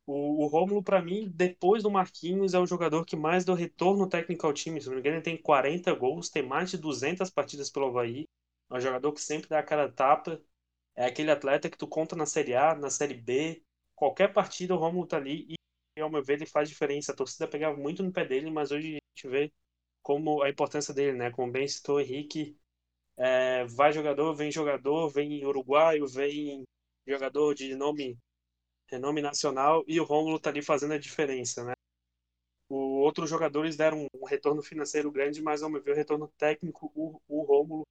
O, 0.06 0.44
o 0.44 0.48
Rômulo, 0.48 0.84
para 0.84 1.02
mim, 1.02 1.32
depois 1.34 1.82
do 1.82 1.90
Marquinhos, 1.90 2.54
é 2.54 2.60
o 2.60 2.68
jogador 2.68 3.04
que 3.04 3.16
mais 3.16 3.44
deu 3.44 3.56
retorno 3.56 4.08
técnico 4.08 4.46
ao 4.46 4.54
time. 4.54 4.80
Se 4.80 4.88
não 4.88 4.94
me 4.94 5.00
engano, 5.00 5.16
ele 5.16 5.24
tem 5.24 5.42
40 5.42 5.92
gols, 5.96 6.30
tem 6.30 6.44
mais 6.44 6.70
de 6.70 6.78
200 6.78 7.32
partidas 7.32 7.72
pelo 7.72 7.88
Havaí. 7.88 8.28
É 8.74 8.78
um 8.78 8.82
jogador 8.82 9.14
que 9.14 9.22
sempre 9.22 9.48
dá 9.50 9.60
a 9.60 9.64
cara 9.64 9.92
tapa. 9.92 10.42
É 10.96 11.06
aquele 11.06 11.32
atleta 11.32 11.70
que 11.70 11.78
tu 11.78 11.88
conta 11.88 12.16
na 12.16 12.26
Série 12.26 12.56
A, 12.56 12.76
na 12.76 12.90
Série 12.90 13.14
B. 13.16 13.64
Qualquer 13.96 14.34
partida 14.34 14.74
o 14.76 14.78
Rômulo 14.78 15.08
tá 15.08 15.18
ali 15.18 15.56
e, 15.98 16.02
ao 16.02 16.10
meu 16.10 16.24
ver, 16.24 16.34
ele 16.36 16.46
faz 16.48 16.70
diferença. 16.70 17.12
A 17.12 17.16
torcida 17.16 17.48
pegava 17.48 17.78
muito 17.78 18.04
no 18.04 18.12
pé 18.12 18.26
dele, 18.26 18.50
mas 18.52 18.72
hoje 18.72 18.90
a 18.98 19.20
gente 19.20 19.28
vê 19.32 19.54
como 20.02 20.42
a 20.44 20.50
importância 20.50 20.94
dele, 20.94 21.18
né? 21.18 21.32
Como 21.32 21.52
bem 21.52 21.68
citou 21.68 21.98
o 21.98 22.02
Henrique, 22.02 22.58
é, 23.18 23.66
vai 23.66 23.94
jogador, 23.94 24.34
vem 24.36 24.52
jogador, 24.52 25.10
vem 25.10 25.46
uruguaio, 25.46 26.08
vem 26.08 26.64
jogador 27.08 27.54
de 27.56 27.76
nome, 27.76 28.18
renome 28.90 29.22
nacional 29.22 29.84
e 29.88 30.00
o 30.00 30.06
Rômulo 30.06 30.40
tá 30.40 30.50
ali 30.52 30.62
fazendo 30.64 30.94
a 30.94 31.00
diferença, 31.00 31.64
né? 31.64 31.74
O 32.70 32.76
outros 33.02 33.30
jogadores 33.30 33.78
deram 33.78 34.08
um 34.14 34.26
retorno 34.26 34.62
financeiro 34.62 35.12
grande, 35.12 35.42
mas 35.42 35.64
ao 35.64 35.70
meu 35.70 35.82
ver 35.82 35.92
o 35.92 35.96
retorno 35.96 36.28
técnico, 36.38 36.92
o, 36.96 37.22
o 37.28 37.44
Rômulo 37.44 37.84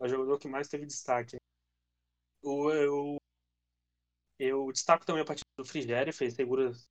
é 0.00 0.04
o 0.04 0.08
jogador 0.08 0.38
que 0.38 0.48
mais 0.48 0.68
teve 0.68 0.86
destaque. 0.86 1.36
O, 2.42 2.70
eu, 2.70 3.18
eu 4.40 4.70
destaco 4.72 5.04
também 5.06 5.22
a 5.22 5.24
partida 5.26 5.46
do 5.56 5.64
Frigério, 5.64 6.12
fez 6.12 6.34
seguras 6.34 6.88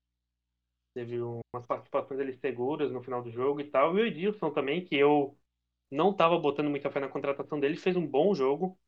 teve 0.93 1.19
umas 1.22 1.65
participações 1.67 2.17
dele 2.17 2.34
seguras 2.34 2.91
no 2.91 3.02
final 3.04 3.22
do 3.24 3.32
jogo 3.32 3.62
e 3.62 3.65
tal. 3.69 3.98
E 3.98 4.02
o 4.02 4.06
Edilson 4.06 4.52
também, 4.52 4.84
que 4.86 4.95
eu 4.95 5.38
não 5.91 6.12
estava 6.12 6.38
botando 6.39 6.69
muita 6.69 6.91
fé 6.91 7.00
na 7.00 7.08
contratação 7.10 7.60
dele, 7.60 7.78
fez 7.78 7.95
um 7.95 8.06
bom 8.08 8.34
jogo. 8.36 8.80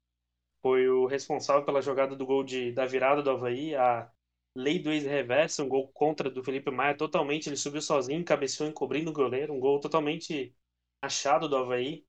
Foi 0.62 0.90
o 0.90 1.06
responsável 1.08 1.66
pela 1.66 1.82
jogada 1.82 2.16
do 2.16 2.26
gol 2.26 2.44
de, 2.44 2.72
da 2.74 2.86
virada 2.86 3.24
do 3.24 3.32
Havaí, 3.32 3.76
a 3.76 4.12
lei 4.56 4.80
do 4.80 4.92
ex-reverso, 4.92 5.64
um 5.64 5.70
gol 5.70 5.90
contra 5.90 6.30
do 6.32 6.44
Felipe 6.44 6.72
Maia, 6.72 6.98
totalmente. 6.98 7.48
Ele 7.50 7.58
subiu 7.58 7.82
sozinho, 7.82 8.26
cabeceou 8.26 8.70
encobrindo 8.70 9.12
o 9.12 9.14
goleiro, 9.14 9.54
um 9.54 9.60
gol 9.60 9.80
totalmente 9.80 10.56
achado 11.02 11.50
do 11.50 11.58
Havaí, 11.58 12.06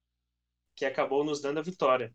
que 0.75 0.85
acabou 0.85 1.25
nos 1.25 1.41
dando 1.41 1.59
a 1.59 1.63
vitória. 1.63 2.15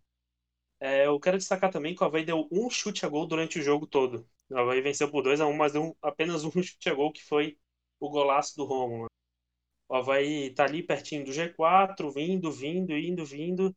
É, 0.80 1.08
eu 1.08 1.20
quero 1.20 1.38
destacar 1.38 1.72
também 1.72 1.96
que 1.96 2.04
o 2.04 2.06
Havaí 2.06 2.26
deu 2.26 2.48
um 2.52 2.70
chute 2.70 3.06
a 3.06 3.10
gol 3.10 3.26
durante 3.26 3.60
o 3.60 3.64
jogo 3.64 3.88
todo. 3.88 4.28
O 4.50 4.58
Havaí 4.58 4.82
venceu 4.82 5.10
por 5.10 5.24
2 5.24 5.42
a 5.42 5.48
1 5.48 5.50
um, 5.50 5.58
mas 5.58 5.74
deu 5.74 5.98
apenas 6.02 6.44
um 6.44 6.52
chute 6.64 6.90
a 6.90 6.94
gol, 6.94 7.12
que 7.12 7.24
foi 7.24 7.58
o 8.00 8.10
golaço 8.10 8.56
do 8.56 8.66
Romulo. 8.66 9.08
O 9.90 9.96
Havaí 9.96 10.54
tá 10.54 10.66
ali 10.66 10.84
pertinho 10.84 11.26
do 11.26 11.32
G4, 11.32 12.12
vindo, 12.12 12.52
vindo, 12.52 12.98
indo, 12.98 13.26
vindo, 13.26 13.76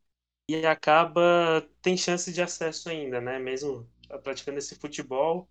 e 0.48 0.66
acaba 0.66 1.66
tem 1.80 1.96
chance 1.96 2.32
de 2.32 2.42
acesso 2.42 2.88
ainda, 2.90 3.20
né? 3.20 3.38
Mesmo 3.38 3.88
praticando 4.22 4.58
esse 4.58 4.74
futebol, 4.76 5.48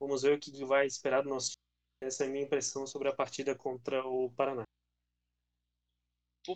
vamos 0.00 0.22
ver 0.22 0.36
o 0.36 0.40
que 0.40 0.64
vai 0.64 0.86
esperar 0.86 1.22
do 1.22 1.28
nosso 1.28 1.50
time. 1.50 1.58
Essa 2.00 2.24
é 2.24 2.26
a 2.28 2.30
minha 2.30 2.44
impressão 2.44 2.86
sobre 2.86 3.08
a 3.08 3.14
partida 3.14 3.54
contra 3.54 4.06
o 4.06 4.30
Paraná. 4.30 4.64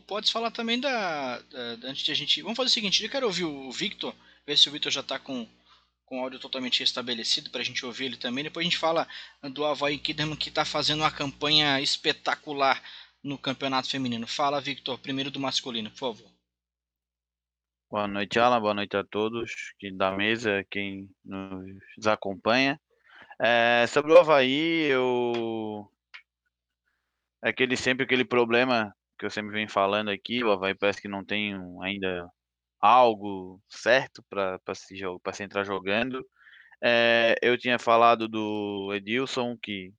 Pode 0.07 0.33
falar 0.33 0.51
também 0.51 0.81
da, 0.81 1.39
da, 1.39 1.89
Antes 1.89 2.03
de 2.03 2.13
a 2.13 2.15
gente. 2.15 2.43
Vamos 2.43 2.57
fazer 2.57 2.69
o 2.69 2.73
seguinte: 2.73 3.05
eu 3.05 3.11
quero 3.11 3.27
ouvir 3.27 3.45
o 3.45 3.71
Victor, 3.71 4.15
ver 4.47 4.57
se 4.57 4.69
o 4.69 4.73
Victor 4.73 4.91
já 4.91 5.01
está 5.01 5.19
com, 5.19 5.47
com 6.07 6.21
o 6.21 6.23
áudio 6.23 6.39
totalmente 6.39 6.83
estabelecido 6.83 7.51
para 7.51 7.61
a 7.61 7.65
gente 7.65 7.85
ouvir 7.85 8.07
ele 8.07 8.17
também. 8.17 8.45
Depois 8.45 8.65
a 8.65 8.69
gente 8.69 8.79
fala 8.79 9.07
do 9.53 9.65
Havaí 9.65 9.99
Kidderman 9.99 10.37
que 10.37 10.49
está 10.49 10.65
fazendo 10.65 11.01
uma 11.01 11.11
campanha 11.11 11.81
espetacular 11.81 12.83
no 13.23 13.39
campeonato 13.39 13.89
feminino. 13.89 14.27
Fala, 14.27 14.61
Victor, 14.61 14.99
primeiro 14.99 15.31
do 15.31 15.39
masculino, 15.39 15.91
por 15.91 15.99
favor. 15.99 16.33
Boa 17.91 18.09
noite, 18.09 18.39
Alan. 18.39 18.61
Boa 18.61 18.73
noite 18.73 18.97
a 18.97 19.05
todos 19.05 19.75
que 19.79 19.91
da 19.93 20.11
mesa, 20.11 20.65
quem 20.71 21.11
nos 21.23 22.07
acompanha. 22.07 22.81
É, 23.39 23.87
sobre 23.87 24.13
o 24.13 24.19
Havaí, 24.19 24.87
eu. 24.89 25.87
É 27.45 27.51
aquele 27.51 27.77
sempre 27.77 28.05
aquele 28.05 28.25
problema 28.25 28.95
que 29.23 29.27
eu 29.27 29.31
sempre 29.31 29.53
venho 29.53 29.69
falando 29.69 30.11
aqui, 30.11 30.43
o 30.43 30.51
Havaí 30.51 30.75
parece 30.75 31.01
que 31.01 31.07
não 31.07 31.25
tem 31.25 31.55
ainda 31.81 32.29
algo 32.81 33.63
certo 33.69 34.21
para 34.29 34.59
se, 34.75 34.97
se 34.97 35.43
entrar 35.45 35.63
jogando. 35.63 36.27
É, 36.83 37.37
eu 37.41 37.57
tinha 37.57 37.79
falado 37.79 38.27
do 38.27 38.93
Edilson, 38.93 39.57
que 39.63 39.93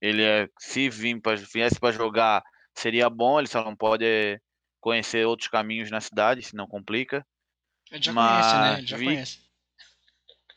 ele 0.00 0.22
é, 0.22 0.48
se 0.58 0.88
vir 0.88 1.20
pra, 1.20 1.34
viesse 1.34 1.78
para 1.78 1.92
jogar 1.92 2.42
seria 2.74 3.10
bom, 3.10 3.38
ele 3.38 3.46
só 3.46 3.62
não 3.62 3.76
pode 3.76 4.06
é, 4.06 4.40
conhecer 4.80 5.26
outros 5.26 5.50
caminhos 5.50 5.90
na 5.90 6.00
cidade, 6.00 6.42
se 6.42 6.56
não 6.56 6.66
complica. 6.66 7.26
Ele 7.90 8.02
já 8.02 8.12
mas, 8.14 8.46
conhece, 8.46 8.56
né? 8.56 8.78
Ele 8.78 8.86
já 8.86 8.96
vi... 8.96 9.04
conhece. 9.04 9.38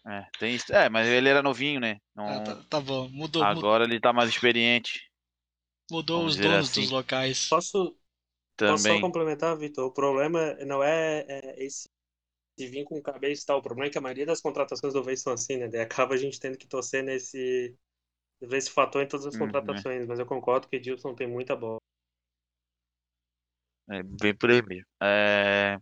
É, 0.07 0.25
tem 0.39 0.55
isso. 0.55 0.73
É, 0.73 0.87
mas 0.87 1.05
ele 1.05 1.27
era 1.27 1.43
novinho, 1.43 1.81
né? 1.81 1.97
Não... 2.15 2.29
Ah, 2.29 2.39
tá, 2.39 2.55
tá, 2.69 2.79
bom, 2.79 3.09
mudou. 3.09 3.43
Agora 3.43 3.83
mudou. 3.83 3.93
ele 3.93 3.99
tá 3.99 4.13
mais 4.13 4.29
experiente. 4.29 5.11
Mudou 5.91 6.25
os 6.25 6.37
donos 6.37 6.69
assim. 6.69 6.81
dos 6.81 6.91
locais. 6.91 7.49
Posso, 7.49 7.93
também. 8.55 8.73
Posso 8.73 8.87
só 8.87 9.01
complementar, 9.01 9.57
Vitor? 9.57 9.85
O 9.85 9.93
problema 9.93 10.53
não 10.65 10.83
é, 10.83 11.25
é 11.27 11.63
esse 11.63 11.89
de 12.57 12.67
vir 12.67 12.85
com 12.85 13.01
cabeça 13.01 13.43
e 13.43 13.45
tal. 13.45 13.59
O 13.59 13.61
problema 13.61 13.87
é 13.87 13.91
que 13.91 13.97
a 13.97 14.01
maioria 14.01 14.25
das 14.25 14.41
contratações 14.41 14.93
do 14.93 15.03
Vez 15.03 15.21
são 15.21 15.33
assim, 15.33 15.57
né? 15.57 15.67
Daí 15.67 15.81
acaba 15.81 16.15
a 16.15 16.17
gente 16.17 16.39
tendo 16.39 16.57
que 16.57 16.67
torcer 16.67 17.03
nesse. 17.03 17.77
ver 18.41 18.57
esse 18.57 18.71
fator 18.71 19.03
em 19.03 19.07
todas 19.07 19.25
as 19.25 19.33
uhum. 19.33 19.41
contratações. 19.41 20.07
Mas 20.07 20.19
eu 20.19 20.25
concordo 20.25 20.67
que 20.67 20.77
Edilson 20.77 21.13
tem 21.13 21.27
muita 21.27 21.55
bola. 21.55 21.79
É 23.89 24.01
bem 24.01 24.35
por 24.35 24.49
aí 24.49 24.61
mesmo. 24.65 24.87
É... 25.01 25.77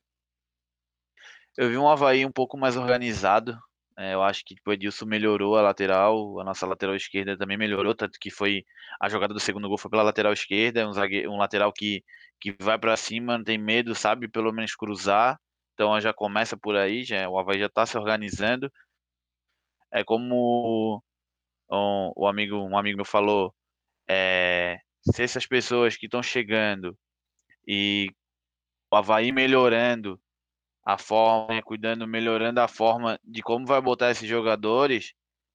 Eu 1.55 1.69
vi 1.69 1.77
um 1.77 1.87
Havaí 1.87 2.25
um 2.25 2.31
pouco 2.31 2.57
mais 2.57 2.75
organizado. 2.75 3.57
É, 3.97 4.13
eu 4.13 4.23
acho 4.23 4.43
que 4.43 4.55
tipo, 4.55 4.69
o 4.69 4.73
Edilson 4.73 5.05
melhorou 5.05 5.55
a 5.57 5.61
lateral, 5.61 6.39
a 6.39 6.43
nossa 6.43 6.65
lateral 6.65 6.95
esquerda 6.95 7.37
também 7.37 7.57
melhorou, 7.57 7.93
tanto 7.93 8.17
que 8.19 8.31
foi 8.31 8.65
a 8.99 9.07
jogada 9.07 9.33
do 9.33 9.39
segundo 9.39 9.67
gol 9.67 9.77
foi 9.77 9.91
pela 9.91 10.01
lateral 10.03 10.33
esquerda, 10.33 10.87
um, 10.87 10.93
zagueiro, 10.93 11.31
um 11.31 11.37
lateral 11.37 11.71
que, 11.71 12.03
que 12.39 12.55
vai 12.59 12.77
para 12.79 12.97
cima, 12.97 13.37
não 13.37 13.45
tem 13.45 13.57
medo, 13.57 13.93
sabe 13.93 14.27
pelo 14.27 14.51
menos 14.51 14.75
cruzar. 14.75 15.39
Então 15.73 15.99
já 16.01 16.13
começa 16.13 16.57
por 16.57 16.75
aí, 16.75 17.03
já, 17.03 17.29
o 17.29 17.37
Havaí 17.37 17.59
já 17.59 17.67
está 17.67 17.85
se 17.85 17.97
organizando. 17.97 18.71
É 19.91 20.03
como 20.03 21.03
um, 21.71 22.11
o 22.15 22.27
amigo, 22.27 22.57
um 22.57 22.77
amigo 22.77 22.97
meu 22.97 23.05
falou, 23.05 23.53
é, 24.07 24.79
se 25.01 25.23
essas 25.23 25.45
pessoas 25.47 25.95
que 25.97 26.07
estão 26.07 26.23
chegando 26.23 26.97
e 27.67 28.09
o 28.91 28.95
Havaí 28.95 29.31
melhorando 29.31 30.19
a 30.85 30.97
forma, 30.97 31.61
cuidando, 31.63 32.07
melhorando 32.07 32.59
a 32.59 32.67
forma 32.67 33.19
de 33.23 33.41
como 33.41 33.65
vai 33.65 33.81
botar 33.81 34.11
esses 34.11 34.27
jogadores, 34.27 35.13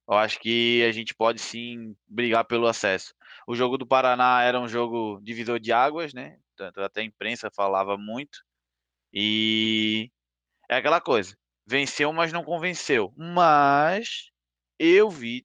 eu 0.08 0.14
acho 0.14 0.40
que 0.40 0.82
a 0.88 0.92
gente 0.92 1.14
pode 1.14 1.40
sim 1.40 1.94
brigar 2.06 2.44
pelo 2.44 2.66
acesso. 2.66 3.14
O 3.46 3.54
jogo 3.54 3.76
do 3.76 3.86
Paraná 3.86 4.42
era 4.42 4.58
um 4.58 4.68
jogo 4.68 5.20
divisor 5.22 5.60
de 5.60 5.72
águas, 5.72 6.14
né? 6.14 6.38
Tanto 6.56 6.80
até 6.80 7.02
a 7.02 7.04
imprensa 7.04 7.50
falava 7.54 7.96
muito. 7.98 8.42
E 9.12 10.10
é 10.68 10.76
aquela 10.76 11.00
coisa, 11.00 11.36
venceu, 11.66 12.12
mas 12.12 12.32
não 12.32 12.42
convenceu. 12.42 13.12
Mas 13.16 14.30
eu, 14.78 15.10
vi 15.10 15.42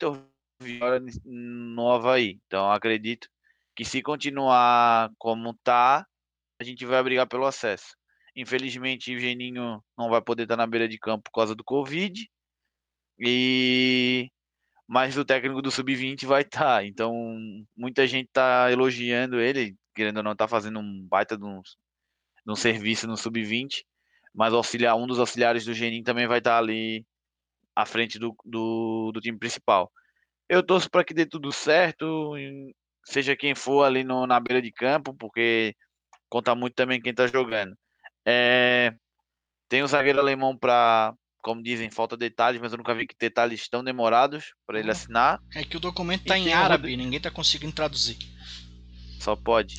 no 1.25 1.91
Havaí. 1.91 2.39
Então 2.47 2.71
acredito 2.71 3.27
que 3.75 3.83
se 3.83 4.01
continuar 4.01 5.11
como 5.17 5.53
tá, 5.63 6.07
a 6.59 6.63
gente 6.63 6.85
vai 6.85 7.03
brigar 7.03 7.27
pelo 7.27 7.45
acesso. 7.45 7.95
Infelizmente, 8.35 9.15
o 9.15 9.19
Geninho 9.19 9.83
não 9.97 10.09
vai 10.09 10.21
poder 10.21 10.43
estar 10.43 10.57
na 10.57 10.67
beira 10.67 10.87
de 10.87 10.97
campo 10.97 11.23
por 11.23 11.31
causa 11.31 11.55
do 11.55 11.63
Covid. 11.63 12.27
E 13.19 14.29
mas 14.87 15.17
o 15.17 15.25
técnico 15.25 15.61
do 15.61 15.71
sub-20 15.71 16.25
vai 16.25 16.41
estar. 16.41 16.85
Então, 16.85 17.13
muita 17.75 18.05
gente 18.05 18.27
está 18.27 18.71
elogiando 18.71 19.39
ele, 19.39 19.75
querendo 19.95 20.17
ou 20.17 20.23
não, 20.23 20.35
tá 20.35 20.47
fazendo 20.47 20.79
um 20.79 21.07
baita 21.07 21.37
de 21.37 21.45
um, 21.45 21.61
de 21.61 22.51
um 22.51 22.55
serviço 22.55 23.07
no 23.07 23.17
sub-20. 23.17 23.83
Mas 24.33 24.53
auxiliar, 24.53 24.95
um 24.95 25.07
dos 25.07 25.19
auxiliares 25.19 25.65
do 25.65 25.73
Geninho 25.73 26.03
também 26.03 26.27
vai 26.27 26.39
estar 26.39 26.57
ali 26.57 27.05
à 27.75 27.85
frente 27.85 28.19
do, 28.19 28.35
do, 28.45 29.11
do 29.13 29.21
time 29.21 29.37
principal. 29.37 29.91
Eu 30.49 30.63
torço 30.63 30.89
para 30.89 31.03
que 31.03 31.13
dê 31.13 31.25
tudo 31.25 31.51
certo, 31.51 32.33
seja 33.05 33.35
quem 33.35 33.55
for 33.55 33.83
ali 33.83 34.03
no, 34.03 34.27
na 34.27 34.39
beira 34.39 34.61
de 34.61 34.71
campo, 34.71 35.13
porque 35.15 35.75
conta 36.29 36.55
muito 36.55 36.75
também 36.75 37.01
quem 37.01 37.11
está 37.11 37.27
jogando. 37.27 37.75
É, 38.25 38.93
tem 39.67 39.83
o 39.83 39.87
zagueiro 39.87 40.19
alemão 40.19 40.57
para, 40.57 41.13
como 41.41 41.61
dizem, 41.61 41.89
falta 41.89 42.15
detalhes, 42.15 42.61
mas 42.61 42.71
eu 42.71 42.77
nunca 42.77 42.93
vi 42.93 43.07
que 43.07 43.15
detalhes 43.19 43.67
tão 43.67 43.83
demorados 43.83 44.53
para 44.65 44.79
ele 44.79 44.91
assinar. 44.91 45.39
É 45.53 45.63
que 45.63 45.77
o 45.77 45.79
documento 45.79 46.21
está 46.21 46.37
em 46.37 46.53
árabe, 46.53 46.95
ninguém 46.95 47.17
está 47.17 47.31
conseguindo 47.31 47.73
traduzir. 47.73 48.17
Só 49.19 49.35
pode. 49.35 49.77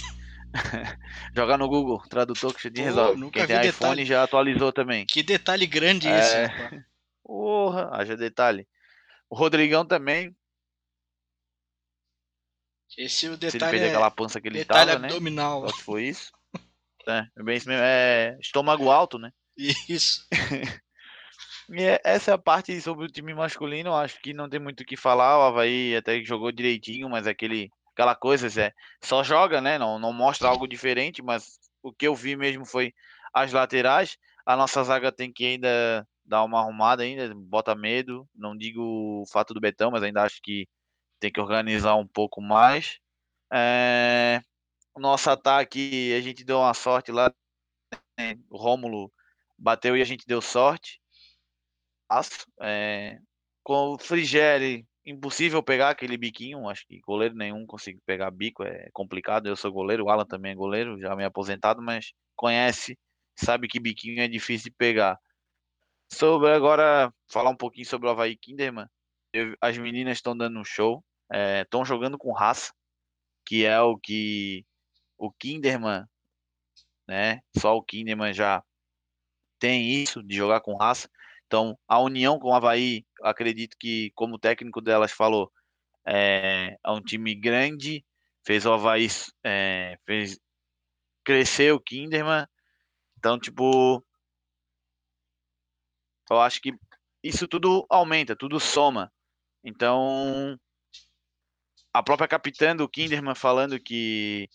Jogar 1.35 1.59
no 1.59 1.69
Google, 1.69 2.03
tradutor 2.09 2.55
que 2.55 2.71
te 2.71 2.81
resolve. 2.81 3.19
Nunca 3.19 3.41
Quem 3.41 3.47
tem 3.47 3.57
detalhe. 3.57 3.69
iPhone 3.71 4.05
já 4.05 4.23
atualizou 4.23 4.73
também. 4.73 5.05
Que 5.07 5.23
detalhe 5.23 5.67
grande 5.67 6.09
é... 6.09 6.19
esse. 6.19 6.85
Porra, 7.23 7.91
haja 7.93 8.17
detalhe. 8.17 8.67
O 9.29 9.37
Rodrigão 9.37 9.85
também. 9.85 10.35
Esse 12.97 13.29
o 13.29 13.37
detalhe. 13.37 13.71
Se 13.71 13.77
ele 13.77 13.85
é... 13.87 13.89
aquela 13.89 14.11
pança 14.11 14.41
que 14.41 14.49
ele 14.49 14.59
detalhe 14.59 14.93
tava, 14.93 15.07
abdominal. 15.07 15.63
né? 15.63 15.69
Só 15.69 15.77
foi 15.79 16.05
isso. 16.05 16.33
É, 17.09 17.27
é, 17.37 17.43
bem 17.43 17.57
isso 17.57 17.69
mesmo. 17.69 17.85
É 17.85 18.37
estômago 18.41 18.91
alto, 18.91 19.19
né? 19.19 19.31
Isso. 19.57 20.27
e 21.71 21.83
é, 21.83 22.01
essa 22.05 22.33
é 22.33 22.35
a 22.35 22.39
parte 22.39 22.79
sobre 22.81 23.07
o 23.07 23.11
time 23.11 23.35
masculino. 23.35 23.95
Acho 23.95 24.21
que 24.21 24.33
não 24.33 24.49
tem 24.49 24.61
muito 24.61 24.81
o 24.81 24.85
que 24.85 24.97
falar. 24.97 25.39
O 25.39 25.43
Havaí 25.43 25.97
até 25.97 26.23
jogou 26.23 26.53
direitinho, 26.53 27.09
mas 27.09 27.27
aquele, 27.27 27.71
aquela 27.93 28.15
coisa, 28.15 28.49
é, 28.61 28.73
só 29.03 29.23
joga, 29.23 29.61
né? 29.61 29.79
Não, 29.79 29.99
não 29.99 30.13
mostra 30.13 30.49
algo 30.49 30.67
diferente, 30.67 31.23
mas 31.23 31.59
o 31.83 31.93
que 31.93 32.07
eu 32.07 32.15
vi 32.15 32.37
mesmo 32.37 32.65
foi 32.65 32.93
as 33.33 33.53
laterais. 33.53 34.17
A 34.47 34.57
nossa 34.57 34.83
zaga 34.85 35.13
tem 35.13 35.33
que 35.33 35.45
ainda 35.45 36.07
dar 36.25 36.43
uma 36.45 36.61
arrumada 36.61 37.03
ainda, 37.03 37.33
bota 37.35 37.75
medo. 37.75 38.29
Não 38.35 38.57
digo 38.57 39.23
o 39.23 39.25
fato 39.31 39.53
do 39.55 39.61
Betão, 39.61 39.91
mas 39.91 40.03
ainda 40.03 40.23
acho 40.23 40.41
que 40.43 40.67
tem 41.21 41.31
que 41.33 41.41
organizar 41.41 41.97
um 41.97 42.07
pouco 42.07 42.41
mais. 42.41 42.99
É, 43.53 44.41
nosso 45.01 45.31
ataque, 45.31 46.15
a 46.17 46.21
gente 46.21 46.45
deu 46.45 46.59
uma 46.59 46.75
sorte 46.75 47.11
lá. 47.11 47.33
Né? 48.19 48.39
O 48.51 48.57
Rômulo 48.57 49.13
bateu 49.59 49.97
e 49.97 50.03
a 50.03 50.05
gente 50.05 50.27
deu 50.27 50.41
sorte. 50.41 51.01
É, 52.61 53.19
com 53.63 53.95
o 53.95 53.99
Frigeri, 53.99 54.87
impossível 55.05 55.63
pegar 55.63 55.91
aquele 55.91 56.17
biquinho. 56.17 56.69
Acho 56.69 56.87
que 56.87 57.01
goleiro 57.01 57.35
nenhum 57.35 57.67
consegue 57.67 58.01
pegar 58.07 58.31
bico, 58.31 58.63
é 58.63 58.89
complicado. 58.93 59.47
Eu 59.47 59.57
sou 59.57 59.73
goleiro, 59.73 60.05
o 60.05 60.11
Alan 60.11 60.27
também 60.27 60.53
é 60.53 60.55
goleiro, 60.55 61.01
já 61.01 61.15
me 61.17 61.25
aposentado, 61.25 61.83
mas 61.83 62.13
conhece, 62.37 62.99
sabe 63.37 63.69
que 63.69 63.81
biquinho 63.81 64.21
é 64.21 64.29
difícil 64.29 64.71
de 64.71 64.77
pegar. 64.77 65.19
Sobre 66.13 66.51
agora, 66.53 67.13
falar 67.29 67.51
um 67.51 67.57
pouquinho 67.57 67.87
sobre 67.87 68.07
o 68.09 68.11
Havaí 68.11 68.37
Kinderman. 68.37 68.87
Eu, 69.33 69.57
as 69.61 69.77
meninas 69.77 70.19
estão 70.19 70.37
dando 70.37 70.61
um 70.61 70.65
show, 70.65 71.05
estão 71.63 71.83
é, 71.83 71.85
jogando 71.85 72.17
com 72.17 72.33
raça, 72.33 72.73
que 73.45 73.65
é 73.65 73.81
o 73.81 73.99
que 73.99 74.65
o 75.19 75.31
Kinderman, 75.33 76.05
né? 77.07 77.41
Só 77.57 77.77
o 77.77 77.83
Kinderman 77.83 78.33
já 78.33 78.63
tem 79.59 79.91
isso 79.91 80.23
de 80.23 80.37
jogar 80.37 80.61
com 80.61 80.77
raça. 80.77 81.09
Então, 81.47 81.79
a 81.87 82.01
união 82.01 82.39
com 82.39 82.49
o 82.49 82.55
Havaí, 82.55 83.05
acredito 83.23 83.77
que, 83.79 84.11
como 84.15 84.35
o 84.37 84.39
técnico 84.39 84.81
delas 84.81 85.13
falou, 85.13 85.53
é, 86.07 86.77
é 86.85 86.91
um 86.91 87.01
time 87.01 87.35
grande, 87.35 88.05
fez 88.45 88.67
o 88.67 88.73
Havaí, 88.73 89.07
é, 89.45 89.99
fez 90.05 90.39
crescer 91.25 91.73
o 91.73 91.81
Kinderman. 91.81 92.47
Então, 93.19 93.39
tipo, 93.39 94.05
eu 96.31 96.41
acho 96.41 96.61
que 96.61 96.75
isso 97.23 97.49
tudo 97.49 97.87
aumenta, 97.89 98.37
tudo 98.37 98.61
soma. 98.61 99.13
Então, 99.63 100.59
a 101.93 102.03
própria 102.03 102.29
capitã 102.29 102.77
do 102.77 102.89
Kinderman 102.89 103.35
falando 103.35 103.81
que 103.81 104.49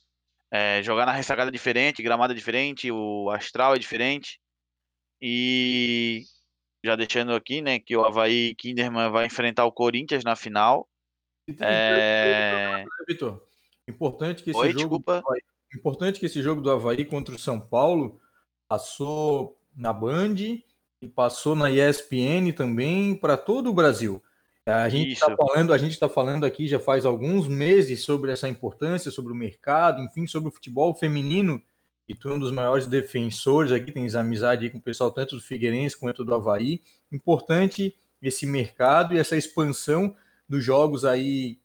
é, 0.51 0.81
jogar 0.83 1.05
na 1.05 1.12
ressacada 1.12 1.51
diferente, 1.51 2.01
gramada 2.01 2.33
diferente, 2.33 2.91
o 2.91 3.29
astral 3.29 3.75
é 3.75 3.79
diferente. 3.79 4.39
E 5.21 6.23
já 6.83 6.95
deixando 6.95 7.33
aqui, 7.33 7.62
né, 7.62 7.79
que 7.79 7.95
o 7.95 8.03
Havaí 8.03 8.55
Kinderman 8.55 9.12
vai 9.12 9.25
enfrentar 9.25 9.65
o 9.65 9.71
Corinthians 9.71 10.23
na 10.23 10.35
final. 10.35 10.88
É... 11.59 12.85
Vitor, 13.07 13.43
importante 13.88 14.43
que 14.43 14.51
esse 14.51 14.59
Oi, 14.59 14.71
jogo 14.71 15.03
Havaí, 15.05 15.41
importante 15.75 16.19
que 16.19 16.25
esse 16.25 16.41
jogo 16.41 16.62
do 16.62 16.71
Havaí 16.71 17.03
contra 17.05 17.35
o 17.35 17.39
São 17.39 17.59
Paulo 17.59 18.19
passou 18.67 19.59
na 19.75 19.91
Band 19.91 20.35
e 21.01 21.07
passou 21.07 21.55
na 21.55 21.69
ESPN 21.69 22.51
também 22.55 23.15
para 23.15 23.38
todo 23.38 23.69
o 23.69 23.73
Brasil. 23.73 24.23
A 24.73 24.89
gente 24.89 25.13
está 25.13 25.36
falando, 25.36 25.73
a 25.73 25.77
gente 25.77 25.91
está 25.91 26.10
falando 26.10 26.45
aqui 26.45 26.67
já 26.67 26.79
faz 26.79 27.05
alguns 27.05 27.47
meses 27.47 28.03
sobre 28.03 28.32
essa 28.32 28.49
importância, 28.49 29.12
sobre 29.12 29.32
o 29.32 29.36
mercado, 29.36 30.01
enfim, 30.01 30.27
sobre 30.27 30.49
o 30.49 30.51
futebol 30.51 30.93
feminino. 30.93 31.62
E 32.08 32.15
tu 32.15 32.29
é 32.29 32.34
um 32.34 32.39
dos 32.39 32.51
maiores 32.51 32.88
defensores 32.88 33.71
aqui, 33.71 33.91
tens 33.91 34.15
amizade 34.15 34.69
com 34.69 34.79
o 34.79 34.82
pessoal 34.82 35.12
tanto 35.12 35.36
do 35.36 35.41
Figueirense 35.41 35.97
quanto 35.97 36.25
do 36.25 36.34
Havaí. 36.34 36.82
Importante 37.12 37.95
esse 38.21 38.45
mercado 38.45 39.13
e 39.13 39.19
essa 39.19 39.38
expansão 39.38 40.15
dos 40.47 40.63
jogos 40.63 41.05
aí, 41.05 41.60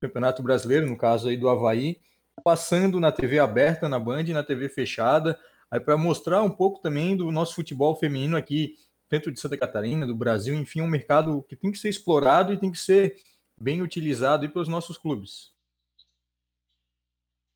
Campeonato 0.00 0.42
Brasileiro, 0.42 0.86
no 0.86 0.96
caso 0.96 1.28
aí 1.28 1.36
do 1.36 1.48
Havaí, 1.48 1.98
passando 2.44 3.00
na 3.00 3.10
TV 3.10 3.38
aberta, 3.38 3.88
na 3.88 3.98
Band 3.98 4.24
e 4.24 4.32
na 4.32 4.44
TV 4.44 4.68
fechada, 4.68 5.38
aí 5.70 5.80
para 5.80 5.96
mostrar 5.96 6.42
um 6.42 6.50
pouco 6.50 6.80
também 6.80 7.16
do 7.16 7.32
nosso 7.32 7.54
futebol 7.54 7.96
feminino 7.96 8.36
aqui 8.36 8.76
dentro 9.10 9.32
de 9.32 9.40
Santa 9.40 9.56
Catarina, 9.56 10.06
do 10.06 10.14
Brasil, 10.14 10.54
enfim, 10.54 10.80
é 10.80 10.82
um 10.82 10.88
mercado 10.88 11.42
que 11.48 11.56
tem 11.56 11.72
que 11.72 11.78
ser 11.78 11.88
explorado 11.88 12.52
e 12.52 12.58
tem 12.58 12.70
que 12.70 12.78
ser 12.78 13.16
bem 13.60 13.82
utilizado 13.82 14.48
pelos 14.50 14.68
nossos 14.68 14.98
clubes. 14.98 15.52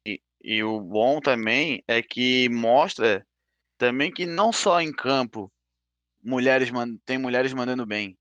E, 0.07 0.21
e 0.43 0.63
o 0.63 0.81
bom 0.81 1.21
também 1.21 1.83
é 1.87 2.03
que 2.03 2.49
mostra 2.49 3.27
também 3.79 4.13
que 4.13 4.27
não 4.27 4.53
só 4.53 4.81
em 4.81 4.93
campo 4.93 5.53
mulheres 6.23 6.71
tem 7.05 7.19
mulheres 7.19 7.53
mandando 7.53 7.85
bem. 7.85 8.17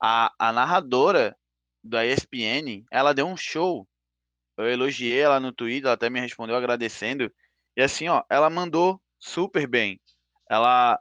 A, 0.00 0.32
a 0.38 0.52
narradora 0.52 1.36
da 1.82 2.04
ESPN, 2.06 2.84
ela 2.90 3.12
deu 3.12 3.26
um 3.26 3.36
show. 3.36 3.88
Eu 4.56 4.68
elogiei 4.68 5.20
ela 5.20 5.40
no 5.40 5.52
Twitter, 5.52 5.86
ela 5.86 5.94
até 5.94 6.10
me 6.10 6.20
respondeu 6.20 6.54
agradecendo. 6.56 7.32
E 7.76 7.82
assim, 7.82 8.08
ó, 8.08 8.22
ela 8.28 8.50
mandou 8.50 9.00
super 9.18 9.66
bem. 9.66 10.00
Ela 10.48 11.00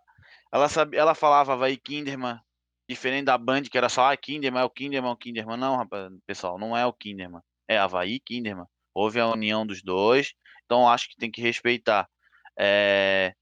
ela 0.51 0.67
sabia, 0.69 0.99
ela 0.99 1.15
falava 1.15 1.55
vai 1.55 1.77
Kinderman, 1.77 2.39
diferente 2.89 3.25
da 3.25 3.37
Band, 3.37 3.63
que 3.63 3.77
era 3.77 3.89
só 3.89 4.11
ah, 4.11 4.17
Kinderman, 4.17 4.61
é 4.61 4.65
o 4.65 4.69
Kinderman, 4.69 5.11
é 5.11 5.13
o 5.13 5.17
Kinderman. 5.17 5.57
Não, 5.57 5.77
rapaz, 5.77 6.11
pessoal, 6.25 6.59
não 6.59 6.75
é 6.75 6.85
o 6.85 6.93
Kinderman. 6.93 7.41
É 7.67 7.77
Havaí 7.77 8.19
Kinderman. 8.19 8.65
Houve 8.93 9.19
a 9.19 9.27
união 9.27 9.65
dos 9.65 9.81
dois, 9.81 10.33
então 10.65 10.89
acho 10.89 11.09
que 11.09 11.15
tem 11.15 11.31
que 11.31 11.41
respeitar. 11.41 12.07
É... 12.59 13.33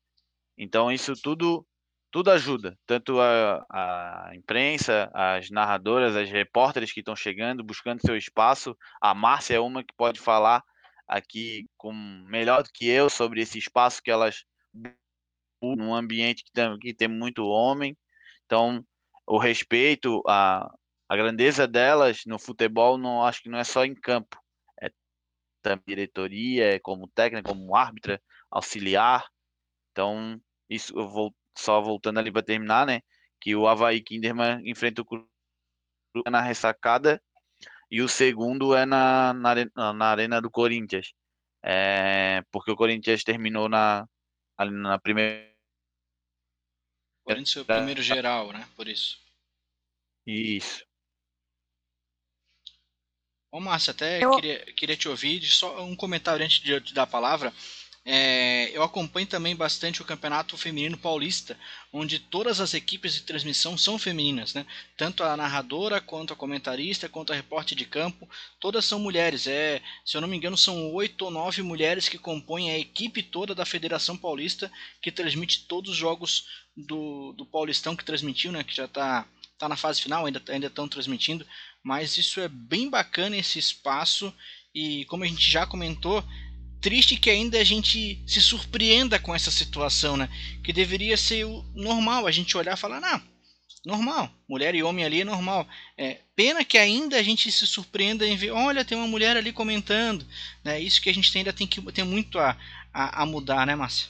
Então 0.57 0.91
isso 0.91 1.13
tudo 1.21 1.65
tudo 2.11 2.31
ajuda, 2.31 2.77
tanto 2.87 3.19
a, 3.19 3.63
a 3.69 4.31
imprensa, 4.35 5.11
as 5.13 5.49
narradoras, 5.51 6.15
as 6.15 6.29
repórteres 6.29 6.91
que 6.91 7.01
estão 7.01 7.15
chegando, 7.15 7.63
buscando 7.63 8.01
seu 8.01 8.17
espaço. 8.17 8.75
A 8.99 9.13
Márcia 9.13 9.55
é 9.55 9.59
uma 9.59 9.83
que 9.83 9.93
pode 9.95 10.19
falar 10.19 10.63
aqui 11.07 11.67
com 11.77 11.93
melhor 12.27 12.63
do 12.63 12.69
que 12.73 12.87
eu 12.87 13.09
sobre 13.09 13.41
esse 13.41 13.57
espaço 13.59 14.01
que 14.01 14.11
elas 14.11 14.43
num 15.61 15.93
ambiente 15.93 16.43
que 16.43 16.51
tem, 16.51 16.79
que 16.79 16.93
tem 16.93 17.07
muito 17.07 17.45
homem. 17.45 17.97
Então, 18.45 18.83
o 19.27 19.37
respeito, 19.37 20.23
a, 20.27 20.69
a 21.07 21.15
grandeza 21.15 21.67
delas 21.67 22.23
no 22.25 22.39
futebol, 22.39 22.97
não 22.97 23.23
acho 23.23 23.41
que 23.41 23.49
não 23.49 23.59
é 23.59 23.63
só 23.63 23.85
em 23.85 23.95
campo. 23.95 24.37
É 24.81 24.91
também 25.61 25.83
diretoria, 25.87 26.75
é 26.75 26.79
como 26.79 27.07
técnica, 27.07 27.49
como 27.49 27.75
árbitra, 27.75 28.21
auxiliar. 28.49 29.27
Então, 29.91 30.39
isso 30.69 30.97
eu 30.97 31.07
vou 31.07 31.35
só 31.57 31.81
voltando 31.81 32.19
ali 32.19 32.31
para 32.31 32.43
terminar, 32.43 32.85
né? 32.85 33.01
Que 33.41 33.55
o 33.55 33.67
Havaí 33.67 34.01
Kinderman 34.01 34.61
enfrenta 34.65 35.01
o 35.01 35.05
Cruzeiro 35.05 35.29
na 36.29 36.41
ressacada 36.41 37.21
e 37.91 38.01
o 38.01 38.07
segundo 38.07 38.75
é 38.75 38.85
na, 38.85 39.33
na, 39.33 39.93
na 39.93 40.05
Arena 40.05 40.41
do 40.41 40.49
Corinthians. 40.49 41.13
É, 41.63 42.43
porque 42.51 42.71
o 42.71 42.75
Corinthians 42.75 43.23
terminou 43.23 43.67
na, 43.67 44.07
na 44.57 44.99
primeira 44.99 45.48
Corinthians 47.29 47.53
foi 47.53 47.61
o 47.61 47.65
primeiro 47.65 48.01
geral, 48.01 48.51
né? 48.51 48.67
Por 48.75 48.87
isso. 48.87 49.19
Isso. 50.25 50.83
Ô, 53.51 53.59
Márcia, 53.59 53.91
até 53.91 54.23
eu... 54.23 54.31
queria, 54.31 54.73
queria 54.73 54.97
te 54.97 55.07
ouvir, 55.07 55.43
só 55.45 55.83
um 55.83 55.95
comentário 55.95 56.43
antes 56.43 56.59
de 56.59 56.71
eu 56.71 56.81
te 56.81 56.93
dar 56.93 57.03
a 57.03 57.07
palavra. 57.07 57.53
É, 58.11 58.71
eu 58.75 58.81
acompanho 58.81 59.27
também 59.27 59.55
bastante 59.55 60.01
o 60.01 60.05
Campeonato 60.05 60.57
Feminino 60.57 60.97
Paulista, 60.97 61.55
onde 61.91 62.17
todas 62.17 62.59
as 62.59 62.73
equipes 62.73 63.13
de 63.13 63.21
transmissão 63.21 63.77
são 63.77 63.99
femininas, 63.99 64.53
né? 64.53 64.65
Tanto 64.97 65.23
a 65.23 65.37
narradora, 65.37 66.01
quanto 66.01 66.33
a 66.33 66.35
comentarista, 66.35 67.09
quanto 67.09 67.33
a 67.33 67.35
repórter 67.35 67.77
de 67.77 67.85
campo, 67.85 68.27
todas 68.59 68.85
são 68.85 68.99
mulheres. 68.99 69.45
É, 69.45 69.81
se 70.05 70.17
eu 70.17 70.21
não 70.21 70.27
me 70.27 70.37
engano, 70.37 70.57
são 70.57 70.91
oito 70.93 71.25
ou 71.25 71.29
nove 71.29 71.61
mulheres 71.61 72.09
que 72.09 72.17
compõem 72.17 72.71
a 72.71 72.79
equipe 72.79 73.21
toda 73.21 73.53
da 73.53 73.65
Federação 73.65 74.17
Paulista, 74.17 74.71
que 75.01 75.11
transmite 75.11 75.65
todos 75.67 75.91
os 75.91 75.97
jogos 75.97 76.47
do, 76.85 77.33
do 77.33 77.45
Paulistão 77.45 77.95
que 77.95 78.05
transmitiu, 78.05 78.51
né? 78.51 78.63
Que 78.63 78.75
já 78.75 78.85
está 78.85 79.25
tá 79.57 79.67
na 79.67 79.75
fase 79.75 80.01
final, 80.01 80.25
ainda 80.25 80.41
ainda 80.47 80.67
estão 80.67 80.87
transmitindo, 80.87 81.45
mas 81.83 82.17
isso 82.17 82.39
é 82.39 82.47
bem 82.47 82.89
bacana 82.89 83.35
esse 83.35 83.59
espaço 83.59 84.33
e 84.73 85.05
como 85.05 85.23
a 85.23 85.27
gente 85.27 85.49
já 85.49 85.65
comentou, 85.65 86.23
triste 86.79 87.17
que 87.17 87.29
ainda 87.29 87.59
a 87.59 87.63
gente 87.63 88.21
se 88.25 88.41
surpreenda 88.41 89.19
com 89.19 89.35
essa 89.35 89.51
situação, 89.51 90.15
né? 90.15 90.29
Que 90.63 90.71
deveria 90.71 91.17
ser 91.17 91.45
o 91.45 91.63
normal, 91.75 92.25
a 92.25 92.31
gente 92.31 92.55
olhar 92.55 92.75
e 92.75 92.79
falar, 92.79 93.01
não, 93.01 93.21
normal, 93.85 94.31
mulher 94.47 94.75
e 94.75 94.83
homem 94.83 95.03
ali 95.03 95.21
é 95.21 95.25
normal. 95.25 95.67
É, 95.97 96.19
pena 96.35 96.63
que 96.63 96.77
ainda 96.77 97.17
a 97.17 97.23
gente 97.23 97.51
se 97.51 97.67
surpreenda 97.67 98.25
em 98.25 98.35
ver, 98.35 98.51
olha, 98.51 98.85
tem 98.85 98.97
uma 98.97 99.07
mulher 99.07 99.35
ali 99.35 99.51
comentando, 99.51 100.25
né? 100.63 100.79
Isso 100.79 101.01
que 101.01 101.09
a 101.09 101.13
gente 101.13 101.35
ainda 101.37 101.51
tem 101.51 101.67
que 101.67 101.81
tem 101.91 102.05
muito 102.05 102.39
a, 102.39 102.55
a, 102.93 103.23
a 103.23 103.25
mudar, 103.25 103.65
né, 103.65 103.75
Márcia? 103.75 104.07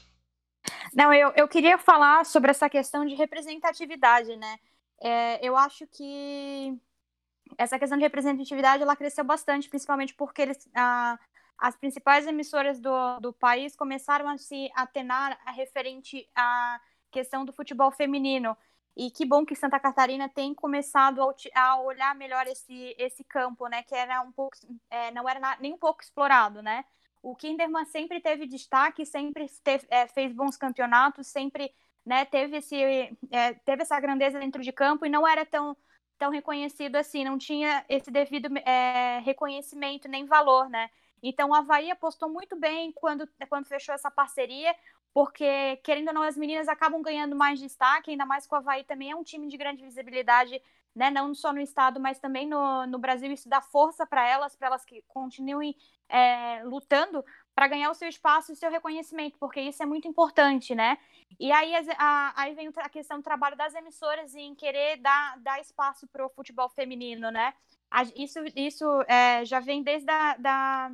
Não, 0.93 1.13
eu, 1.13 1.32
eu 1.36 1.48
queria 1.48 1.78
falar 1.78 2.26
sobre 2.26 2.52
essa 2.52 2.69
questão 2.69 3.06
de 3.06 3.15
representatividade, 3.15 4.36
né? 4.36 4.58
É, 5.02 5.45
eu 5.45 5.56
acho 5.56 5.88
que 5.88 6.78
essa 7.58 7.80
questão 7.80 7.98
de 7.98 8.04
representatividade 8.04 8.84
ela 8.84 8.95
cresceu 8.95 9.24
bastante, 9.24 9.69
principalmente 9.69 10.13
porque 10.13 10.41
eles, 10.41 10.69
a, 10.76 11.17
as 11.58 11.76
principais 11.76 12.28
emissoras 12.28 12.80
do, 12.80 13.19
do 13.19 13.34
país 13.34 13.76
começaram 13.76 14.28
a 14.28 14.38
se 14.38 14.69
atenar 14.76 15.39
a 15.45 15.52
referente 15.52 16.28
à 16.36 16.80
questão 17.12 17.45
do 17.45 17.54
futebol 17.54 17.91
feminino. 17.91 18.56
E 18.95 19.10
que 19.12 19.26
bom 19.26 19.45
que 19.45 19.56
Santa 19.56 19.80
Catarina 19.80 20.28
tem 20.28 20.54
começado 20.54 21.22
a, 21.22 21.34
a 21.56 21.82
olhar 21.82 22.13
melhor 22.15 22.45
esse, 22.48 22.95
esse 22.98 23.24
campo, 23.24 23.67
né? 23.67 23.84
Que 23.84 23.95
era 23.95 24.22
um 24.22 24.32
pouco, 24.32 24.58
é, 24.89 25.12
não 25.12 25.28
era 25.28 25.58
nem 25.60 25.74
um 25.74 25.78
pouco 25.78 26.02
explorado, 26.02 26.62
né? 26.62 26.84
O 27.21 27.36
Kinderman 27.36 27.86
sempre 27.86 28.19
teve 28.21 28.45
destaque, 28.47 29.05
sempre 29.05 29.47
teve, 29.63 29.86
é, 29.89 30.08
fez 30.08 30.34
bons 30.34 30.55
campeonatos, 30.55 31.27
sempre 31.27 31.73
né, 32.05 32.25
teve, 32.25 32.58
esse, 32.58 32.75
é, 33.29 33.53
teve 33.65 33.82
essa 33.82 33.99
grandeza 33.99 34.39
dentro 34.39 34.62
de 34.62 34.71
campo 34.71 35.05
e 35.05 35.10
não 35.10 35.27
era 35.27 35.45
tão, 35.45 35.75
tão 36.17 36.32
reconhecido 36.32 36.95
assim, 36.95 37.23
não 37.23 37.38
tinha 37.38 37.86
esse 37.89 38.10
devido 38.10 38.49
é, 38.60 39.19
reconhecimento 39.19 40.08
nem 40.08 40.25
valor, 40.25 40.69
né? 40.69 40.89
Então, 41.21 41.49
o 41.49 41.53
Havaí 41.53 41.91
apostou 41.91 42.29
muito 42.29 42.55
bem 42.55 42.91
quando, 42.93 43.27
quando 43.49 43.67
fechou 43.67 43.93
essa 43.93 44.10
parceria, 44.10 44.73
porque, 45.13 45.77
querendo 45.84 46.10
ou 46.10 46.13
não, 46.13 46.21
as 46.21 46.38
meninas 46.38 46.67
acabam 46.67 47.01
ganhando 47.01 47.36
mais 47.36 47.60
destaque, 47.60 48.12
ainda 48.12 48.25
mais 48.25 48.47
que 48.47 48.53
o 48.53 48.58
Havaí 48.58 48.84
também 48.84 49.12
é 49.12 49.15
um 49.15 49.23
time 49.23 49.47
de 49.47 49.58
grande 49.58 49.84
visibilidade, 49.84 50.62
né? 50.95 51.10
não 51.10 51.34
só 51.34 51.54
no 51.54 51.60
estado, 51.60 51.99
mas 51.99 52.19
também 52.19 52.47
no, 52.47 52.86
no 52.88 52.99
Brasil. 52.99 53.32
Isso 53.32 53.49
dá 53.49 53.62
força 53.62 54.06
para 54.06 54.28
elas, 54.28 54.56
para 54.56 54.67
elas 54.67 54.86
que 54.86 55.04
continuem 55.08 55.75
é, 56.08 56.63
lutando 56.63 57.23
para 57.54 57.67
ganhar 57.67 57.91
o 57.91 57.93
seu 57.93 58.08
espaço 58.08 58.52
e 58.52 58.54
o 58.54 58.56
seu 58.56 58.71
reconhecimento, 58.71 59.38
porque 59.38 59.60
isso 59.60 59.84
é 59.84 59.86
muito 59.86 60.08
importante, 60.08 60.73
né? 60.73 60.97
E 61.38 61.52
aí, 61.52 61.73
a, 61.97 62.34
aí 62.41 62.54
vem 62.54 62.71
a 62.78 62.89
questão 62.89 63.17
do 63.17 63.23
trabalho 63.23 63.58
das 63.58 63.75
emissoras 63.75 64.34
em 64.34 64.56
querer 64.56 64.97
dar, 64.97 65.38
dar 65.39 65.60
espaço 65.60 66.08
para 66.08 66.25
o 66.25 66.30
futebol 66.30 66.69
feminino, 66.69 67.30
né? 67.30 67.54
Isso, 68.15 68.39
isso 68.56 68.86
é, 69.08 69.43
já 69.43 69.60
vem 69.60 69.84
desde 69.84 70.10
a, 70.10 70.38
da, 70.38 70.91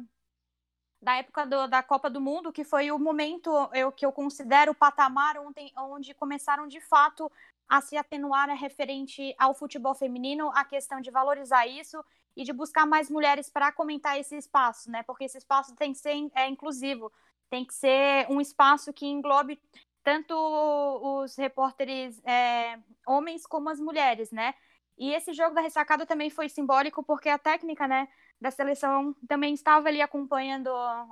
da 1.01 1.15
época 1.17 1.45
do, 1.45 1.67
da 1.67 1.83
Copa 1.83 2.09
do 2.09 2.19
Mundo, 2.19 2.51
que 2.51 2.63
foi 2.63 2.89
o 2.89 2.97
momento 2.97 3.51
eu, 3.73 3.91
que 3.91 4.05
eu 4.05 4.11
considero 4.11 4.71
o 4.71 4.75
patamar 4.75 5.37
ontem, 5.37 5.71
onde 5.77 6.15
começaram 6.15 6.67
de 6.67 6.81
fato 6.81 7.31
a 7.67 7.81
se 7.81 7.97
atenuar 7.97 8.49
referente 8.49 9.35
ao 9.37 9.53
futebol 9.53 9.95
feminino, 9.95 10.51
a 10.53 10.63
questão 10.63 11.01
de 11.01 11.11
valorizar 11.11 11.65
isso 11.67 12.03
e 12.35 12.43
de 12.43 12.53
buscar 12.53 12.85
mais 12.85 13.09
mulheres 13.09 13.49
para 13.49 13.71
comentar 13.71 14.19
esse 14.19 14.35
espaço, 14.37 14.91
né? 14.91 15.03
Porque 15.03 15.23
esse 15.23 15.37
espaço 15.37 15.75
tem 15.75 15.93
que 15.93 15.99
ser 15.99 16.29
é, 16.35 16.47
inclusivo, 16.47 17.11
tem 17.49 17.65
que 17.65 17.73
ser 17.73 18.27
um 18.29 18.41
espaço 18.41 18.93
que 18.93 19.05
englobe 19.05 19.59
tanto 20.03 20.35
os 20.35 21.35
repórteres 21.35 22.21
é, 22.25 22.77
homens 23.07 23.45
como 23.47 23.69
as 23.69 23.79
mulheres, 23.79 24.31
né? 24.31 24.53
E 24.97 25.13
esse 25.13 25.33
jogo 25.33 25.55
da 25.55 25.61
ressacada 25.61 26.05
também 26.05 26.29
foi 26.29 26.47
simbólico 26.47 27.03
porque 27.03 27.27
a 27.27 27.37
técnica, 27.37 27.87
né, 27.87 28.07
da 28.45 28.51
seleção 28.51 29.15
também 29.27 29.55
estava 29.55 29.87
ali 29.87 30.03
acompanhando, 30.03 30.69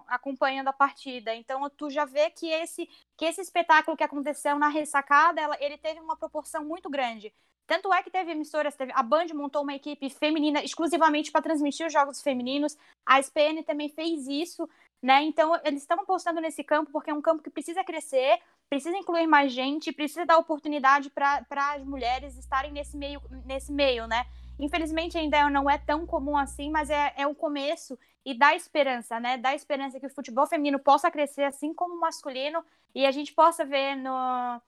acompanhando 0.07 0.67
a 0.67 0.73
partida. 0.73 1.33
Então 1.33 1.67
tu 1.71 1.89
já 1.89 2.05
vê 2.05 2.29
que 2.29 2.47
esse, 2.47 2.87
que 3.17 3.25
esse 3.25 3.41
espetáculo 3.41 3.97
que 3.97 4.03
aconteceu 4.03 4.59
na 4.59 4.67
ressacada, 4.67 5.41
ela, 5.41 5.57
ele 5.59 5.75
teve 5.75 5.99
uma 5.99 6.15
proporção 6.15 6.63
muito 6.63 6.91
grande. 6.91 7.33
Tanto 7.65 7.91
é 7.91 8.03
que 8.03 8.11
teve 8.11 8.33
emissoras, 8.33 8.75
teve, 8.75 8.91
a 8.93 9.01
Band 9.01 9.27
montou 9.33 9.63
uma 9.63 9.73
equipe 9.73 10.11
feminina 10.11 10.63
exclusivamente 10.63 11.31
para 11.31 11.41
transmitir 11.41 11.87
os 11.87 11.93
jogos 11.93 12.21
femininos. 12.21 12.77
A 13.03 13.19
SPN 13.19 13.63
também 13.63 13.89
fez 13.89 14.27
isso, 14.27 14.69
né? 15.01 15.23
Então 15.23 15.59
eles 15.63 15.81
estão 15.81 15.99
apostando 16.01 16.39
nesse 16.39 16.63
campo 16.63 16.91
porque 16.91 17.09
é 17.09 17.13
um 17.15 17.21
campo 17.21 17.41
que 17.41 17.49
precisa 17.49 17.83
crescer, 17.83 18.39
precisa 18.69 18.95
incluir 18.95 19.25
mais 19.25 19.51
gente, 19.51 19.91
precisa 19.91 20.23
dar 20.23 20.37
oportunidade 20.37 21.09
para 21.09 21.43
as 21.73 21.83
mulheres 21.83 22.37
estarem 22.37 22.71
nesse 22.71 22.95
meio, 22.95 23.19
nesse 23.43 23.71
meio, 23.71 24.05
né? 24.05 24.23
Infelizmente 24.63 25.17
ainda 25.17 25.49
não 25.49 25.69
é 25.69 25.77
tão 25.77 26.05
comum 26.05 26.37
assim, 26.37 26.71
mas 26.71 26.89
é, 26.89 27.13
é 27.17 27.27
o 27.27 27.35
começo 27.35 27.99
e 28.25 28.33
dá 28.33 28.55
esperança, 28.55 29.19
né? 29.19 29.37
Dá 29.37 29.53
esperança 29.53 29.99
que 29.99 30.05
o 30.05 30.09
futebol 30.09 30.47
feminino 30.47 30.79
possa 30.79 31.11
crescer 31.11 31.43
assim 31.43 31.73
como 31.73 31.95
o 31.95 31.99
masculino 31.99 32.63
e 32.95 33.05
a 33.05 33.11
gente 33.11 33.33
possa 33.33 33.65
ver 33.65 33.97
no, 33.97 34.61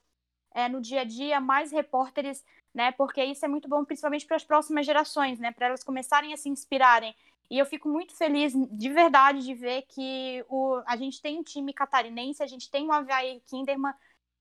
é, 0.54 0.68
no 0.68 0.82
dia 0.82 1.02
a 1.02 1.04
dia 1.06 1.40
mais 1.40 1.72
repórteres, 1.72 2.44
né? 2.74 2.92
Porque 2.92 3.24
isso 3.24 3.46
é 3.46 3.48
muito 3.48 3.70
bom, 3.70 3.86
principalmente 3.86 4.26
para 4.26 4.36
as 4.36 4.44
próximas 4.44 4.86
gerações, 4.86 5.40
né? 5.40 5.54
Para 5.54 5.68
elas 5.68 5.82
começarem 5.82 6.34
a 6.34 6.38
se 6.38 6.50
inspirarem. 6.50 7.16
E 7.50 7.58
eu 7.58 7.66
fico 7.66 7.88
muito 7.88 8.14
feliz, 8.18 8.54
de 8.54 8.90
verdade, 8.90 9.46
de 9.46 9.54
ver 9.54 9.84
que 9.84 10.44
o, 10.50 10.82
a 10.86 10.98
gente 10.98 11.22
tem 11.22 11.40
um 11.40 11.44
time 11.44 11.72
catarinense, 11.72 12.44
a 12.44 12.48
gente 12.48 12.70
tem 12.70 12.86
o 12.86 12.92
Havaí 12.92 13.42
Kinderman 13.46 13.94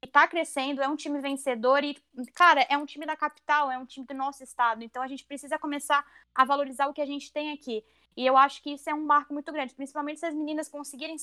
está 0.05 0.27
crescendo, 0.29 0.83
é 0.83 0.89
um 0.89 0.97
time 0.97 1.21
vencedor 1.21 1.83
e, 1.85 1.97
cara, 2.35 2.63
é 2.69 2.77
um 2.77 2.87
time 2.87 3.07
da 3.07 3.17
capital, 3.17 3.71
é 3.71 3.79
um 3.79 3.87
time 3.87 4.07
do 4.07 4.15
nosso 4.15 4.43
estado. 4.43 4.83
Então 4.83 5.03
a 5.03 5.07
gente 5.07 5.25
precisa 5.25 5.59
começar 5.59 6.05
a 6.35 6.45
valorizar 6.45 6.87
o 6.87 6.93
que 6.93 7.01
a 7.01 7.07
gente 7.07 7.33
tem 7.33 7.53
aqui. 7.53 7.85
E 8.17 8.25
eu 8.25 8.37
acho 8.37 8.63
que 8.63 8.71
isso 8.71 8.89
é 8.89 8.95
um 8.95 9.05
marco 9.05 9.33
muito 9.33 9.53
grande, 9.53 9.75
principalmente 9.75 10.21
se 10.21 10.27
as 10.27 10.35
meninas 10.35 10.69
conseguirem, 10.69 11.17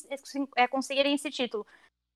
é, 0.56 0.67
conseguirem 0.67 1.13
esse 1.13 1.30
título. 1.32 1.65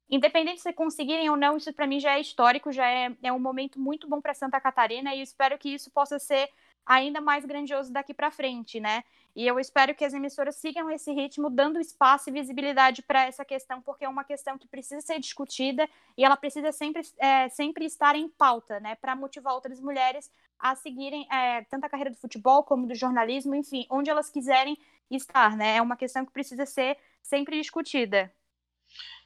Independente 0.09 0.61
se 0.61 0.71
conseguirem 0.73 1.29
ou 1.29 1.37
não, 1.37 1.57
isso 1.57 1.73
para 1.73 1.87
mim 1.87 1.99
já 1.99 2.17
é 2.17 2.21
histórico, 2.21 2.71
já 2.71 2.87
é, 2.87 3.15
é 3.23 3.31
um 3.31 3.39
momento 3.39 3.79
muito 3.79 4.07
bom 4.07 4.21
para 4.21 4.33
Santa 4.33 4.61
Catarina 4.61 5.15
e 5.15 5.21
espero 5.21 5.57
que 5.57 5.69
isso 5.69 5.89
possa 5.91 6.19
ser 6.19 6.49
ainda 6.85 7.19
mais 7.19 7.43
grandioso 7.45 7.91
daqui 7.91 8.13
para 8.13 8.31
frente, 8.31 8.79
né? 8.79 9.03
E 9.35 9.45
eu 9.45 9.59
espero 9.59 9.93
que 9.93 10.05
as 10.05 10.13
emissoras 10.13 10.55
sigam 10.55 10.89
esse 10.89 11.11
ritmo, 11.11 11.49
dando 11.49 11.79
espaço 11.79 12.29
e 12.29 12.33
visibilidade 12.33 13.01
para 13.01 13.25
essa 13.25 13.43
questão, 13.43 13.81
porque 13.81 14.05
é 14.05 14.09
uma 14.09 14.23
questão 14.23 14.57
que 14.57 14.67
precisa 14.67 15.01
ser 15.01 15.19
discutida 15.19 15.89
e 16.17 16.23
ela 16.23 16.37
precisa 16.37 16.71
sempre, 16.71 17.01
é, 17.17 17.49
sempre 17.49 17.85
estar 17.85 18.15
em 18.15 18.29
pauta, 18.29 18.79
né? 18.79 18.95
Para 18.95 19.15
motivar 19.15 19.53
outras 19.53 19.79
mulheres 19.81 20.31
a 20.57 20.73
seguirem 20.75 21.27
é, 21.29 21.63
tanto 21.63 21.85
a 21.85 21.89
carreira 21.89 22.11
do 22.11 22.17
futebol 22.17 22.63
como 22.63 22.87
do 22.87 22.95
jornalismo, 22.95 23.53
enfim, 23.55 23.85
onde 23.89 24.09
elas 24.09 24.29
quiserem 24.29 24.77
estar, 25.11 25.57
né? 25.57 25.77
É 25.77 25.81
uma 25.81 25.97
questão 25.97 26.25
que 26.25 26.31
precisa 26.31 26.65
ser 26.65 26.97
sempre 27.21 27.59
discutida. 27.59 28.33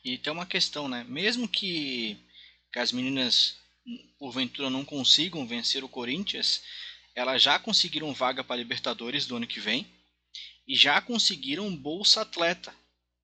E 0.04 0.18
tem 0.18 0.34
uma 0.34 0.46
questão, 0.46 0.88
né? 0.88 1.06
Mesmo 1.08 1.48
que, 1.48 2.18
que 2.72 2.80
as 2.80 2.92
meninas 2.92 3.60
porventura 4.18 4.70
não 4.70 4.86
consigam 4.86 5.48
vencer 5.48 5.84
o 5.84 5.90
Corinthians, 5.90 6.64
elas 7.20 7.44
já 7.44 7.60
conseguiram 7.60 8.14
vaga 8.14 8.46
para 8.46 8.56
Libertadores 8.56 9.26
do 9.26 9.36
ano 9.36 9.46
que 9.46 9.60
vem 9.60 9.86
e 10.66 10.74
já 10.74 11.02
conseguiram 11.02 11.76
bolsa 11.76 12.22
atleta 12.22 12.74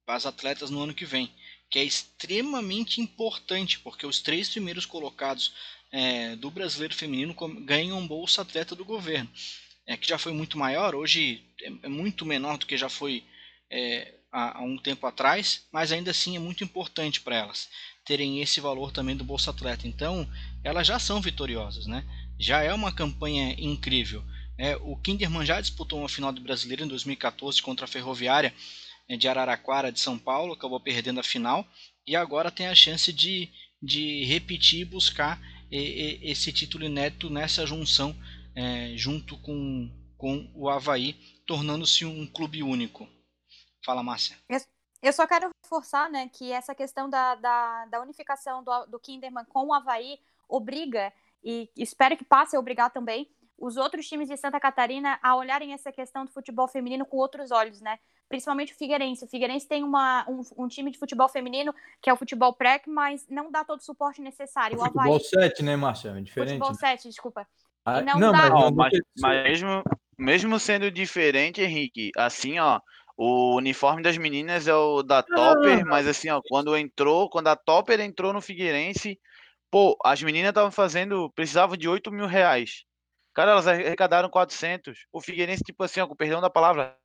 para 0.06 0.16
as 0.16 0.26
atletas 0.26 0.70
no 0.70 0.82
ano 0.82 0.94
que 0.94 1.06
vem, 1.06 1.32
que 1.70 1.80
é 1.80 1.84
extremamente 1.84 3.00
importante, 3.00 3.80
porque 3.80 4.06
os 4.06 4.20
três 4.20 4.50
primeiros 4.50 4.86
colocados 4.86 5.54
é, 5.94 6.36
do 6.36 6.52
brasileiro 6.52 6.94
feminino 6.94 7.34
ganham 7.62 8.06
bolsa 8.06 8.42
atleta 8.42 8.76
do 8.76 8.84
governo, 8.84 9.30
é, 9.88 9.96
que 9.96 10.10
já 10.10 10.18
foi 10.18 10.34
muito 10.34 10.58
maior, 10.58 10.94
hoje 10.94 11.42
é, 11.62 11.68
é 11.84 11.88
muito 11.88 12.26
menor 12.26 12.58
do 12.58 12.66
que 12.66 12.76
já 12.76 12.90
foi 12.90 13.24
é, 13.70 14.14
há, 14.30 14.60
há, 14.60 14.62
um 14.62 14.78
tempo 14.78 15.08
atrás, 15.08 15.64
mas 15.72 15.94
ainda 15.94 16.12
assim 16.12 16.36
é 16.36 16.40
muito 16.40 16.66
importante 16.66 17.22
para 17.22 17.38
elas 17.38 17.70
terem 18.04 18.42
esse 18.42 18.60
valor 18.60 18.92
também 18.92 19.16
do 19.16 19.24
bolsa 19.24 19.52
atleta. 19.52 19.88
Então, 19.88 20.30
elas 20.64 20.86
já 20.86 21.00
são 21.00 21.22
vitoriosas, 21.22 21.88
né? 21.88 22.04
Já 22.40 22.62
é 22.62 22.74
uma 22.74 22.94
campanha 22.94 23.56
incrível. 23.58 24.24
É, 24.58 24.76
o 24.78 24.96
Kinderman 24.96 25.46
já 25.46 25.60
disputou 25.60 26.00
uma 26.00 26.10
final 26.10 26.32
do 26.32 26.42
Brasileiro 26.42 26.84
em 26.84 26.88
2014 26.88 27.62
contra 27.62 27.86
a 27.86 27.88
Ferroviária 27.88 28.54
é, 29.08 29.18
de 29.18 29.28
Araraquara 29.28 29.92
de 29.92 30.00
São 30.00 30.18
Paulo, 30.18 30.54
acabou 30.54 30.80
perdendo 30.80 31.20
a 31.20 31.24
final 31.24 31.68
e 32.08 32.16
agora 32.16 32.52
tem 32.52 32.68
a 32.68 32.76
chance 32.76 33.12
de, 33.12 33.50
de 33.82 34.24
repetir 34.26 34.82
e 34.82 34.86
buscar 34.86 35.40
esse 35.72 36.54
título 36.54 36.86
inédito 36.86 37.30
nessa 37.30 37.66
junção 37.66 38.16
é, 38.56 38.94
junto 38.96 39.38
com, 39.40 39.90
com 40.18 40.50
o 40.56 40.70
Havaí, 40.70 41.14
tornando-se 41.46 42.06
um 42.06 42.26
clube 42.26 42.64
único. 42.64 43.10
Fala, 43.84 44.02
Márcia. 44.02 44.38
Eu 45.02 45.14
só 45.14 45.28
quero 45.28 45.50
reforçar 45.64 46.10
né, 46.10 46.30
que 46.30 46.52
essa 46.52 46.74
questão 46.74 47.10
da, 47.10 47.36
da, 47.36 47.86
da 47.86 48.02
unificação 48.02 48.64
do, 48.64 48.86
do 48.86 49.00
Kinderman 49.00 49.46
com 49.46 49.68
o 49.68 49.74
Havaí 49.74 50.20
obriga 50.48 51.12
e 51.46 51.70
espero 51.78 52.18
que 52.18 52.26
passe 52.26 52.56
a 52.56 52.60
obrigar 52.60 52.90
também 52.90 53.30
os 53.58 53.78
outros 53.78 54.08
times 54.08 54.28
de 54.28 54.36
Santa 54.36 54.60
Catarina 54.60 55.20
a 55.24 55.36
olharem 55.36 55.74
essa 55.74 55.92
questão 55.92 56.26
do 56.26 56.32
futebol 56.32 56.68
feminino 56.68 57.06
com 57.06 57.18
outros 57.18 57.52
olhos, 57.52 57.80
né? 57.80 57.98
Principalmente 58.28 58.74
o 58.74 58.76
Figueirense. 58.76 59.24
O 59.24 59.28
Figueirense 59.28 59.68
tem 59.68 59.84
uma, 59.84 60.26
um, 60.28 60.42
um 60.58 60.68
time 60.68 60.92
de 60.92 60.98
futebol 60.98 61.30
feminino, 61.30 61.74
que 62.02 62.10
é 62.10 62.14
o 62.14 62.18
futebol 62.18 62.54
prec, 62.54 62.90
mas 62.90 63.26
não 63.30 63.52
dá 63.52 63.64
todo 63.64 63.80
o 63.80 63.84
suporte 63.84 64.22
necessário. 64.22 64.78
O, 64.78 64.82
o 64.82 64.86
futebol 64.86 65.16
Havaí... 65.16 65.24
7, 65.24 65.64
né, 65.64 65.76
Márcia? 65.76 66.10
É 66.10 66.22
diferente. 66.22 66.58
Futebol 66.58 66.74
7, 66.74 67.08
desculpa. 67.08 67.48
Ah, 67.86 68.02
não, 68.02 68.20
não, 68.20 68.32
dá... 68.32 68.50
mas, 68.50 68.74
mas, 68.76 69.00
mas 69.22 69.44
mesmo, 69.44 69.84
mesmo 70.18 70.60
sendo 70.60 70.90
diferente, 70.90 71.62
Henrique, 71.62 72.12
assim, 72.18 72.58
ó, 72.58 72.82
o 73.16 73.56
uniforme 73.56 74.02
das 74.02 74.18
meninas 74.18 74.68
é 74.68 74.74
o 74.74 75.04
da 75.04 75.22
Topper, 75.22 75.82
ah. 75.82 75.86
mas 75.86 76.08
assim, 76.08 76.30
ó, 76.30 76.42
quando 76.50 76.76
entrou, 76.76 77.30
quando 77.30 77.48
a 77.48 77.56
Topper 77.56 78.02
entrou 78.02 78.34
no 78.34 78.42
Figueirense, 78.42 79.20
Pô, 79.72 79.98
as 80.04 80.22
meninas 80.22 80.50
estavam 80.50 80.72
fazendo, 80.72 81.32
precisavam 81.32 81.76
de 81.76 81.88
8 81.88 82.12
mil 82.12 82.28
reais. 82.28 82.86
Cara, 83.34 83.52
elas 83.52 83.68
arrecadaram 83.68 84.30
400. 84.30 85.06
O 85.12 85.20
Figueirense, 85.20 85.64
tipo 85.64 85.84
assim, 85.84 86.00
ó, 86.00 86.08
com 86.08 86.16
perdão 86.16 86.40
da 86.40 86.50
palavra, 86.50 86.98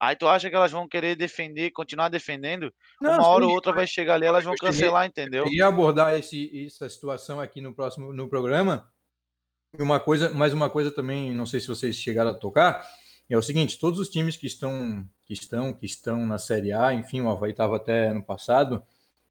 Aí 0.00 0.16
tu 0.16 0.26
acha 0.26 0.48
que 0.48 0.56
elas 0.56 0.72
vão 0.72 0.88
querer 0.88 1.14
defender, 1.14 1.70
continuar 1.72 2.08
defendendo? 2.08 2.72
Não, 3.00 3.12
uma 3.12 3.26
hora 3.26 3.44
ou 3.44 3.52
outra 3.52 3.72
vai 3.72 3.86
chegar 3.86 4.14
ali, 4.14 4.24
elas 4.24 4.44
vão 4.44 4.54
cancelar, 4.54 5.06
entendeu? 5.06 5.44
Eu 5.50 5.66
abordar 5.66 6.18
esse, 6.18 6.66
essa 6.66 6.88
situação 6.88 7.38
aqui 7.38 7.60
no 7.60 7.74
próximo 7.74 8.12
no 8.12 8.28
programa. 8.28 8.90
Uma 9.78 10.00
coisa, 10.00 10.30
mais 10.30 10.54
uma 10.54 10.70
coisa 10.70 10.90
também, 10.90 11.34
não 11.34 11.44
sei 11.44 11.60
se 11.60 11.68
vocês 11.68 11.96
chegaram 11.96 12.30
a 12.30 12.34
tocar, 12.34 12.84
é 13.28 13.36
o 13.36 13.42
seguinte: 13.42 13.78
todos 13.78 14.00
os 14.00 14.08
times 14.08 14.36
que 14.36 14.46
estão, 14.46 15.06
que 15.24 15.34
estão, 15.34 15.72
que 15.72 15.86
estão 15.86 16.26
na 16.26 16.38
Série 16.38 16.72
A, 16.72 16.94
enfim, 16.94 17.20
o 17.20 17.30
Havaí 17.30 17.52
estava 17.52 17.76
até 17.76 18.08
ano 18.08 18.22
passado, 18.22 18.82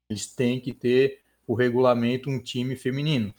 eles 0.08 0.32
têm 0.34 0.60
que 0.60 0.72
ter 0.72 1.19
o 1.50 1.54
regulamento 1.54 2.30
um 2.30 2.38
time 2.38 2.76
feminino. 2.76 3.34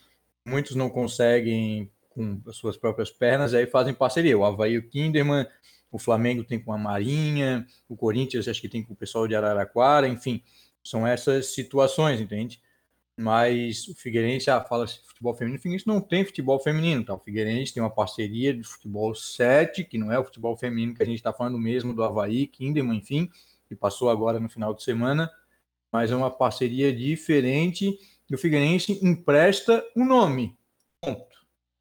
Muitos 0.45 0.75
não 0.75 0.89
conseguem 0.89 1.89
com 2.09 2.41
as 2.45 2.57
suas 2.57 2.75
próprias 2.75 3.09
pernas, 3.09 3.53
aí 3.53 3.65
fazem 3.65 3.93
parceria. 3.93 4.37
O 4.37 4.43
Havaí 4.43 4.77
o 4.77 4.85
Kinderman, 4.85 5.47
o 5.89 5.97
Flamengo 5.97 6.43
tem 6.43 6.59
com 6.59 6.73
a 6.73 6.77
Marinha, 6.77 7.65
o 7.87 7.95
Corinthians 7.95 8.49
acho 8.49 8.59
que 8.59 8.67
tem 8.67 8.83
com 8.83 8.91
o 8.91 8.97
pessoal 8.97 9.29
de 9.29 9.33
Araraquara, 9.33 10.09
enfim, 10.09 10.43
são 10.83 11.07
essas 11.07 11.53
situações, 11.53 12.19
entende? 12.19 12.61
Mas 13.15 13.87
o 13.87 13.95
Figueirense 13.95 14.49
ah, 14.49 14.59
fala 14.59 14.83
assim, 14.83 14.99
futebol 15.05 15.33
feminino, 15.33 15.57
o 15.57 15.61
Figueirense 15.61 15.87
não 15.87 16.01
tem 16.01 16.25
futebol 16.25 16.59
feminino, 16.59 17.05
tá? 17.05 17.13
O 17.13 17.19
Figueirense 17.19 17.73
tem 17.73 17.81
uma 17.81 17.89
parceria 17.89 18.53
de 18.53 18.63
futebol 18.65 19.15
7, 19.15 19.85
que 19.85 19.97
não 19.97 20.11
é 20.11 20.19
o 20.19 20.25
futebol 20.25 20.57
feminino 20.57 20.93
que 20.93 21.01
a 21.01 21.05
gente 21.05 21.15
está 21.15 21.31
falando 21.31 21.57
mesmo 21.57 21.93
do 21.93 22.03
Havaí, 22.03 22.45
Kinderman, 22.45 22.97
enfim, 22.97 23.29
que 23.69 23.75
passou 23.75 24.09
agora 24.09 24.37
no 24.37 24.49
final 24.49 24.73
de 24.73 24.83
semana, 24.83 25.31
mas 25.91 26.11
é 26.11 26.15
uma 26.15 26.31
parceria 26.31 26.93
diferente 26.93 27.97
e 28.29 28.35
o 28.35 28.37
Figueirense 28.37 28.99
empresta 29.03 29.83
o 29.95 30.01
um 30.01 30.05
nome. 30.05 30.57
Ponto. 31.01 31.35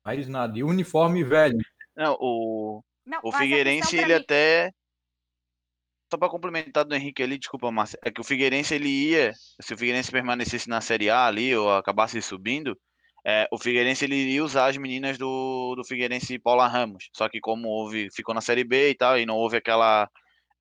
Mais 0.05 0.27
nada. 0.27 0.59
E 0.59 0.65
o 0.65 0.69
uniforme 0.69 1.23
velho. 1.23 1.61
Não, 1.97 2.17
o, 2.19 2.83
Não, 3.07 3.21
o 3.23 3.31
Figueirense, 3.31 3.97
ele 3.97 4.15
mim... 4.15 4.21
até. 4.21 4.73
Só 6.11 6.19
para 6.19 6.29
complementar 6.29 6.85
do 6.85 6.95
Henrique 6.95 7.23
ali, 7.23 7.39
desculpa, 7.39 7.71
Márcia, 7.71 7.97
é 8.03 8.11
que 8.11 8.21
o 8.21 8.25
Figueirense 8.25 8.75
ele 8.75 8.89
ia, 8.89 9.33
se 9.61 9.75
o 9.75 9.79
Figueirense 9.79 10.11
permanecesse 10.11 10.69
na 10.69 10.81
Série 10.81 11.09
A 11.09 11.27
ali 11.27 11.55
ou 11.55 11.73
acabasse 11.73 12.21
subindo, 12.21 12.77
é, 13.25 13.47
o 13.53 13.59
Figueirense 13.59 14.07
ele 14.07 14.17
iria 14.17 14.43
usar 14.43 14.67
as 14.67 14.77
meninas 14.77 15.17
do, 15.19 15.77
do 15.77 15.85
Figueirense 15.85 16.37
Paula 16.37 16.67
Ramos. 16.67 17.11
Só 17.13 17.29
que 17.29 17.39
como 17.39 17.69
houve, 17.69 18.09
ficou 18.13 18.35
na 18.35 18.41
Série 18.41 18.65
B 18.65 18.91
e 18.91 18.95
tal, 18.97 19.21
e 19.21 19.25
não 19.25 19.37
houve 19.37 19.59
aquela 19.59 20.11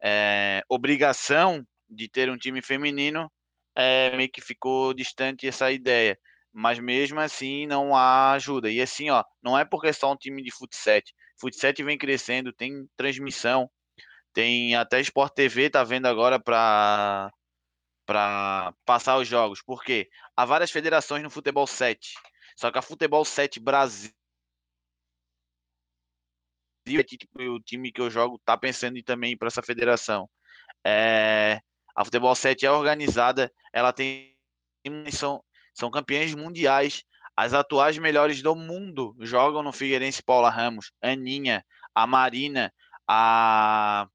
é, 0.04 0.62
obrigação 0.70 1.66
de 1.90 2.08
ter 2.08 2.30
um 2.30 2.38
time 2.38 2.62
feminino, 2.62 3.32
é, 3.80 4.16
meio 4.18 4.30
que 4.30 4.42
ficou 4.42 4.94
distante 4.94 5.48
essa 5.48 5.72
ideia. 5.72 6.20
Mas 6.52 6.80
mesmo 6.80 7.20
assim 7.20 7.66
não 7.68 7.96
há 7.96 8.34
ajuda. 8.34 8.70
E 8.70 8.82
assim, 8.82 9.10
ó, 9.10 9.24
não 9.42 9.58
é 9.58 9.64
porque 9.66 9.88
é 9.88 9.94
só 9.94 10.12
um 10.12 10.18
time 10.18 10.44
de 10.44 10.52
futsal. 10.52 11.02
Futsal 11.40 11.74
vem 11.86 11.98
crescendo, 11.98 12.52
tem 12.54 12.88
transmissão, 12.98 13.70
tem 14.34 14.76
até 14.76 15.00
Sport 15.02 15.34
TV 15.34 15.70
tá 15.70 15.84
vendo 15.84 16.08
agora 16.08 16.40
para 16.40 17.32
para 18.06 18.74
passar 18.86 19.18
os 19.18 19.28
jogos. 19.28 19.62
Porque 19.64 20.10
há 20.36 20.46
várias 20.46 20.72
federações 20.72 21.24
no 21.24 21.30
futebol 21.30 21.68
7. 21.68 22.16
Só 22.58 22.72
que 22.72 22.80
a 22.80 22.82
futebol 22.82 23.24
7 23.26 23.60
Brasil 23.60 24.12
o 27.50 27.60
time 27.60 27.92
que 27.92 28.02
eu 28.02 28.10
jogo 28.10 28.40
tá 28.44 28.58
pensando 28.58 28.98
em 28.98 29.04
também 29.04 29.38
para 29.38 29.48
essa 29.48 29.62
federação. 29.62 30.30
É, 30.86 31.62
a 32.00 32.06
Futebol 32.06 32.34
7 32.34 32.66
é 32.66 32.72
organizada, 32.72 33.52
ela 33.74 33.92
tem 33.92 34.34
são, 35.12 35.44
são 35.74 35.92
campeões 35.92 36.34
mundiais. 36.34 37.04
As 37.36 37.54
atuais 37.54 37.98
melhores 37.98 38.42
do 38.42 38.56
mundo 38.56 39.14
jogam 39.20 39.62
no 39.62 39.74
Figueirense 39.74 40.24
Paula 40.24 40.50
Ramos, 40.50 40.94
Aninha, 41.02 41.62
a 41.94 42.08
Marina, 42.08 42.74
a 43.06 44.08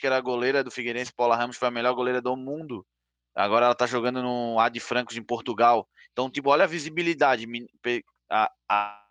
que 0.00 0.06
era 0.06 0.16
a 0.16 0.20
goleira 0.20 0.62
do 0.62 0.70
Figueirense, 0.70 1.12
Paula 1.12 1.34
Ramos 1.34 1.56
foi 1.56 1.66
a 1.66 1.72
melhor 1.72 1.92
goleira 1.94 2.22
do 2.22 2.36
mundo. 2.36 2.86
Agora 3.34 3.64
ela 3.64 3.74
tá 3.74 3.86
jogando 3.88 4.22
no 4.22 4.60
Ad 4.60 4.78
Francos 4.78 5.16
em 5.16 5.22
Portugal. 5.24 5.88
Então, 6.12 6.30
tipo, 6.30 6.50
olha 6.50 6.62
a 6.62 6.68
visibilidade. 6.68 7.46
A, 8.30 8.52
a, 8.68 9.04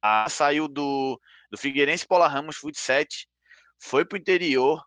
a 0.00 0.28
saiu 0.30 0.66
do, 0.66 1.20
do 1.50 1.58
Figueirense 1.58 2.06
Paula 2.06 2.26
Ramos 2.26 2.56
Foot 2.56 2.78
7, 2.80 3.28
foi 3.78 4.02
pro 4.06 4.16
interior 4.16 4.82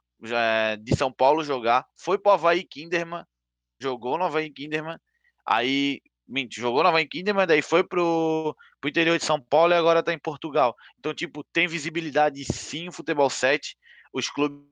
de 0.82 0.96
São 0.96 1.12
Paulo 1.12 1.44
jogar, 1.44 1.86
foi 1.96 2.18
pro 2.18 2.32
Havaí 2.32 2.64
Kinderman, 2.64 3.26
jogou 3.80 4.18
no 4.18 4.24
Havaí 4.24 4.50
Kinderman, 4.50 4.98
aí 5.46 6.02
Mente, 6.28 6.60
jogou 6.60 6.84
no 6.84 6.90
Havaí 6.90 7.08
Kinderman, 7.08 7.46
daí 7.46 7.62
foi 7.62 7.84
pro, 7.84 8.56
pro 8.80 8.90
interior 8.90 9.18
de 9.18 9.26
São 9.26 9.42
Paulo 9.42 9.74
e 9.74 9.76
agora 9.76 10.02
tá 10.02 10.14
em 10.14 10.20
Portugal. 10.20 10.76
Então, 10.98 11.14
tipo, 11.14 11.44
tem 11.44 11.68
visibilidade 11.68 12.44
sim 12.46 12.88
o 12.88 12.92
futebol 12.92 13.30
7. 13.30 13.78
Os 14.14 14.30
clubes 14.30 14.64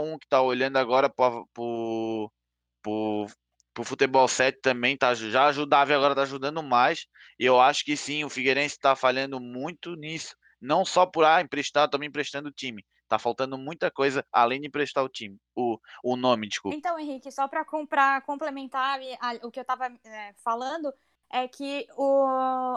um 0.00 0.18
que 0.18 0.28
tá 0.28 0.40
olhando 0.40 0.76
agora 0.76 1.10
pro, 1.10 1.46
pro, 1.52 2.32
pro, 2.82 3.26
pro 3.74 3.84
futebol 3.84 4.28
7 4.28 4.60
também 4.60 4.96
tá, 4.96 5.12
já 5.14 5.46
ajudava 5.46 5.90
e 5.90 5.94
agora 5.94 6.14
tá 6.14 6.22
ajudando 6.22 6.62
mais. 6.62 7.06
E 7.38 7.44
eu 7.44 7.60
acho 7.60 7.84
que 7.84 7.96
sim, 7.96 8.24
o 8.24 8.30
Figueirense 8.30 8.78
tá 8.78 8.94
falhando 8.94 9.40
muito 9.40 9.96
nisso. 9.96 10.36
Não 10.60 10.84
só 10.84 11.04
por 11.04 11.24
ah, 11.24 11.40
emprestar, 11.40 11.90
também 11.90 12.08
emprestando 12.08 12.48
o 12.48 12.52
time. 12.52 12.84
Tá 13.08 13.18
faltando 13.18 13.58
muita 13.58 13.90
coisa 13.90 14.24
além 14.32 14.60
de 14.60 14.66
emprestar 14.66 15.04
o 15.04 15.08
time. 15.08 15.36
O, 15.54 15.78
o 16.02 16.16
nome, 16.16 16.48
desculpa. 16.48 16.76
Então, 16.76 16.98
Henrique, 16.98 17.30
só 17.30 17.46
para 17.46 17.64
complementar 18.22 18.98
o 19.42 19.50
que 19.50 19.60
eu 19.60 19.62
estava 19.62 19.86
é, 20.04 20.32
falando, 20.42 20.92
é 21.30 21.48
que 21.48 21.86
o, 21.96 22.26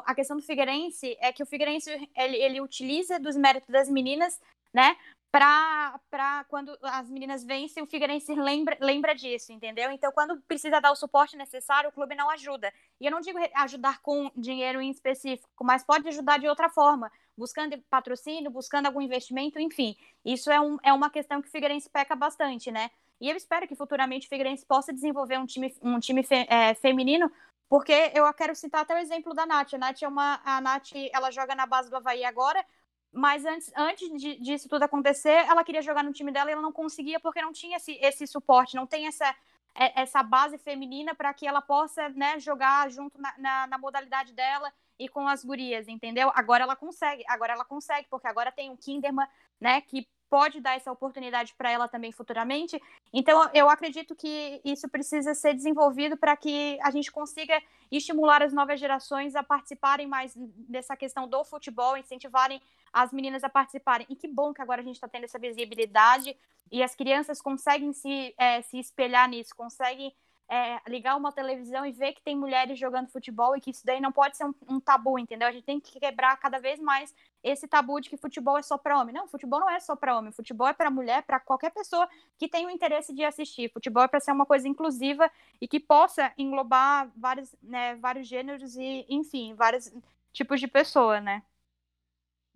a 0.06 0.16
questão 0.16 0.36
do 0.36 0.44
Figueirense 0.44 1.16
é 1.20 1.32
que 1.32 1.44
o 1.44 1.46
Figueirense 1.46 1.90
ele, 2.16 2.38
ele 2.38 2.62
utiliza 2.62 3.20
dos 3.20 3.36
méritos 3.36 3.70
das 3.70 3.90
meninas, 3.90 4.40
né, 4.74 4.98
para 5.32 6.44
quando 6.48 6.76
as 6.82 7.10
meninas 7.10 7.44
vencem, 7.44 7.84
o 7.84 7.88
Figueirense 7.88 8.34
lembra, 8.34 8.78
lembra 8.82 9.14
disso, 9.14 9.52
entendeu? 9.52 9.92
Então, 9.92 10.12
quando 10.12 10.42
precisa 10.48 10.80
dar 10.80 10.92
o 10.92 10.96
suporte 10.96 11.38
necessário, 11.38 11.90
o 11.90 11.94
clube 11.94 12.16
não 12.16 12.30
ajuda. 12.30 12.74
E 13.00 13.06
eu 13.06 13.12
não 13.12 13.22
digo 13.22 13.38
ajudar 13.56 14.02
com 14.02 14.32
dinheiro 14.36 14.82
em 14.82 14.90
específico, 14.90 15.64
mas 15.64 15.84
pode 15.84 16.08
ajudar 16.08 16.40
de 16.40 16.48
outra 16.48 16.70
forma, 16.70 17.12
buscando 17.38 17.78
patrocínio, 17.90 18.50
buscando 18.50 18.88
algum 18.88 19.02
investimento, 19.02 19.60
enfim. 19.60 19.96
Isso 20.26 20.52
é, 20.52 20.60
um, 20.60 20.78
é 20.84 20.92
uma 20.92 21.10
questão 21.10 21.42
que 21.42 21.48
o 21.48 21.52
Figueirense 21.52 21.90
peca 21.90 22.16
bastante, 22.16 22.72
né? 22.72 22.90
E 23.20 23.30
eu 23.30 23.36
espero 23.36 23.68
que 23.68 23.76
futuramente 23.76 24.28
o 24.28 24.30
Figueirense 24.30 24.66
possa 24.66 24.94
desenvolver 24.94 25.38
um 25.38 25.46
time, 25.46 25.74
um 25.82 26.00
time 26.00 26.24
fe, 26.24 26.46
é, 26.50 26.74
feminino, 26.76 27.32
porque 27.70 28.12
eu 28.14 28.32
quero 28.34 28.56
citar 28.56 28.82
até 28.82 28.96
o 28.96 28.98
exemplo 28.98 29.34
da 29.34 29.46
Nath. 29.46 29.74
A 29.74 29.78
Nath 29.78 30.02
é 30.02 30.08
uma. 30.08 30.40
A 30.44 30.62
Nath, 30.62 30.92
ela 31.14 31.32
joga 31.32 31.56
na 31.56 31.66
base 31.66 31.90
do 31.90 31.96
Havaí 31.96 32.24
agora, 32.24 32.64
mas 33.12 33.46
antes, 33.46 33.72
antes 33.76 34.22
de, 34.22 34.36
disso 34.36 34.70
tudo 34.70 34.84
acontecer, 34.84 35.46
ela 35.48 35.64
queria 35.64 35.82
jogar 35.82 36.04
no 36.04 36.14
time 36.14 36.32
dela 36.32 36.50
e 36.50 36.54
ela 36.54 36.62
não 36.62 36.72
conseguia 36.72 37.20
porque 37.20 37.42
não 37.42 37.52
tinha 37.52 37.78
esse, 37.78 37.94
esse 38.02 38.28
suporte, 38.28 38.76
não 38.76 38.86
tem 38.86 39.08
essa, 39.08 39.36
é, 39.76 40.02
essa 40.02 40.22
base 40.24 40.58
feminina 40.58 41.16
para 41.16 41.34
que 41.34 41.48
ela 41.48 41.62
possa 41.62 42.10
né, 42.10 42.40
jogar 42.40 42.90
junto 42.90 43.20
na, 43.20 43.34
na, 43.38 43.68
na, 43.68 43.78
modalidade 43.78 44.34
dela 44.34 44.72
e 45.00 45.08
com 45.08 45.28
as 45.28 45.44
gurias, 45.44 45.88
entendeu? 45.88 46.32
Agora 46.34 46.64
ela 46.64 46.76
consegue, 46.76 47.24
agora 47.28 47.54
ela 47.54 47.66
consegue, 47.66 48.08
porque 48.10 48.28
agora 48.28 48.52
tem 48.52 48.72
o 48.72 48.78
Kinderman, 48.78 49.28
né, 49.60 49.82
que 49.82 50.08
pode 50.30 50.60
dar 50.60 50.76
essa 50.76 50.92
oportunidade 50.92 51.54
para 51.58 51.72
ela 51.72 51.88
também 51.88 52.12
futuramente. 52.12 52.82
Então, 53.14 53.50
eu 53.54 53.70
acredito 53.70 54.16
que 54.16 54.62
isso 54.64 54.88
precisa 54.90 55.34
ser 55.34 55.54
desenvolvido 55.54 56.18
para 56.18 56.36
que 56.36 56.78
a 56.82 56.92
gente 56.92 57.12
consiga 57.12 57.62
estimular 57.92 58.44
as 58.44 58.52
novas 58.52 58.80
gerações 58.80 59.36
a 59.36 59.44
participarem 59.44 60.06
mais 60.06 60.34
dessa 60.36 60.96
questão 60.96 61.28
do 61.28 61.44
futebol, 61.44 61.98
incentivarem 61.98 62.62
as 62.92 63.12
meninas 63.12 63.44
a 63.44 63.50
participarem. 63.50 64.06
E 64.10 64.16
que 64.16 64.28
bom 64.28 64.54
que 64.54 64.62
agora 64.62 64.82
a 64.82 64.84
gente 64.84 64.96
está 64.96 65.08
tendo 65.08 65.24
essa 65.24 65.40
visibilidade 65.40 66.36
e 66.72 66.84
as 66.84 66.96
crianças 66.96 67.42
conseguem 67.42 67.94
se, 67.94 68.34
é, 68.38 68.62
se 68.62 68.78
espelhar 68.78 69.30
nisso, 69.30 69.56
conseguem 69.56 70.14
é, 70.50 70.80
ligar 70.88 71.18
uma 71.18 71.32
televisão 71.32 71.86
e 71.86 71.92
ver 71.92 72.14
que 72.14 72.22
tem 72.22 72.36
mulheres 72.36 72.80
jogando 72.80 73.10
futebol 73.10 73.56
e 73.56 73.62
que 73.62 73.72
isso 73.72 73.86
daí 73.86 74.00
não 74.00 74.12
pode 74.12 74.38
ser 74.38 74.46
um, 74.46 74.54
um, 74.70 74.80
tabu, 74.80 75.20
entendeu? 75.20 75.48
A 75.48 75.52
gente 75.52 75.66
tem 75.66 75.80
que 75.80 76.00
quebrar 76.00 76.38
cada 76.38 76.58
vez 76.58 76.80
mais 76.80 77.14
esse 77.44 77.68
tabu 77.68 78.00
de 78.00 78.10
que 78.10 78.16
futebol 78.16 78.58
é 78.58 78.62
só 78.62 78.78
para 78.78 79.00
homem. 79.00 79.14
Não, 79.14 79.28
futebol 79.28 79.60
não 79.60 79.70
é 79.70 79.80
só 79.80 79.96
para 79.96 80.18
homem, 80.18 80.32
futebol 80.32 80.68
é 80.68 80.74
para 80.74 80.90
mulher, 80.90 81.24
para 81.24 81.40
qualquer 81.40 81.72
pessoa 81.72 82.08
que 82.38 82.48
tenha 82.48 82.68
o 82.68 82.72
interesse 82.72 83.14
de 83.14 83.26
assistir. 83.26 83.72
Futebol 83.72 84.04
é 84.04 84.08
para 84.08 84.22
ser 84.22 84.32
uma 84.32 84.46
coisa 84.46 84.68
inclusiva 84.68 85.30
e 85.60 85.68
que 85.68 85.80
possa 85.80 86.32
englobar 86.38 87.12
vários, 87.16 87.54
né, 87.62 87.96
vários 87.96 88.28
gêneros 88.28 88.76
e, 88.78 89.06
enfim, 89.10 89.54
vários 89.54 89.92
tipos 90.32 90.60
de 90.60 90.68
pessoa, 90.68 91.20
né? 91.20 91.44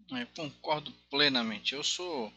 Eu 0.09 0.27
concordo 0.35 0.91
plenamente. 1.09 1.75
Eu 1.75 1.83
sou 1.83 2.31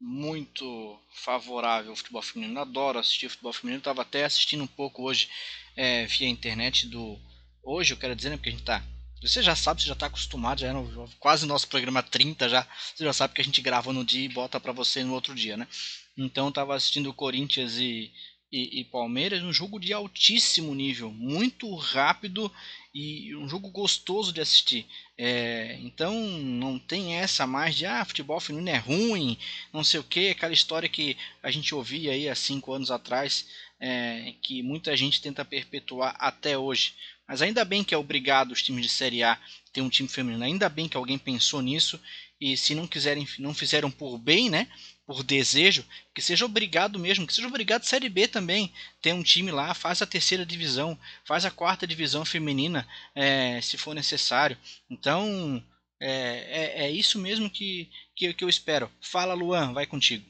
muito 0.00 0.98
favorável 1.12 1.90
ao 1.90 1.96
futebol 1.96 2.22
feminino. 2.22 2.58
adoro 2.58 2.98
assistir 2.98 3.28
futebol 3.28 3.52
feminino. 3.52 3.80
Estava 3.80 4.02
até 4.02 4.24
assistindo 4.24 4.64
um 4.64 4.66
pouco 4.66 5.02
hoje 5.02 5.28
é, 5.76 6.06
via 6.06 6.28
internet 6.28 6.86
do. 6.86 7.18
Hoje, 7.62 7.92
eu 7.92 7.98
quero 7.98 8.16
dizer, 8.16 8.30
né, 8.30 8.36
porque 8.36 8.48
a 8.48 8.52
gente 8.52 8.64
tá. 8.64 8.82
Você 9.22 9.42
já 9.42 9.54
sabe, 9.54 9.82
você 9.82 9.88
já 9.88 9.92
está 9.92 10.06
acostumado, 10.06 10.60
já 10.60 10.68
é 10.68 10.72
no, 10.72 11.06
quase 11.18 11.44
nosso 11.44 11.68
programa 11.68 12.02
30 12.02 12.48
já. 12.48 12.66
Você 12.94 13.04
já 13.04 13.12
sabe 13.12 13.34
que 13.34 13.42
a 13.42 13.44
gente 13.44 13.60
grava 13.60 13.92
no 13.92 14.02
dia 14.02 14.24
e 14.24 14.28
bota 14.28 14.58
para 14.58 14.72
você 14.72 15.04
no 15.04 15.12
outro 15.12 15.34
dia, 15.34 15.58
né? 15.58 15.68
Então 16.16 16.48
estava 16.48 16.74
assistindo 16.74 17.12
Corinthians 17.12 17.76
e, 17.76 18.10
e, 18.50 18.80
e 18.80 18.84
Palmeiras, 18.84 19.42
um 19.42 19.52
jogo 19.52 19.78
de 19.78 19.92
altíssimo 19.92 20.74
nível, 20.74 21.12
muito 21.12 21.74
rápido 21.74 22.50
e 22.94 23.34
um 23.36 23.48
jogo 23.48 23.70
gostoso 23.70 24.32
de 24.32 24.40
assistir. 24.40 24.86
É, 25.16 25.78
então 25.80 26.14
não 26.14 26.78
tem 26.78 27.14
essa 27.14 27.46
mais 27.46 27.76
de 27.76 27.86
ah, 27.86 28.04
futebol 28.04 28.40
feminino 28.40 28.70
é 28.70 28.78
ruim, 28.78 29.38
não 29.72 29.84
sei 29.84 30.00
o 30.00 30.04
que, 30.04 30.30
aquela 30.30 30.52
história 30.52 30.88
que 30.88 31.16
a 31.42 31.50
gente 31.50 31.74
ouvia 31.74 32.12
aí 32.12 32.28
há 32.28 32.34
cinco 32.34 32.72
anos 32.72 32.90
atrás, 32.90 33.46
é, 33.78 34.34
que 34.42 34.62
muita 34.62 34.96
gente 34.96 35.20
tenta 35.20 35.44
perpetuar 35.44 36.16
até 36.18 36.58
hoje. 36.58 36.94
Mas 37.28 37.42
ainda 37.42 37.64
bem 37.64 37.84
que 37.84 37.94
é 37.94 37.98
obrigado 37.98 38.50
os 38.50 38.62
times 38.62 38.84
de 38.84 38.90
Série 38.90 39.22
A 39.22 39.38
ter 39.72 39.82
um 39.82 39.88
time 39.88 40.08
feminino, 40.08 40.44
ainda 40.44 40.68
bem 40.68 40.88
que 40.88 40.96
alguém 40.96 41.16
pensou 41.16 41.62
nisso 41.62 42.00
e 42.40 42.56
se 42.56 42.74
não 42.74 42.86
quiserem, 42.86 43.28
não 43.38 43.54
fizeram 43.54 43.90
por 43.90 44.18
bem, 44.18 44.48
né? 44.48 44.66
Por 45.10 45.24
desejo, 45.24 45.84
que 46.14 46.22
seja 46.22 46.44
obrigado 46.44 46.96
mesmo, 46.96 47.26
que 47.26 47.34
seja 47.34 47.48
obrigado 47.48 47.82
Série 47.82 48.08
B 48.08 48.28
também. 48.28 48.72
Tem 49.02 49.12
um 49.12 49.24
time 49.24 49.50
lá, 49.50 49.74
faz 49.74 50.00
a 50.00 50.06
terceira 50.06 50.46
divisão, 50.46 50.96
faz 51.24 51.44
a 51.44 51.50
quarta 51.50 51.84
divisão 51.84 52.24
feminina, 52.24 52.86
é, 53.12 53.60
se 53.60 53.76
for 53.76 53.92
necessário. 53.92 54.56
Então, 54.88 55.60
é, 55.98 56.82
é, 56.82 56.84
é 56.84 56.90
isso 56.92 57.18
mesmo 57.18 57.50
que, 57.50 57.90
que, 58.14 58.32
que, 58.32 58.44
eu 58.44 58.48
espero. 58.48 58.88
Fala, 59.02 59.34
Luan, 59.34 59.72
vai 59.72 59.84
contigo. 59.84 60.24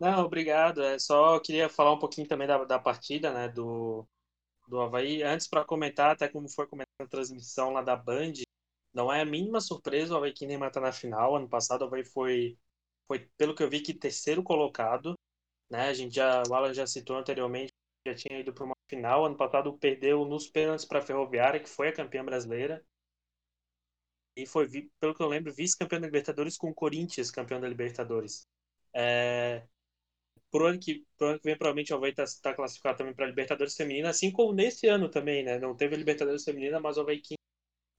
Não, 0.00 0.24
obrigado. 0.24 0.82
É, 0.82 0.98
só 0.98 1.38
queria 1.38 1.68
falar 1.68 1.92
um 1.92 1.98
pouquinho 1.98 2.26
também 2.26 2.48
da, 2.48 2.64
da 2.64 2.78
partida, 2.78 3.30
né, 3.30 3.46
do, 3.50 4.08
do 4.66 4.80
Havaí. 4.80 5.22
Antes, 5.22 5.46
para 5.46 5.66
comentar, 5.66 6.12
até 6.12 6.28
como 6.28 6.48
foi 6.48 6.66
comentar 6.66 6.88
na 6.98 7.06
transmissão 7.06 7.74
lá 7.74 7.82
da 7.82 7.94
Band, 7.94 8.32
não 8.94 9.12
é 9.12 9.20
a 9.20 9.26
mínima 9.26 9.60
surpresa 9.60 10.14
o 10.14 10.16
Havaí 10.16 10.32
estar 10.32 10.70
tá 10.70 10.80
na 10.80 10.92
final. 10.92 11.36
Ano 11.36 11.46
passado 11.46 11.82
o 11.82 11.84
Havaí 11.84 12.06
foi 12.06 12.56
foi, 13.08 13.26
pelo 13.36 13.54
que 13.54 13.62
eu 13.62 13.70
vi, 13.70 13.80
que 13.80 13.94
terceiro 13.94 14.42
colocado. 14.42 15.14
Né? 15.70 15.88
A 15.88 15.94
gente 15.94 16.14
já, 16.14 16.42
o 16.48 16.54
Alan 16.54 16.74
já 16.74 16.86
citou 16.86 17.16
anteriormente, 17.16 17.72
já 18.06 18.14
tinha 18.14 18.38
ido 18.38 18.52
para 18.52 18.64
uma 18.64 18.76
final. 18.88 19.24
Ano 19.24 19.36
passado 19.36 19.76
perdeu 19.78 20.24
nos 20.24 20.46
pênaltis 20.46 20.84
para 20.84 20.98
a 21.00 21.02
Ferroviária, 21.02 21.60
que 21.60 21.68
foi 21.68 21.88
a 21.88 21.94
campeã 21.94 22.24
brasileira. 22.24 22.84
E 24.36 24.46
foi, 24.46 24.68
pelo 25.00 25.14
que 25.14 25.22
eu 25.22 25.26
lembro, 25.28 25.52
vice-campeão 25.52 26.00
da 26.00 26.06
Libertadores 26.06 26.56
com 26.56 26.70
o 26.70 26.74
Corinthians, 26.74 27.30
campeão 27.30 27.60
da 27.60 27.68
Libertadores. 27.68 28.46
É, 28.94 29.66
pro 30.50 30.66
ano 30.66 30.78
que, 30.78 31.04
pro 31.16 31.28
ano 31.28 31.38
que 31.38 31.44
vem, 31.44 31.56
provavelmente 31.56 31.92
o 31.92 31.96
Havaí 31.96 32.10
está 32.10 32.24
tá 32.42 32.54
classificado 32.54 32.98
também 32.98 33.14
para 33.14 33.24
a 33.24 33.28
Libertadores 33.28 33.74
Feminina, 33.74 34.10
assim 34.10 34.30
como 34.30 34.52
nesse 34.52 34.86
ano 34.86 35.10
também, 35.10 35.44
né? 35.44 35.58
Não 35.58 35.74
teve 35.74 35.94
a 35.94 35.98
Libertadores 35.98 36.44
Feminina, 36.44 36.80
mas 36.80 36.96
o 36.96 37.00
Havaí, 37.00 37.20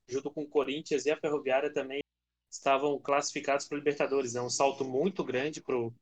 junto 0.08 0.32
com 0.32 0.44
o 0.44 0.48
Corinthians 0.48 1.06
e 1.06 1.12
a 1.12 1.18
Ferroviária, 1.18 1.72
também 1.74 2.00
estavam 2.50 3.00
classificados 3.00 3.68
para 3.68 3.78
Libertadores. 3.78 4.36
É 4.36 4.42
um 4.42 4.50
salto 4.50 4.84
muito 4.86 5.24
grande 5.24 5.62
para 5.62 5.78
o 5.78 5.94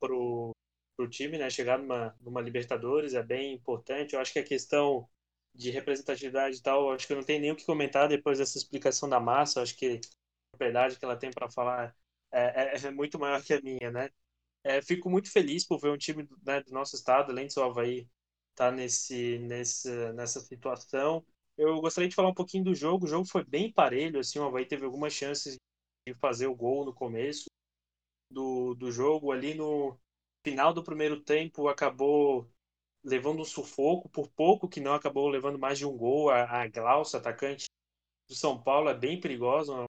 pro, 0.00 0.52
pro 0.96 1.08
time, 1.08 1.38
né? 1.38 1.50
Chegar 1.50 1.78
numa, 1.78 2.16
numa 2.20 2.40
Libertadores 2.40 3.14
é 3.14 3.22
bem 3.22 3.54
importante. 3.54 4.14
Eu 4.14 4.20
acho 4.20 4.32
que 4.32 4.38
a 4.40 4.44
questão 4.44 5.08
de 5.54 5.70
representatividade 5.70 6.56
e 6.56 6.62
tal, 6.62 6.92
acho 6.92 7.06
que 7.06 7.14
não 7.14 7.22
tenho 7.22 7.40
nem 7.40 7.52
o 7.52 7.56
que 7.56 7.66
comentar 7.66 8.08
depois 8.08 8.38
dessa 8.38 8.58
explicação 8.58 9.08
da 9.08 9.20
massa. 9.20 9.58
Eu 9.58 9.62
acho 9.64 9.76
que 9.76 9.96
a 9.96 10.56
propriedade 10.56 10.98
que 10.98 11.04
ela 11.04 11.16
tem 11.16 11.30
para 11.30 11.50
falar 11.50 11.94
é, 12.32 12.74
é, 12.74 12.86
é, 12.86 12.90
muito 12.90 13.18
maior 13.18 13.42
que 13.42 13.54
a 13.54 13.60
minha, 13.60 13.90
né? 13.90 14.10
É, 14.64 14.80
fico 14.82 15.10
muito 15.10 15.30
feliz 15.30 15.66
por 15.66 15.78
ver 15.80 15.90
um 15.90 15.98
time 15.98 16.28
né, 16.44 16.62
do 16.62 16.72
nosso 16.72 16.96
estado, 16.96 17.30
além 17.32 17.46
do 17.46 17.52
seu 17.52 17.64
Havaí, 17.64 18.08
tá 18.54 18.70
nesse, 18.70 19.38
nesse, 19.40 19.90
nessa 20.12 20.40
situação. 20.40 21.24
Eu 21.56 21.80
gostaria 21.80 22.08
de 22.08 22.14
falar 22.14 22.28
um 22.30 22.34
pouquinho 22.34 22.64
do 22.64 22.74
jogo. 22.74 23.04
O 23.06 23.08
jogo 23.08 23.26
foi 23.26 23.44
bem 23.44 23.72
parelho, 23.72 24.20
assim, 24.20 24.38
o 24.38 24.44
Havaí 24.44 24.64
teve 24.66 24.84
algumas 24.84 25.12
chances 25.12 25.58
fazer 26.18 26.46
o 26.46 26.54
gol 26.54 26.84
no 26.84 26.92
começo 26.92 27.46
do, 28.30 28.74
do 28.74 28.90
jogo. 28.90 29.30
Ali 29.30 29.54
no 29.54 29.96
final 30.44 30.72
do 30.72 30.82
primeiro 30.82 31.20
tempo 31.20 31.68
acabou 31.68 32.50
levando 33.04 33.40
um 33.40 33.44
sufoco, 33.44 34.08
por 34.08 34.28
pouco 34.28 34.68
que 34.68 34.80
não 34.80 34.94
acabou 34.94 35.28
levando 35.28 35.58
mais 35.58 35.78
de 35.78 35.86
um 35.86 35.96
gol. 35.96 36.30
A, 36.30 36.62
a 36.62 36.68
Glaucia, 36.68 37.18
atacante 37.18 37.66
do 38.28 38.34
São 38.34 38.60
Paulo, 38.60 38.88
é 38.88 38.94
bem 38.94 39.20
perigosa, 39.20 39.72
uma, 39.72 39.84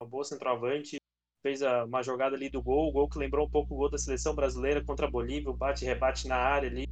uma 0.00 0.08
boa 0.08 0.24
centroavante. 0.24 0.96
Fez 1.42 1.62
a, 1.62 1.84
uma 1.84 2.02
jogada 2.02 2.34
ali 2.34 2.50
do 2.50 2.62
gol, 2.62 2.88
o 2.88 2.92
gol 2.92 3.08
que 3.08 3.18
lembrou 3.18 3.46
um 3.46 3.50
pouco 3.50 3.74
o 3.74 3.76
gol 3.76 3.90
da 3.90 3.98
seleção 3.98 4.34
brasileira 4.34 4.84
contra 4.84 5.06
a 5.06 5.10
Bolívia, 5.10 5.50
o 5.50 5.56
bate-rebate 5.56 6.26
na 6.26 6.36
área 6.36 6.68
ali. 6.68 6.86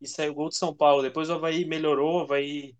E 0.00 0.06
saiu 0.06 0.32
o 0.32 0.34
gol 0.34 0.48
do 0.48 0.54
São 0.54 0.74
Paulo. 0.74 1.02
Depois 1.02 1.28
o 1.28 1.34
Havaí 1.34 1.64
melhorou, 1.64 2.18
o 2.18 2.20
Havaí 2.20 2.74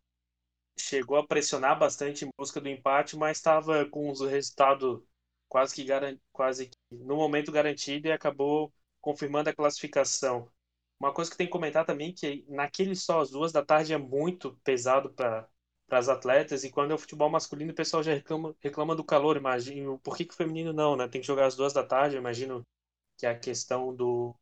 chegou 0.81 1.16
a 1.16 1.26
pressionar 1.26 1.78
bastante 1.78 2.24
em 2.24 2.31
busca 2.39 2.61
do 2.61 2.68
empate, 2.68 3.16
mas 3.16 3.39
estava 3.39 3.85
com 3.87 4.09
o 4.11 4.26
resultado 4.26 5.07
quase 5.49 5.74
que, 5.74 5.87
quase 6.33 6.68
que 6.68 6.76
no 6.91 7.16
momento 7.16 7.53
garantido 7.53 8.09
e 8.09 8.12
acabou 8.12 8.72
confirmando 9.01 9.51
a 9.51 9.55
classificação. 9.55 10.51
Uma 10.99 11.12
coisa 11.14 11.31
que 11.31 11.37
tem 11.37 11.47
que 11.47 11.53
comentar 11.53 11.85
também 11.87 12.12
que 12.14 12.45
naquele 12.49 12.95
só 12.95 13.20
às 13.20 13.31
duas 13.31 13.53
da 13.53 13.64
tarde 13.64 13.93
é 13.93 13.99
muito 13.99 14.57
pesado 14.64 15.11
para 15.14 15.49
as 15.91 16.09
atletas 16.09 16.62
e 16.64 16.70
quando 16.70 16.93
é 16.93 16.95
o 16.95 16.99
futebol 16.99 17.31
masculino 17.31 17.72
o 17.72 17.74
pessoal 17.74 18.03
já 18.03 18.12
reclama, 18.14 18.55
reclama 18.61 18.95
do 18.95 19.05
calor, 19.05 19.37
imagino. 19.37 19.99
Por 20.01 20.16
que, 20.16 20.24
que 20.26 20.35
o 20.35 20.37
feminino 20.37 20.72
não, 20.72 20.97
né? 20.97 21.09
Tem 21.09 21.20
que 21.20 21.26
jogar 21.26 21.47
às 21.47 21.57
duas 21.57 21.72
da 21.72 21.85
tarde, 21.85 22.16
imagino 22.16 22.62
que 23.18 23.26
é 23.26 23.31
a 23.31 23.39
questão 23.39 23.95
do 23.95 24.35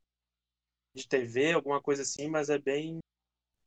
de 0.94 1.06
TV, 1.08 1.52
alguma 1.52 1.80
coisa 1.80 2.02
assim, 2.02 2.28
mas 2.28 2.50
é 2.50 2.58
bem 2.58 2.98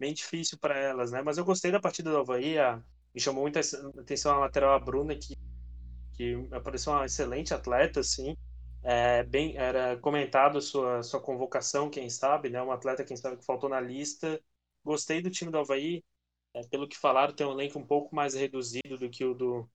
bem 0.01 0.13
difícil 0.15 0.57
para 0.59 0.77
elas, 0.77 1.11
né? 1.11 1.21
Mas 1.21 1.37
eu 1.37 1.45
gostei 1.45 1.71
da 1.71 1.79
partida 1.79 2.09
do 2.09 2.17
Havaí, 2.17 2.57
a, 2.57 2.83
me 3.13 3.21
chamou 3.21 3.43
muita 3.43 3.59
atenção 3.99 4.33
a 4.33 4.39
lateral 4.39 4.73
a 4.73 4.79
Bruna, 4.79 5.15
que, 5.15 5.35
que 6.13 6.47
apareceu 6.51 6.91
uma 6.91 7.05
excelente 7.05 7.53
atleta, 7.53 7.99
assim. 7.99 8.35
É, 8.83 9.23
bem, 9.23 9.55
era 9.57 9.97
comentado 9.99 10.59
sua, 10.59 11.03
sua 11.03 11.21
convocação, 11.21 11.89
quem 11.89 12.09
sabe, 12.09 12.49
né? 12.49 12.61
Um 12.63 12.71
atleta, 12.71 13.03
quem 13.03 13.15
sabe, 13.15 13.37
que 13.37 13.45
faltou 13.45 13.69
na 13.69 13.79
lista. 13.79 14.41
Gostei 14.83 15.21
do 15.21 15.29
time 15.29 15.51
do 15.51 15.59
Havaí. 15.59 16.03
É, 16.55 16.63
pelo 16.67 16.87
que 16.87 16.97
falaram, 16.97 17.35
tem 17.35 17.45
um 17.45 17.51
elenco 17.51 17.77
um 17.79 17.85
pouco 17.85 18.15
mais 18.15 18.33
reduzido 18.33 18.97
do 18.97 19.09
que 19.09 19.23
o 19.23 19.35
do, 19.35 19.69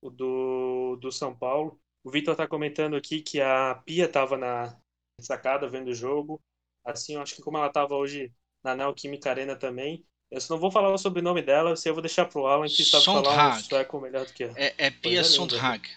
o 0.00 0.10
do, 0.10 0.96
do 1.00 1.12
São 1.12 1.36
Paulo. 1.36 1.80
O 2.04 2.10
Vitor 2.10 2.32
está 2.32 2.48
comentando 2.48 2.96
aqui 2.96 3.22
que 3.22 3.40
a 3.40 3.76
Pia 3.86 4.06
estava 4.06 4.36
na 4.36 4.76
sacada 5.20 5.68
vendo 5.68 5.88
o 5.90 5.94
jogo. 5.94 6.42
Assim, 6.84 7.14
eu 7.14 7.22
acho 7.22 7.36
que 7.36 7.42
como 7.42 7.58
ela 7.58 7.68
estava 7.68 7.94
hoje 7.94 8.32
na 8.62 8.74
Neoquímica 8.74 9.30
Arena 9.30 9.56
também. 9.56 10.04
Eu 10.30 10.40
só 10.40 10.54
não 10.54 10.60
vou 10.60 10.70
falar 10.70 10.90
o 10.90 10.98
sobrenome 10.98 11.42
dela, 11.42 11.76
se 11.76 11.88
eu 11.88 11.94
vou 11.94 12.02
deixar 12.02 12.24
pro 12.24 12.46
Alan 12.46 12.66
que 12.66 12.84
sabe 12.84 13.04
Sondhag. 13.04 13.26
falar 13.26 13.56
um 13.56 13.60
sueco 13.60 14.00
melhor 14.00 14.24
do 14.24 14.32
que 14.32 14.44
ela. 14.44 14.54
É, 14.56 14.74
é 14.78 14.90
Pia 14.90 15.20
é 15.20 15.24
Sondhag. 15.24 15.88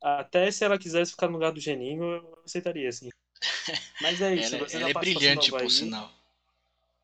Até 0.00 0.50
se 0.50 0.64
ela 0.64 0.78
quisesse 0.78 1.10
ficar 1.10 1.26
no 1.26 1.34
lugar 1.34 1.52
do 1.52 1.60
Geninho, 1.60 2.02
eu 2.02 2.42
aceitaria, 2.44 2.88
assim. 2.88 3.10
Mas 4.00 4.22
é 4.22 4.34
isso. 4.34 4.56
ela, 4.56 4.66
ela 4.72 4.90
é 4.90 4.94
brilhante, 4.94 5.50
por 5.50 5.70
sinal. 5.70 6.10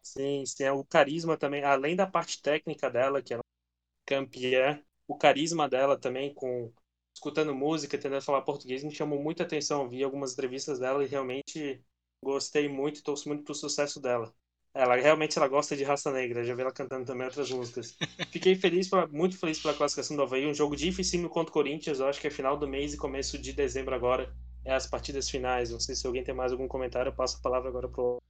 Sim, 0.01 0.47
sim. 0.47 0.65
É 0.65 0.73
o 0.73 0.83
carisma 0.85 1.37
também, 1.37 1.63
além 1.63 1.95
da 1.95 2.07
parte 2.07 2.41
técnica 2.41 2.91
dela, 2.91 3.21
que 3.21 3.35
ela 3.35 3.43
é 3.43 4.09
campeã, 4.09 4.83
o 5.07 5.17
carisma 5.17 5.69
dela 5.69 5.99
também 5.99 6.33
com 6.33 6.73
escutando 7.15 7.55
música, 7.55 7.99
tentando 7.99 8.23
falar 8.23 8.43
português, 8.43 8.85
me 8.85 8.95
chamou 8.95 9.23
muita 9.23 9.43
atenção. 9.43 9.89
Vi 9.89 10.03
algumas 10.03 10.33
entrevistas 10.33 10.79
dela 10.79 11.03
e 11.05 11.07
realmente 11.07 11.83
Gostei 12.27 12.69
muito 12.69 12.99
e 12.99 13.03
torço 13.05 13.29
muito 13.29 13.45
pro 13.45 13.55
sucesso 13.55 14.01
dela. 14.01 14.35
Ela 14.75 14.97
realmente 14.97 15.39
ela 15.39 15.47
gosta 15.47 15.77
de 15.77 15.85
raça 15.85 16.11
negra, 16.11 16.45
já 16.45 16.57
vi 16.57 16.61
ela 16.61 16.73
cantando 16.73 17.07
também 17.07 17.25
outras 17.25 17.49
músicas. 17.53 17.97
Fiquei 18.33 18.57
feliz, 18.57 18.89
pra, 18.89 19.07
muito 19.07 19.39
feliz 19.39 19.61
pela 19.61 19.73
classificação 19.73 20.17
do 20.17 20.25
Havaí, 20.25 20.45
um 20.45 20.53
jogo 20.53 20.75
difícil 20.75 21.29
contra 21.29 21.51
o 21.51 21.53
Corinthians, 21.53 22.01
eu 22.01 22.09
acho 22.09 22.21
que 22.21 22.27
é 22.27 22.31
final 22.31 22.57
do 22.57 22.67
mês 22.67 22.93
e 22.93 22.97
começo 22.97 23.39
de 23.39 23.53
dezembro 23.53 23.95
agora, 23.95 24.35
é 24.65 24.75
as 24.75 24.89
partidas 24.89 25.31
finais. 25.31 25.71
Não 25.71 25.79
sei 25.79 25.95
se 25.95 26.05
alguém 26.05 26.25
tem 26.25 26.35
mais 26.35 26.51
algum 26.51 26.67
comentário, 26.67 27.11
eu 27.11 27.15
passo 27.15 27.37
a 27.37 27.41
palavra 27.41 27.69
agora 27.69 27.89
pro 27.89 28.21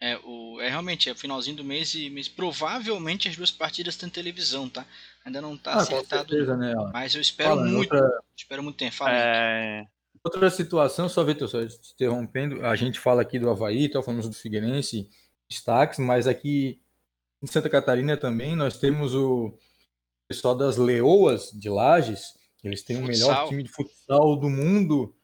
é, 0.00 0.16
o, 0.24 0.60
é 0.60 0.68
realmente, 0.68 1.08
é 1.08 1.12
o 1.12 1.16
finalzinho 1.16 1.56
do 1.56 1.64
mês 1.64 1.94
e 1.94 2.10
mês, 2.10 2.28
provavelmente 2.28 3.28
as 3.28 3.34
duas 3.34 3.50
partidas 3.50 3.96
têm 3.96 4.08
televisão, 4.08 4.68
tá? 4.68 4.86
Ainda 5.24 5.40
não 5.40 5.56
tá 5.56 5.72
ah, 5.72 5.76
acertado. 5.78 6.28
Certeza, 6.30 6.56
né? 6.56 6.74
Mas 6.92 7.14
eu 7.14 7.20
espero 7.20 7.56
Fala, 7.56 7.64
muito. 7.64 7.94
Outra... 7.94 8.22
Espero 8.36 8.62
muito 8.62 8.76
tempo. 8.76 8.94
Fala, 8.94 9.10
é... 9.10 9.86
Outra 10.24 10.50
situação, 10.50 11.08
só 11.08 11.22
Vitor, 11.24 11.48
só 11.48 11.60
interrompendo, 11.62 12.64
a 12.64 12.74
gente 12.76 12.98
fala 12.98 13.22
aqui 13.22 13.38
do 13.38 13.48
Havaí, 13.48 13.88
tá, 13.88 14.02
falamos 14.02 14.28
do 14.28 14.34
Figueirense, 14.34 15.08
destaques, 15.48 15.98
mas 15.98 16.26
aqui 16.26 16.80
em 17.42 17.46
Santa 17.46 17.70
Catarina 17.70 18.16
também 18.16 18.56
nós 18.56 18.78
temos 18.78 19.14
o 19.14 19.56
pessoal 20.28 20.54
das 20.54 20.76
Leoas 20.76 21.50
de 21.52 21.68
Lages, 21.68 22.34
eles 22.62 22.82
têm 22.82 22.96
futsal. 22.96 23.28
o 23.28 23.32
melhor 23.32 23.48
time 23.48 23.62
de 23.62 23.70
futsal 23.70 24.36
do 24.36 24.50
mundo. 24.50 25.14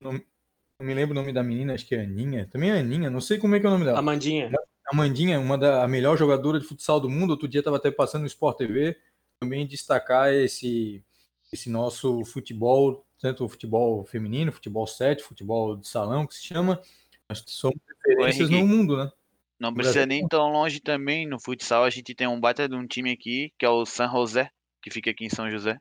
Não, 0.00 0.12
não, 0.12 0.86
me 0.86 0.94
lembro 0.94 1.12
o 1.12 1.20
nome 1.20 1.32
da 1.32 1.42
menina, 1.42 1.74
acho 1.74 1.86
que 1.86 1.94
é 1.94 2.02
Aninha. 2.02 2.48
Também 2.50 2.70
é 2.70 2.78
Aninha, 2.78 3.10
não 3.10 3.20
sei 3.20 3.38
como 3.38 3.54
é 3.54 3.60
que 3.60 3.66
é 3.66 3.68
o 3.68 3.72
nome 3.72 3.84
dela. 3.84 3.98
Amandinha. 3.98 4.50
Amandinha, 4.90 5.40
uma 5.40 5.58
da 5.58 5.82
a 5.82 5.88
melhor 5.88 6.16
jogadora 6.16 6.60
de 6.60 6.66
futsal 6.66 7.00
do 7.00 7.10
mundo. 7.10 7.30
Outro 7.30 7.48
dia 7.48 7.60
estava 7.60 7.76
até 7.76 7.90
passando 7.90 8.22
no 8.22 8.28
Sport 8.28 8.56
TV. 8.58 8.96
Também 9.40 9.66
destacar 9.66 10.32
esse, 10.32 11.04
esse 11.52 11.68
nosso 11.68 12.24
futebol 12.24 13.05
tanto 13.18 13.44
o 13.44 13.48
futebol 13.48 14.04
feminino, 14.04 14.52
futebol 14.52 14.86
7, 14.86 15.22
futebol 15.22 15.76
de 15.76 15.88
salão, 15.88 16.26
que 16.26 16.34
se 16.34 16.44
chama. 16.44 16.80
Nós 17.28 17.42
somos 17.46 17.78
referências 18.06 18.50
no 18.50 18.66
mundo, 18.66 18.96
né? 18.96 19.10
Não 19.58 19.72
precisa 19.72 20.04
nem 20.04 20.26
tão 20.28 20.52
longe 20.52 20.80
também. 20.80 21.26
No 21.26 21.40
futsal 21.40 21.84
a 21.84 21.90
gente 21.90 22.14
tem 22.14 22.26
um 22.26 22.38
baita 22.38 22.68
de 22.68 22.74
um 22.74 22.86
time 22.86 23.10
aqui, 23.10 23.52
que 23.58 23.64
é 23.64 23.68
o 23.68 23.86
San 23.86 24.10
José, 24.10 24.50
que 24.82 24.90
fica 24.90 25.10
aqui 25.10 25.24
em 25.24 25.30
São 25.30 25.50
José. 25.50 25.78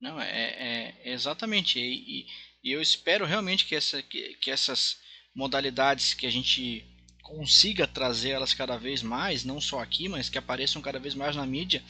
Não, 0.00 0.20
é, 0.20 0.94
é 1.04 1.12
exatamente. 1.12 1.80
E, 1.80 2.26
e, 2.62 2.72
eu 2.72 2.80
espero 2.80 3.24
realmente 3.24 3.66
que, 3.66 3.74
essa, 3.74 4.02
que, 4.02 4.34
que 4.34 4.50
essas 4.50 4.98
modalidades 5.34 6.14
que 6.14 6.26
a 6.26 6.30
gente 6.30 6.84
consiga 7.22 7.86
trazer 7.86 8.30
elas 8.30 8.54
cada 8.54 8.76
vez 8.76 9.02
mais, 9.02 9.44
não 9.44 9.60
só 9.60 9.80
aqui, 9.80 10.08
mas 10.08 10.28
que 10.28 10.38
apareçam 10.38 10.80
cada 10.80 10.98
vez 10.98 11.14
mais 11.14 11.34
na 11.34 11.44
mídia, 11.44 11.82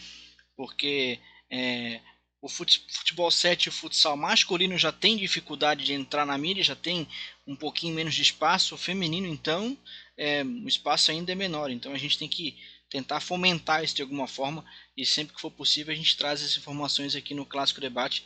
porque 0.57 1.19
é, 1.51 2.01
o 2.41 2.49
futebol 2.49 3.31
7 3.31 3.65
e 3.65 3.69
o 3.69 3.73
futsal 3.73 4.17
masculino 4.17 4.77
já 4.77 4.93
tem 4.93 5.17
dificuldade 5.17 5.85
de 5.85 5.93
entrar 5.93 6.27
na 6.27 6.37
mídia, 6.37 6.63
já 6.63 6.77
tem 6.77 7.09
um 7.47 7.57
pouquinho 7.57 7.95
menos 7.95 8.15
de 8.15 8.23
espaço. 8.23 8.75
O 8.75 8.79
feminino, 8.79 9.27
então, 9.27 9.77
é, 10.17 10.45
o 10.45 10.69
espaço 10.69 11.11
ainda 11.11 11.33
é 11.33 11.35
menor. 11.35 11.71
Então 11.71 11.93
a 11.93 11.99
gente 11.99 12.19
tem 12.19 12.29
que 12.29 12.57
tentar 12.89 13.21
fomentar 13.21 13.83
isso 13.83 13.97
de 13.97 14.03
alguma 14.03 14.29
forma 14.29 14.65
e 14.97 15.05
sempre 15.05 15.35
que 15.35 15.41
for 15.41 15.51
possível 15.51 15.93
a 15.93 15.97
gente 15.97 16.17
traz 16.17 16.41
essas 16.41 16.57
informações 16.57 17.17
aqui 17.17 17.35
no 17.35 17.45
Clássico 17.45 17.81
Debate, 17.81 18.25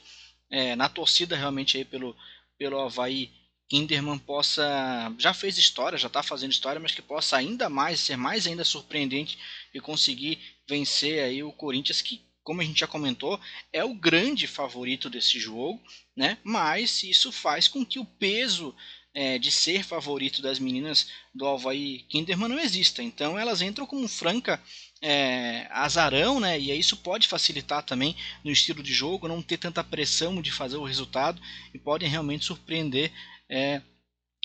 é, 0.51 0.77
na 0.77 0.89
torcida 0.89 1.37
realmente 1.37 1.77
aí 1.77 1.85
pelo, 1.85 2.15
pelo 2.59 2.79
Havaí 2.79 3.31
Kinderman 3.69 4.19
possa, 4.19 5.15
já 5.17 5.33
fez 5.33 5.57
história, 5.57 5.97
já 5.97 6.09
está 6.09 6.23
fazendo 6.23 6.51
história, 6.51 6.81
mas 6.81 6.93
que 6.93 7.01
possa 7.01 7.37
ainda 7.37 7.71
mais, 7.71 8.01
ser 8.01 8.17
mais 8.17 8.47
ainda 8.47 8.65
surpreendente 8.65 9.39
e 9.73 9.81
conseguir 9.81 10.39
vencer 10.69 11.23
aí 11.23 11.43
o 11.43 11.53
Corinthians 11.53 12.03
que 12.03 12.21
como 12.51 12.63
a 12.63 12.65
gente 12.65 12.81
já 12.81 12.87
comentou, 12.89 13.41
é 13.73 13.85
o 13.85 13.95
grande 13.95 14.49
favorito 14.49 15.09
desse 15.09 15.39
jogo, 15.39 15.81
né? 16.17 16.37
Mas 16.43 17.05
isso 17.05 17.31
faz 17.31 17.69
com 17.69 17.87
que 17.87 18.01
o 18.01 18.05
peso 18.05 18.75
é, 19.15 19.39
de 19.39 19.53
ser 19.53 19.85
favorito 19.85 20.43
das 20.43 20.59
meninas 20.59 21.13
do 21.33 21.47
Havaí 21.47 22.01
Kinderman 22.09 22.49
não 22.49 22.59
exista. 22.59 23.05
Então 23.05 23.39
elas 23.39 23.63
entram 23.63 23.87
como 23.87 24.09
franca 24.09 24.61
é, 25.01 25.69
azarão, 25.71 26.41
né? 26.41 26.59
E 26.59 26.77
isso 26.77 26.97
pode 26.97 27.29
facilitar 27.29 27.85
também 27.85 28.17
no 28.43 28.51
estilo 28.51 28.83
de 28.83 28.93
jogo, 28.93 29.29
não 29.29 29.41
ter 29.41 29.57
tanta 29.57 29.85
pressão 29.85 30.43
de 30.43 30.51
fazer 30.51 30.77
o 30.77 30.85
resultado 30.85 31.41
e 31.73 31.79
podem 31.79 32.09
realmente 32.09 32.47
surpreender 32.47 33.13
é, 33.49 33.81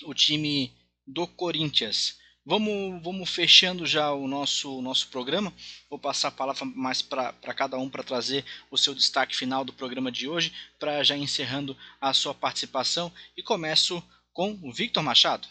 o 0.04 0.14
time 0.14 0.72
do 1.04 1.26
Corinthians. 1.26 2.18
Vamos, 2.48 3.02
vamos 3.02 3.34
fechando 3.34 3.84
já 3.84 4.12
o 4.12 4.28
nosso, 4.28 4.80
nosso 4.80 5.10
programa. 5.10 5.52
Vou 5.90 5.98
passar 5.98 6.28
a 6.28 6.30
palavra 6.30 6.64
mais 6.64 7.02
para 7.02 7.32
cada 7.56 7.76
um 7.76 7.90
para 7.90 8.04
trazer 8.04 8.44
o 8.70 8.78
seu 8.78 8.94
destaque 8.94 9.34
final 9.34 9.64
do 9.64 9.72
programa 9.72 10.12
de 10.12 10.28
hoje, 10.28 10.52
para 10.78 11.02
já 11.02 11.16
encerrando 11.16 11.76
a 12.00 12.14
sua 12.14 12.32
participação. 12.32 13.12
E 13.36 13.42
começo 13.42 14.00
com 14.32 14.56
o 14.62 14.72
Victor 14.72 15.02
Machado. 15.02 15.48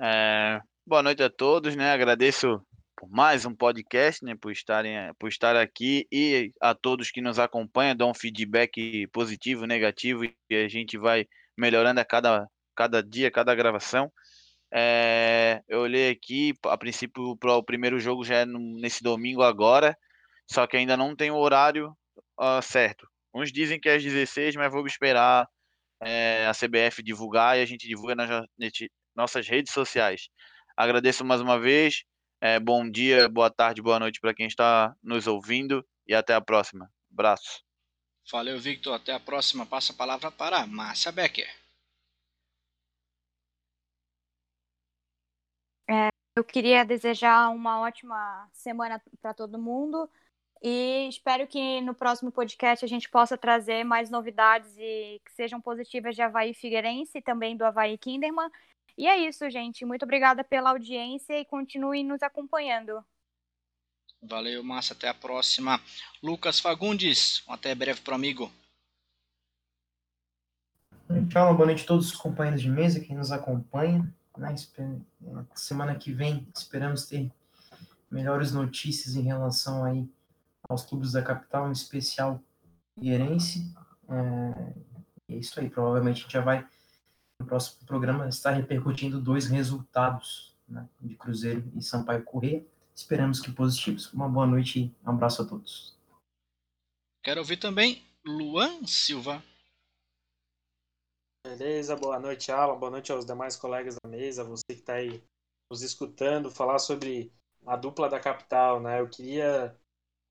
É, 0.00 0.60
boa 0.86 1.02
noite 1.02 1.20
a 1.24 1.28
todos, 1.28 1.74
né? 1.74 1.90
Agradeço 1.90 2.64
por 2.96 3.10
mais 3.10 3.44
um 3.44 3.52
podcast, 3.52 4.24
né? 4.24 4.36
Por 4.40 4.52
estarem, 4.52 5.12
por 5.18 5.28
estar 5.28 5.56
aqui 5.56 6.06
e 6.12 6.52
a 6.60 6.76
todos 6.76 7.10
que 7.10 7.20
nos 7.20 7.40
acompanham, 7.40 7.96
dão 7.96 8.10
um 8.10 8.14
feedback 8.14 9.08
positivo, 9.08 9.66
negativo 9.66 10.24
e 10.24 10.36
a 10.54 10.68
gente 10.68 10.96
vai 10.96 11.26
melhorando 11.58 11.98
a 11.98 12.04
cada, 12.04 12.46
cada 12.76 13.02
dia, 13.02 13.32
cada 13.32 13.52
gravação. 13.52 14.12
É, 14.72 15.62
eu 15.68 15.80
olhei 15.80 16.10
aqui, 16.10 16.54
a 16.64 16.78
princípio 16.78 17.36
para 17.36 17.54
o 17.54 17.62
primeiro 17.62 17.98
jogo 17.98 18.24
já 18.24 18.36
é 18.36 18.46
nesse 18.46 19.02
domingo 19.02 19.42
agora, 19.42 19.96
só 20.48 20.66
que 20.66 20.76
ainda 20.76 20.96
não 20.96 21.16
tem 21.16 21.30
o 21.30 21.36
horário 21.36 21.96
uh, 22.38 22.62
certo. 22.62 23.08
Uns 23.34 23.52
dizem 23.52 23.80
que 23.80 23.88
é 23.88 23.96
às 23.96 24.02
16, 24.02 24.56
mas 24.56 24.72
vou 24.72 24.86
esperar 24.86 25.48
é, 26.00 26.46
a 26.46 26.52
CBF 26.52 27.02
divulgar 27.02 27.58
e 27.58 27.62
a 27.62 27.66
gente 27.66 27.86
divulga 27.86 28.14
nas 28.14 28.46
nossas 29.14 29.46
redes 29.48 29.72
sociais. 29.72 30.28
Agradeço 30.76 31.24
mais 31.24 31.40
uma 31.40 31.58
vez, 31.58 32.04
É, 32.42 32.58
bom 32.58 32.90
dia, 32.90 33.28
boa 33.28 33.50
tarde, 33.50 33.82
boa 33.82 33.98
noite 33.98 34.18
para 34.18 34.32
quem 34.32 34.46
está 34.46 34.94
nos 35.02 35.26
ouvindo 35.26 35.86
e 36.06 36.14
até 36.14 36.32
a 36.34 36.40
próxima. 36.40 36.90
Abraço. 37.12 37.62
Valeu, 38.32 38.58
Victor. 38.58 38.94
Até 38.94 39.12
a 39.12 39.20
próxima. 39.20 39.66
Passa 39.66 39.92
a 39.92 39.96
palavra 39.96 40.30
para 40.30 40.66
Márcia 40.66 41.12
Becker. 41.12 41.59
É, 45.90 46.08
eu 46.36 46.44
queria 46.44 46.84
desejar 46.84 47.50
uma 47.50 47.80
ótima 47.80 48.48
semana 48.52 49.02
para 49.20 49.34
todo 49.34 49.58
mundo 49.58 50.08
e 50.62 51.08
espero 51.08 51.46
que 51.46 51.80
no 51.80 51.94
próximo 51.94 52.30
podcast 52.30 52.84
a 52.84 52.88
gente 52.88 53.08
possa 53.08 53.36
trazer 53.36 53.82
mais 53.82 54.08
novidades 54.08 54.70
e 54.78 55.20
que 55.24 55.32
sejam 55.32 55.60
positivas 55.60 56.14
de 56.14 56.22
Havaí 56.22 56.54
Figueirense 56.54 57.18
e 57.18 57.22
também 57.22 57.56
do 57.56 57.64
Havaí 57.64 57.98
Kinderman. 57.98 58.50
E 58.96 59.08
é 59.08 59.16
isso, 59.16 59.48
gente. 59.50 59.84
Muito 59.84 60.04
obrigada 60.04 60.44
pela 60.44 60.70
audiência 60.70 61.40
e 61.40 61.44
continuem 61.44 62.04
nos 62.04 62.22
acompanhando. 62.22 63.04
Valeu, 64.22 64.62
Márcia. 64.62 64.94
Até 64.94 65.08
a 65.08 65.14
próxima. 65.14 65.80
Lucas 66.22 66.60
Fagundes, 66.60 67.42
um 67.48 67.52
até 67.52 67.74
breve 67.74 68.02
pro 68.02 68.14
amigo. 68.14 68.52
Tchau, 71.30 71.54
boa 71.54 71.66
noite 71.66 71.82
a 71.82 71.86
todos 71.86 72.12
os 72.12 72.16
companheiros 72.16 72.60
de 72.60 72.68
mesa 72.68 73.00
que 73.00 73.14
nos 73.14 73.32
acompanham. 73.32 74.06
Na 74.36 74.54
semana 75.54 75.94
que 75.94 76.12
vem 76.12 76.46
esperamos 76.54 77.06
ter 77.06 77.30
melhores 78.10 78.52
notícias 78.52 79.16
em 79.16 79.22
relação 79.22 79.84
aí 79.84 80.08
aos 80.68 80.84
clubes 80.84 81.12
da 81.12 81.22
capital, 81.22 81.68
em 81.68 81.72
especial 81.72 82.42
Figueirense. 82.94 83.74
É, 84.08 85.34
é 85.34 85.36
isso 85.36 85.58
aí, 85.60 85.68
provavelmente 85.68 86.20
a 86.20 86.22
gente 86.22 86.32
já 86.32 86.40
vai 86.40 86.66
no 87.38 87.46
próximo 87.46 87.86
programa 87.86 88.28
estar 88.28 88.52
repercutindo 88.52 89.20
dois 89.20 89.46
resultados 89.46 90.54
né, 90.68 90.88
de 91.00 91.14
Cruzeiro 91.14 91.70
e 91.74 91.82
Sampaio 91.82 92.22
Corrêa. 92.22 92.64
Esperamos 92.94 93.40
que 93.40 93.50
positivos. 93.50 94.12
Uma 94.12 94.28
boa 94.28 94.46
noite 94.46 94.80
e 94.80 94.94
um 95.06 95.10
abraço 95.10 95.42
a 95.42 95.44
todos. 95.44 95.96
Quero 97.22 97.40
ouvir 97.40 97.56
também 97.56 98.04
Luan 98.24 98.84
Silva. 98.86 99.42
Beleza, 101.42 101.96
boa 101.96 102.18
noite, 102.18 102.52
Alan. 102.52 102.78
Boa 102.78 102.90
noite 102.90 103.10
aos 103.10 103.24
demais 103.24 103.56
colegas 103.56 103.96
da 104.02 104.08
mesa, 104.08 104.44
você 104.44 104.62
que 104.68 104.74
está 104.74 104.94
aí 104.94 105.22
nos 105.70 105.82
escutando, 105.82 106.50
falar 106.50 106.78
sobre 106.78 107.32
a 107.66 107.76
dupla 107.76 108.10
da 108.10 108.20
capital, 108.20 108.80
né? 108.80 109.00
Eu 109.00 109.08
queria 109.08 109.74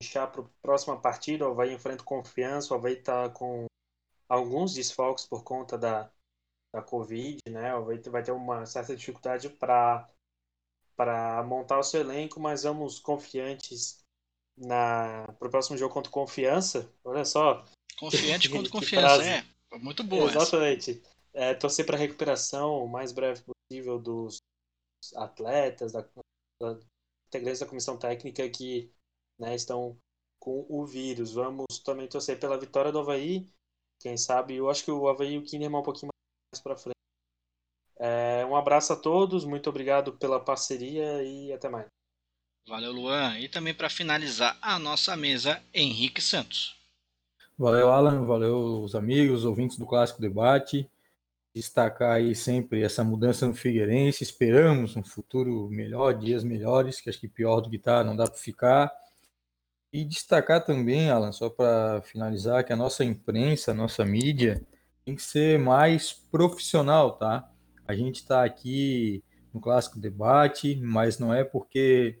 deixar 0.00 0.28
para 0.28 0.42
a 0.42 0.48
próxima 0.62 1.00
partida, 1.00 1.48
o 1.48 1.50
Havaí 1.50 1.74
enfrenta 1.74 2.04
confiança, 2.04 2.72
o 2.72 2.76
Havaí 2.76 2.94
está 2.94 3.28
com 3.28 3.66
alguns 4.28 4.74
desfalques 4.74 5.26
por 5.26 5.42
conta 5.42 5.76
da, 5.76 6.10
da 6.72 6.80
Covid, 6.80 7.40
né? 7.50 7.74
O 7.74 7.78
Havaí 7.78 7.98
vai 8.08 8.22
ter 8.22 8.32
uma 8.32 8.64
certa 8.64 8.94
dificuldade 8.94 9.48
para 9.48 10.08
para 10.96 11.42
montar 11.44 11.78
o 11.78 11.82
seu 11.82 12.02
elenco, 12.02 12.38
mas 12.38 12.62
vamos 12.62 13.00
confiantes 13.00 14.04
na 14.56 15.26
para 15.38 15.48
o 15.48 15.50
próximo 15.50 15.76
jogo 15.76 15.94
contra 15.94 16.12
Confiança. 16.12 16.92
Olha 17.02 17.24
só. 17.24 17.64
Confiante 17.98 18.48
contra 18.50 18.70
Confiança, 18.70 19.24
é. 19.24 19.44
Muito 19.78 20.02
boa. 20.02 20.30
Exatamente. 20.30 21.02
É, 21.32 21.54
torcer 21.54 21.86
para 21.86 21.96
a 21.96 21.98
recuperação 21.98 22.84
o 22.84 22.88
mais 22.88 23.12
breve 23.12 23.42
possível 23.42 23.98
dos 23.98 24.38
atletas, 25.14 25.92
da, 25.92 26.02
da 26.60 26.78
integrantes 27.28 27.60
da 27.60 27.66
comissão 27.66 27.96
técnica 27.96 28.48
que 28.50 28.90
né, 29.38 29.54
estão 29.54 29.96
com 30.40 30.66
o 30.68 30.84
vírus. 30.84 31.32
Vamos 31.32 31.78
também 31.84 32.08
torcer 32.08 32.38
pela 32.38 32.58
vitória 32.58 32.90
do 32.90 32.98
Havaí. 32.98 33.48
Quem 34.00 34.16
sabe, 34.16 34.56
eu 34.56 34.68
acho 34.68 34.84
que 34.84 34.90
o 34.90 35.08
Havaí 35.08 35.34
e 35.34 35.38
o 35.38 35.44
Kinderman 35.44 35.80
um 35.80 35.84
pouquinho 35.84 36.10
mais 36.52 36.62
para 36.62 36.76
frente. 36.76 36.94
É, 37.98 38.44
um 38.46 38.56
abraço 38.56 38.92
a 38.92 38.96
todos, 38.96 39.44
muito 39.44 39.68
obrigado 39.68 40.16
pela 40.16 40.42
parceria 40.42 41.22
e 41.22 41.52
até 41.52 41.68
mais. 41.68 41.86
Valeu, 42.66 42.92
Luan. 42.92 43.38
E 43.38 43.48
também 43.48 43.74
para 43.74 43.90
finalizar 43.90 44.58
a 44.60 44.78
nossa 44.78 45.16
mesa, 45.16 45.62
Henrique 45.72 46.20
Santos. 46.20 46.79
Valeu, 47.60 47.90
Alan. 47.92 48.24
Valeu, 48.24 48.82
os 48.82 48.94
amigos, 48.94 49.40
os 49.40 49.44
ouvintes 49.44 49.76
do 49.76 49.84
Clássico 49.84 50.18
Debate. 50.18 50.90
Destacar 51.54 52.12
aí 52.12 52.34
sempre 52.34 52.82
essa 52.82 53.04
mudança 53.04 53.46
no 53.46 53.52
Figueirense. 53.52 54.24
Esperamos 54.24 54.96
um 54.96 55.04
futuro 55.04 55.68
melhor, 55.68 56.14
dias 56.14 56.42
melhores, 56.42 57.02
que 57.02 57.10
acho 57.10 57.20
que 57.20 57.28
pior 57.28 57.60
do 57.60 57.68
que 57.68 57.76
está, 57.76 58.02
não 58.02 58.16
dá 58.16 58.24
para 58.24 58.38
ficar. 58.38 58.90
E 59.92 60.06
destacar 60.06 60.64
também, 60.64 61.10
Alan, 61.10 61.32
só 61.32 61.50
para 61.50 62.00
finalizar, 62.00 62.64
que 62.64 62.72
a 62.72 62.76
nossa 62.76 63.04
imprensa, 63.04 63.72
a 63.72 63.74
nossa 63.74 64.06
mídia, 64.06 64.66
tem 65.04 65.14
que 65.14 65.22
ser 65.22 65.58
mais 65.58 66.14
profissional, 66.14 67.18
tá? 67.18 67.46
A 67.86 67.94
gente 67.94 68.22
está 68.22 68.42
aqui 68.42 69.22
no 69.52 69.60
Clássico 69.60 69.98
Debate, 69.98 70.76
mas 70.76 71.18
não 71.18 71.34
é 71.34 71.44
porque 71.44 72.20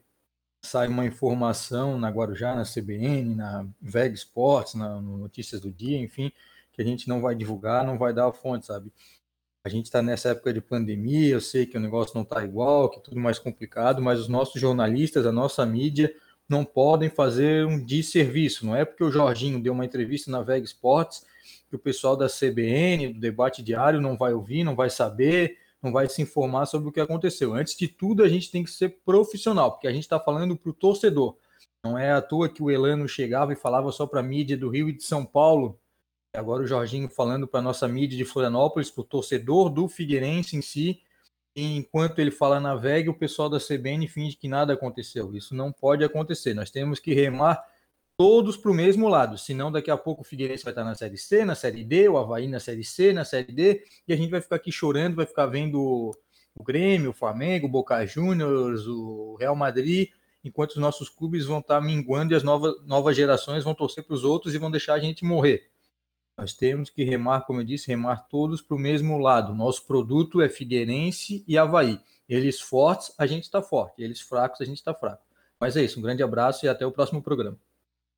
sai 0.62 0.88
uma 0.88 1.04
informação 1.04 1.98
na 1.98 2.10
Guarujá, 2.10 2.54
na 2.54 2.64
CBN, 2.64 3.34
na 3.34 3.66
VEG 3.80 4.14
Sports, 4.14 4.74
na 4.74 5.00
Notícias 5.00 5.60
do 5.60 5.70
Dia, 5.70 5.98
enfim, 5.98 6.32
que 6.72 6.82
a 6.82 6.84
gente 6.84 7.08
não 7.08 7.20
vai 7.20 7.34
divulgar, 7.34 7.84
não 7.84 7.98
vai 7.98 8.12
dar 8.12 8.28
a 8.28 8.32
fonte, 8.32 8.66
sabe? 8.66 8.92
A 9.62 9.68
gente 9.68 9.86
está 9.86 10.00
nessa 10.00 10.30
época 10.30 10.52
de 10.52 10.60
pandemia, 10.60 11.28
eu 11.28 11.40
sei 11.40 11.66
que 11.66 11.76
o 11.76 11.80
negócio 11.80 12.14
não 12.14 12.22
está 12.22 12.42
igual, 12.44 12.88
que 12.88 12.98
é 12.98 13.02
tudo 13.02 13.20
mais 13.20 13.38
complicado, 13.38 14.00
mas 14.00 14.18
os 14.18 14.28
nossos 14.28 14.60
jornalistas, 14.60 15.26
a 15.26 15.32
nossa 15.32 15.64
mídia, 15.66 16.14
não 16.48 16.64
podem 16.64 17.08
fazer 17.08 17.66
um 17.66 17.82
desserviço. 17.82 18.66
Não 18.66 18.74
é 18.74 18.84
porque 18.84 19.04
o 19.04 19.10
Jorginho 19.10 19.62
deu 19.62 19.72
uma 19.72 19.84
entrevista 19.84 20.30
na 20.30 20.42
VEG 20.42 20.64
Sports 20.64 21.24
que 21.68 21.76
o 21.76 21.78
pessoal 21.78 22.16
da 22.16 22.26
CBN, 22.26 23.12
do 23.12 23.20
debate 23.20 23.62
diário, 23.62 24.00
não 24.00 24.16
vai 24.16 24.32
ouvir, 24.32 24.64
não 24.64 24.74
vai 24.74 24.90
saber, 24.90 25.58
não 25.82 25.92
vai 25.92 26.08
se 26.08 26.20
informar 26.22 26.66
sobre 26.66 26.88
o 26.88 26.92
que 26.92 27.00
aconteceu. 27.00 27.54
Antes 27.54 27.76
de 27.76 27.88
tudo, 27.88 28.22
a 28.22 28.28
gente 28.28 28.50
tem 28.50 28.62
que 28.62 28.70
ser 28.70 29.00
profissional, 29.04 29.72
porque 29.72 29.88
a 29.88 29.92
gente 29.92 30.02
está 30.02 30.20
falando 30.20 30.56
para 30.56 30.70
o 30.70 30.74
torcedor. 30.74 31.36
Não 31.82 31.96
é 31.96 32.12
à 32.12 32.20
toa 32.20 32.48
que 32.48 32.62
o 32.62 32.70
Elano 32.70 33.08
chegava 33.08 33.52
e 33.52 33.56
falava 33.56 33.90
só 33.90 34.06
para 34.06 34.20
a 34.20 34.22
mídia 34.22 34.56
do 34.56 34.68
Rio 34.68 34.88
e 34.88 34.92
de 34.92 35.02
São 35.02 35.24
Paulo. 35.24 35.80
Agora 36.34 36.62
o 36.62 36.66
Jorginho 36.66 37.08
falando 37.08 37.48
para 37.48 37.60
a 37.60 37.62
nossa 37.62 37.88
mídia 37.88 38.16
de 38.16 38.24
Florianópolis, 38.24 38.90
para 38.90 39.00
o 39.00 39.04
torcedor 39.04 39.70
do 39.70 39.88
Figueirense 39.88 40.56
em 40.56 40.62
si. 40.62 41.00
E 41.56 41.76
enquanto 41.76 42.18
ele 42.18 42.30
fala 42.30 42.60
na 42.60 42.76
VEG, 42.76 43.08
o 43.08 43.14
pessoal 43.14 43.48
da 43.48 43.58
CBN 43.58 44.06
finge 44.06 44.36
que 44.36 44.46
nada 44.46 44.74
aconteceu. 44.74 45.34
Isso 45.34 45.54
não 45.54 45.72
pode 45.72 46.04
acontecer. 46.04 46.54
Nós 46.54 46.70
temos 46.70 47.00
que 47.00 47.14
remar 47.14 47.60
todos 48.20 48.54
para 48.54 48.70
o 48.70 48.74
mesmo 48.74 49.08
lado, 49.08 49.38
senão 49.38 49.72
daqui 49.72 49.90
a 49.90 49.96
pouco 49.96 50.20
o 50.20 50.24
Figueirense 50.26 50.62
vai 50.62 50.72
estar 50.72 50.84
na 50.84 50.94
Série 50.94 51.16
C, 51.16 51.42
na 51.42 51.54
Série 51.54 51.82
D, 51.82 52.06
o 52.06 52.18
Havaí 52.18 52.46
na 52.46 52.60
Série 52.60 52.84
C, 52.84 53.14
na 53.14 53.24
Série 53.24 53.50
D, 53.50 53.82
e 54.06 54.12
a 54.12 54.16
gente 54.16 54.28
vai 54.28 54.42
ficar 54.42 54.56
aqui 54.56 54.70
chorando, 54.70 55.16
vai 55.16 55.24
ficar 55.24 55.46
vendo 55.46 56.12
o 56.54 56.62
Grêmio, 56.62 57.12
o 57.12 57.14
Flamengo, 57.14 57.66
o 57.66 57.70
Boca 57.70 58.04
Juniors, 58.04 58.86
o 58.86 59.36
Real 59.40 59.56
Madrid, 59.56 60.10
enquanto 60.44 60.72
os 60.72 60.76
nossos 60.76 61.08
clubes 61.08 61.46
vão 61.46 61.60
estar 61.60 61.80
minguando 61.80 62.34
e 62.34 62.36
as 62.36 62.42
novas, 62.42 62.74
novas 62.84 63.16
gerações 63.16 63.64
vão 63.64 63.74
torcer 63.74 64.04
para 64.04 64.12
os 64.12 64.22
outros 64.22 64.54
e 64.54 64.58
vão 64.58 64.70
deixar 64.70 64.92
a 64.92 65.00
gente 65.00 65.24
morrer. 65.24 65.70
Nós 66.36 66.52
temos 66.52 66.90
que 66.90 67.02
remar, 67.02 67.46
como 67.46 67.62
eu 67.62 67.64
disse, 67.64 67.88
remar 67.88 68.28
todos 68.28 68.60
para 68.60 68.76
o 68.76 68.78
mesmo 68.78 69.16
lado. 69.16 69.54
Nosso 69.54 69.86
produto 69.86 70.42
é 70.42 70.48
Figueirense 70.50 71.42
e 71.48 71.56
Havaí. 71.56 71.98
Eles 72.28 72.60
fortes, 72.60 73.14
a 73.16 73.26
gente 73.26 73.44
está 73.44 73.62
forte. 73.62 74.02
Eles 74.02 74.20
fracos, 74.20 74.60
a 74.60 74.66
gente 74.66 74.76
está 74.76 74.92
fraco. 74.92 75.22
Mas 75.58 75.74
é 75.74 75.82
isso, 75.82 75.98
um 75.98 76.02
grande 76.02 76.22
abraço 76.22 76.66
e 76.66 76.68
até 76.68 76.84
o 76.84 76.92
próximo 76.92 77.22
programa. 77.22 77.58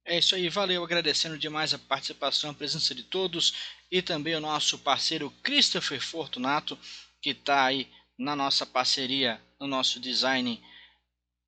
É 0.04 0.18
isso 0.18 0.34
aí, 0.34 0.48
valeu, 0.48 0.82
agradecendo 0.82 1.38
demais 1.38 1.72
a 1.72 1.78
participação, 1.78 2.50
a 2.50 2.54
presença 2.54 2.92
de 2.94 3.04
todos 3.04 3.54
e 3.90 4.02
também 4.02 4.34
o 4.34 4.40
nosso 4.40 4.78
parceiro 4.78 5.30
Christopher 5.42 6.00
Fortunato, 6.00 6.76
que 7.20 7.30
está 7.30 7.66
aí 7.66 7.88
na 8.18 8.34
nossa 8.34 8.66
parceria, 8.66 9.40
no 9.60 9.66
nosso 9.66 10.00
design 10.00 10.60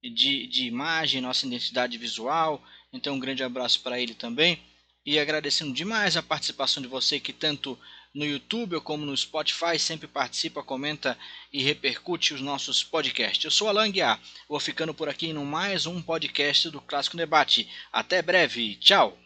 de, 0.03 0.47
de 0.47 0.67
imagem, 0.67 1.21
nossa 1.21 1.47
identidade 1.47 1.99
visual. 1.99 2.65
Então, 2.93 3.15
um 3.17 3.19
grande 3.19 3.43
abraço 3.43 3.81
para 3.81 4.01
ele 4.01 4.15
também. 4.15 4.63
E 5.05 5.19
agradecendo 5.19 5.73
demais 5.73 6.17
a 6.17 6.23
participação 6.23 6.81
de 6.81 6.89
você 6.89 7.19
que 7.19 7.33
tanto 7.33 7.79
no 8.15 8.25
YouTube 8.25 8.81
como 8.81 9.05
no 9.05 9.17
Spotify 9.17 9.79
sempre 9.79 10.07
participa, 10.07 10.63
comenta 10.63 11.19
e 11.53 11.63
repercute 11.63 12.33
os 12.33 12.41
nossos 12.41 12.85
podcasts. 12.85 13.45
Eu 13.45 13.51
sou 13.51 13.69
Alan 13.69 13.91
Guiar, 13.91 14.21
vou 14.49 14.61
ficando 14.61 14.95
por 14.95 15.09
aqui 15.09 15.33
no 15.33 15.45
mais 15.45 15.85
um 15.85 16.01
podcast 16.01 16.71
do 16.71 16.81
Clássico 16.81 17.17
Debate. 17.17 17.69
Até 17.93 18.23
breve, 18.23 18.77
tchau! 18.77 19.24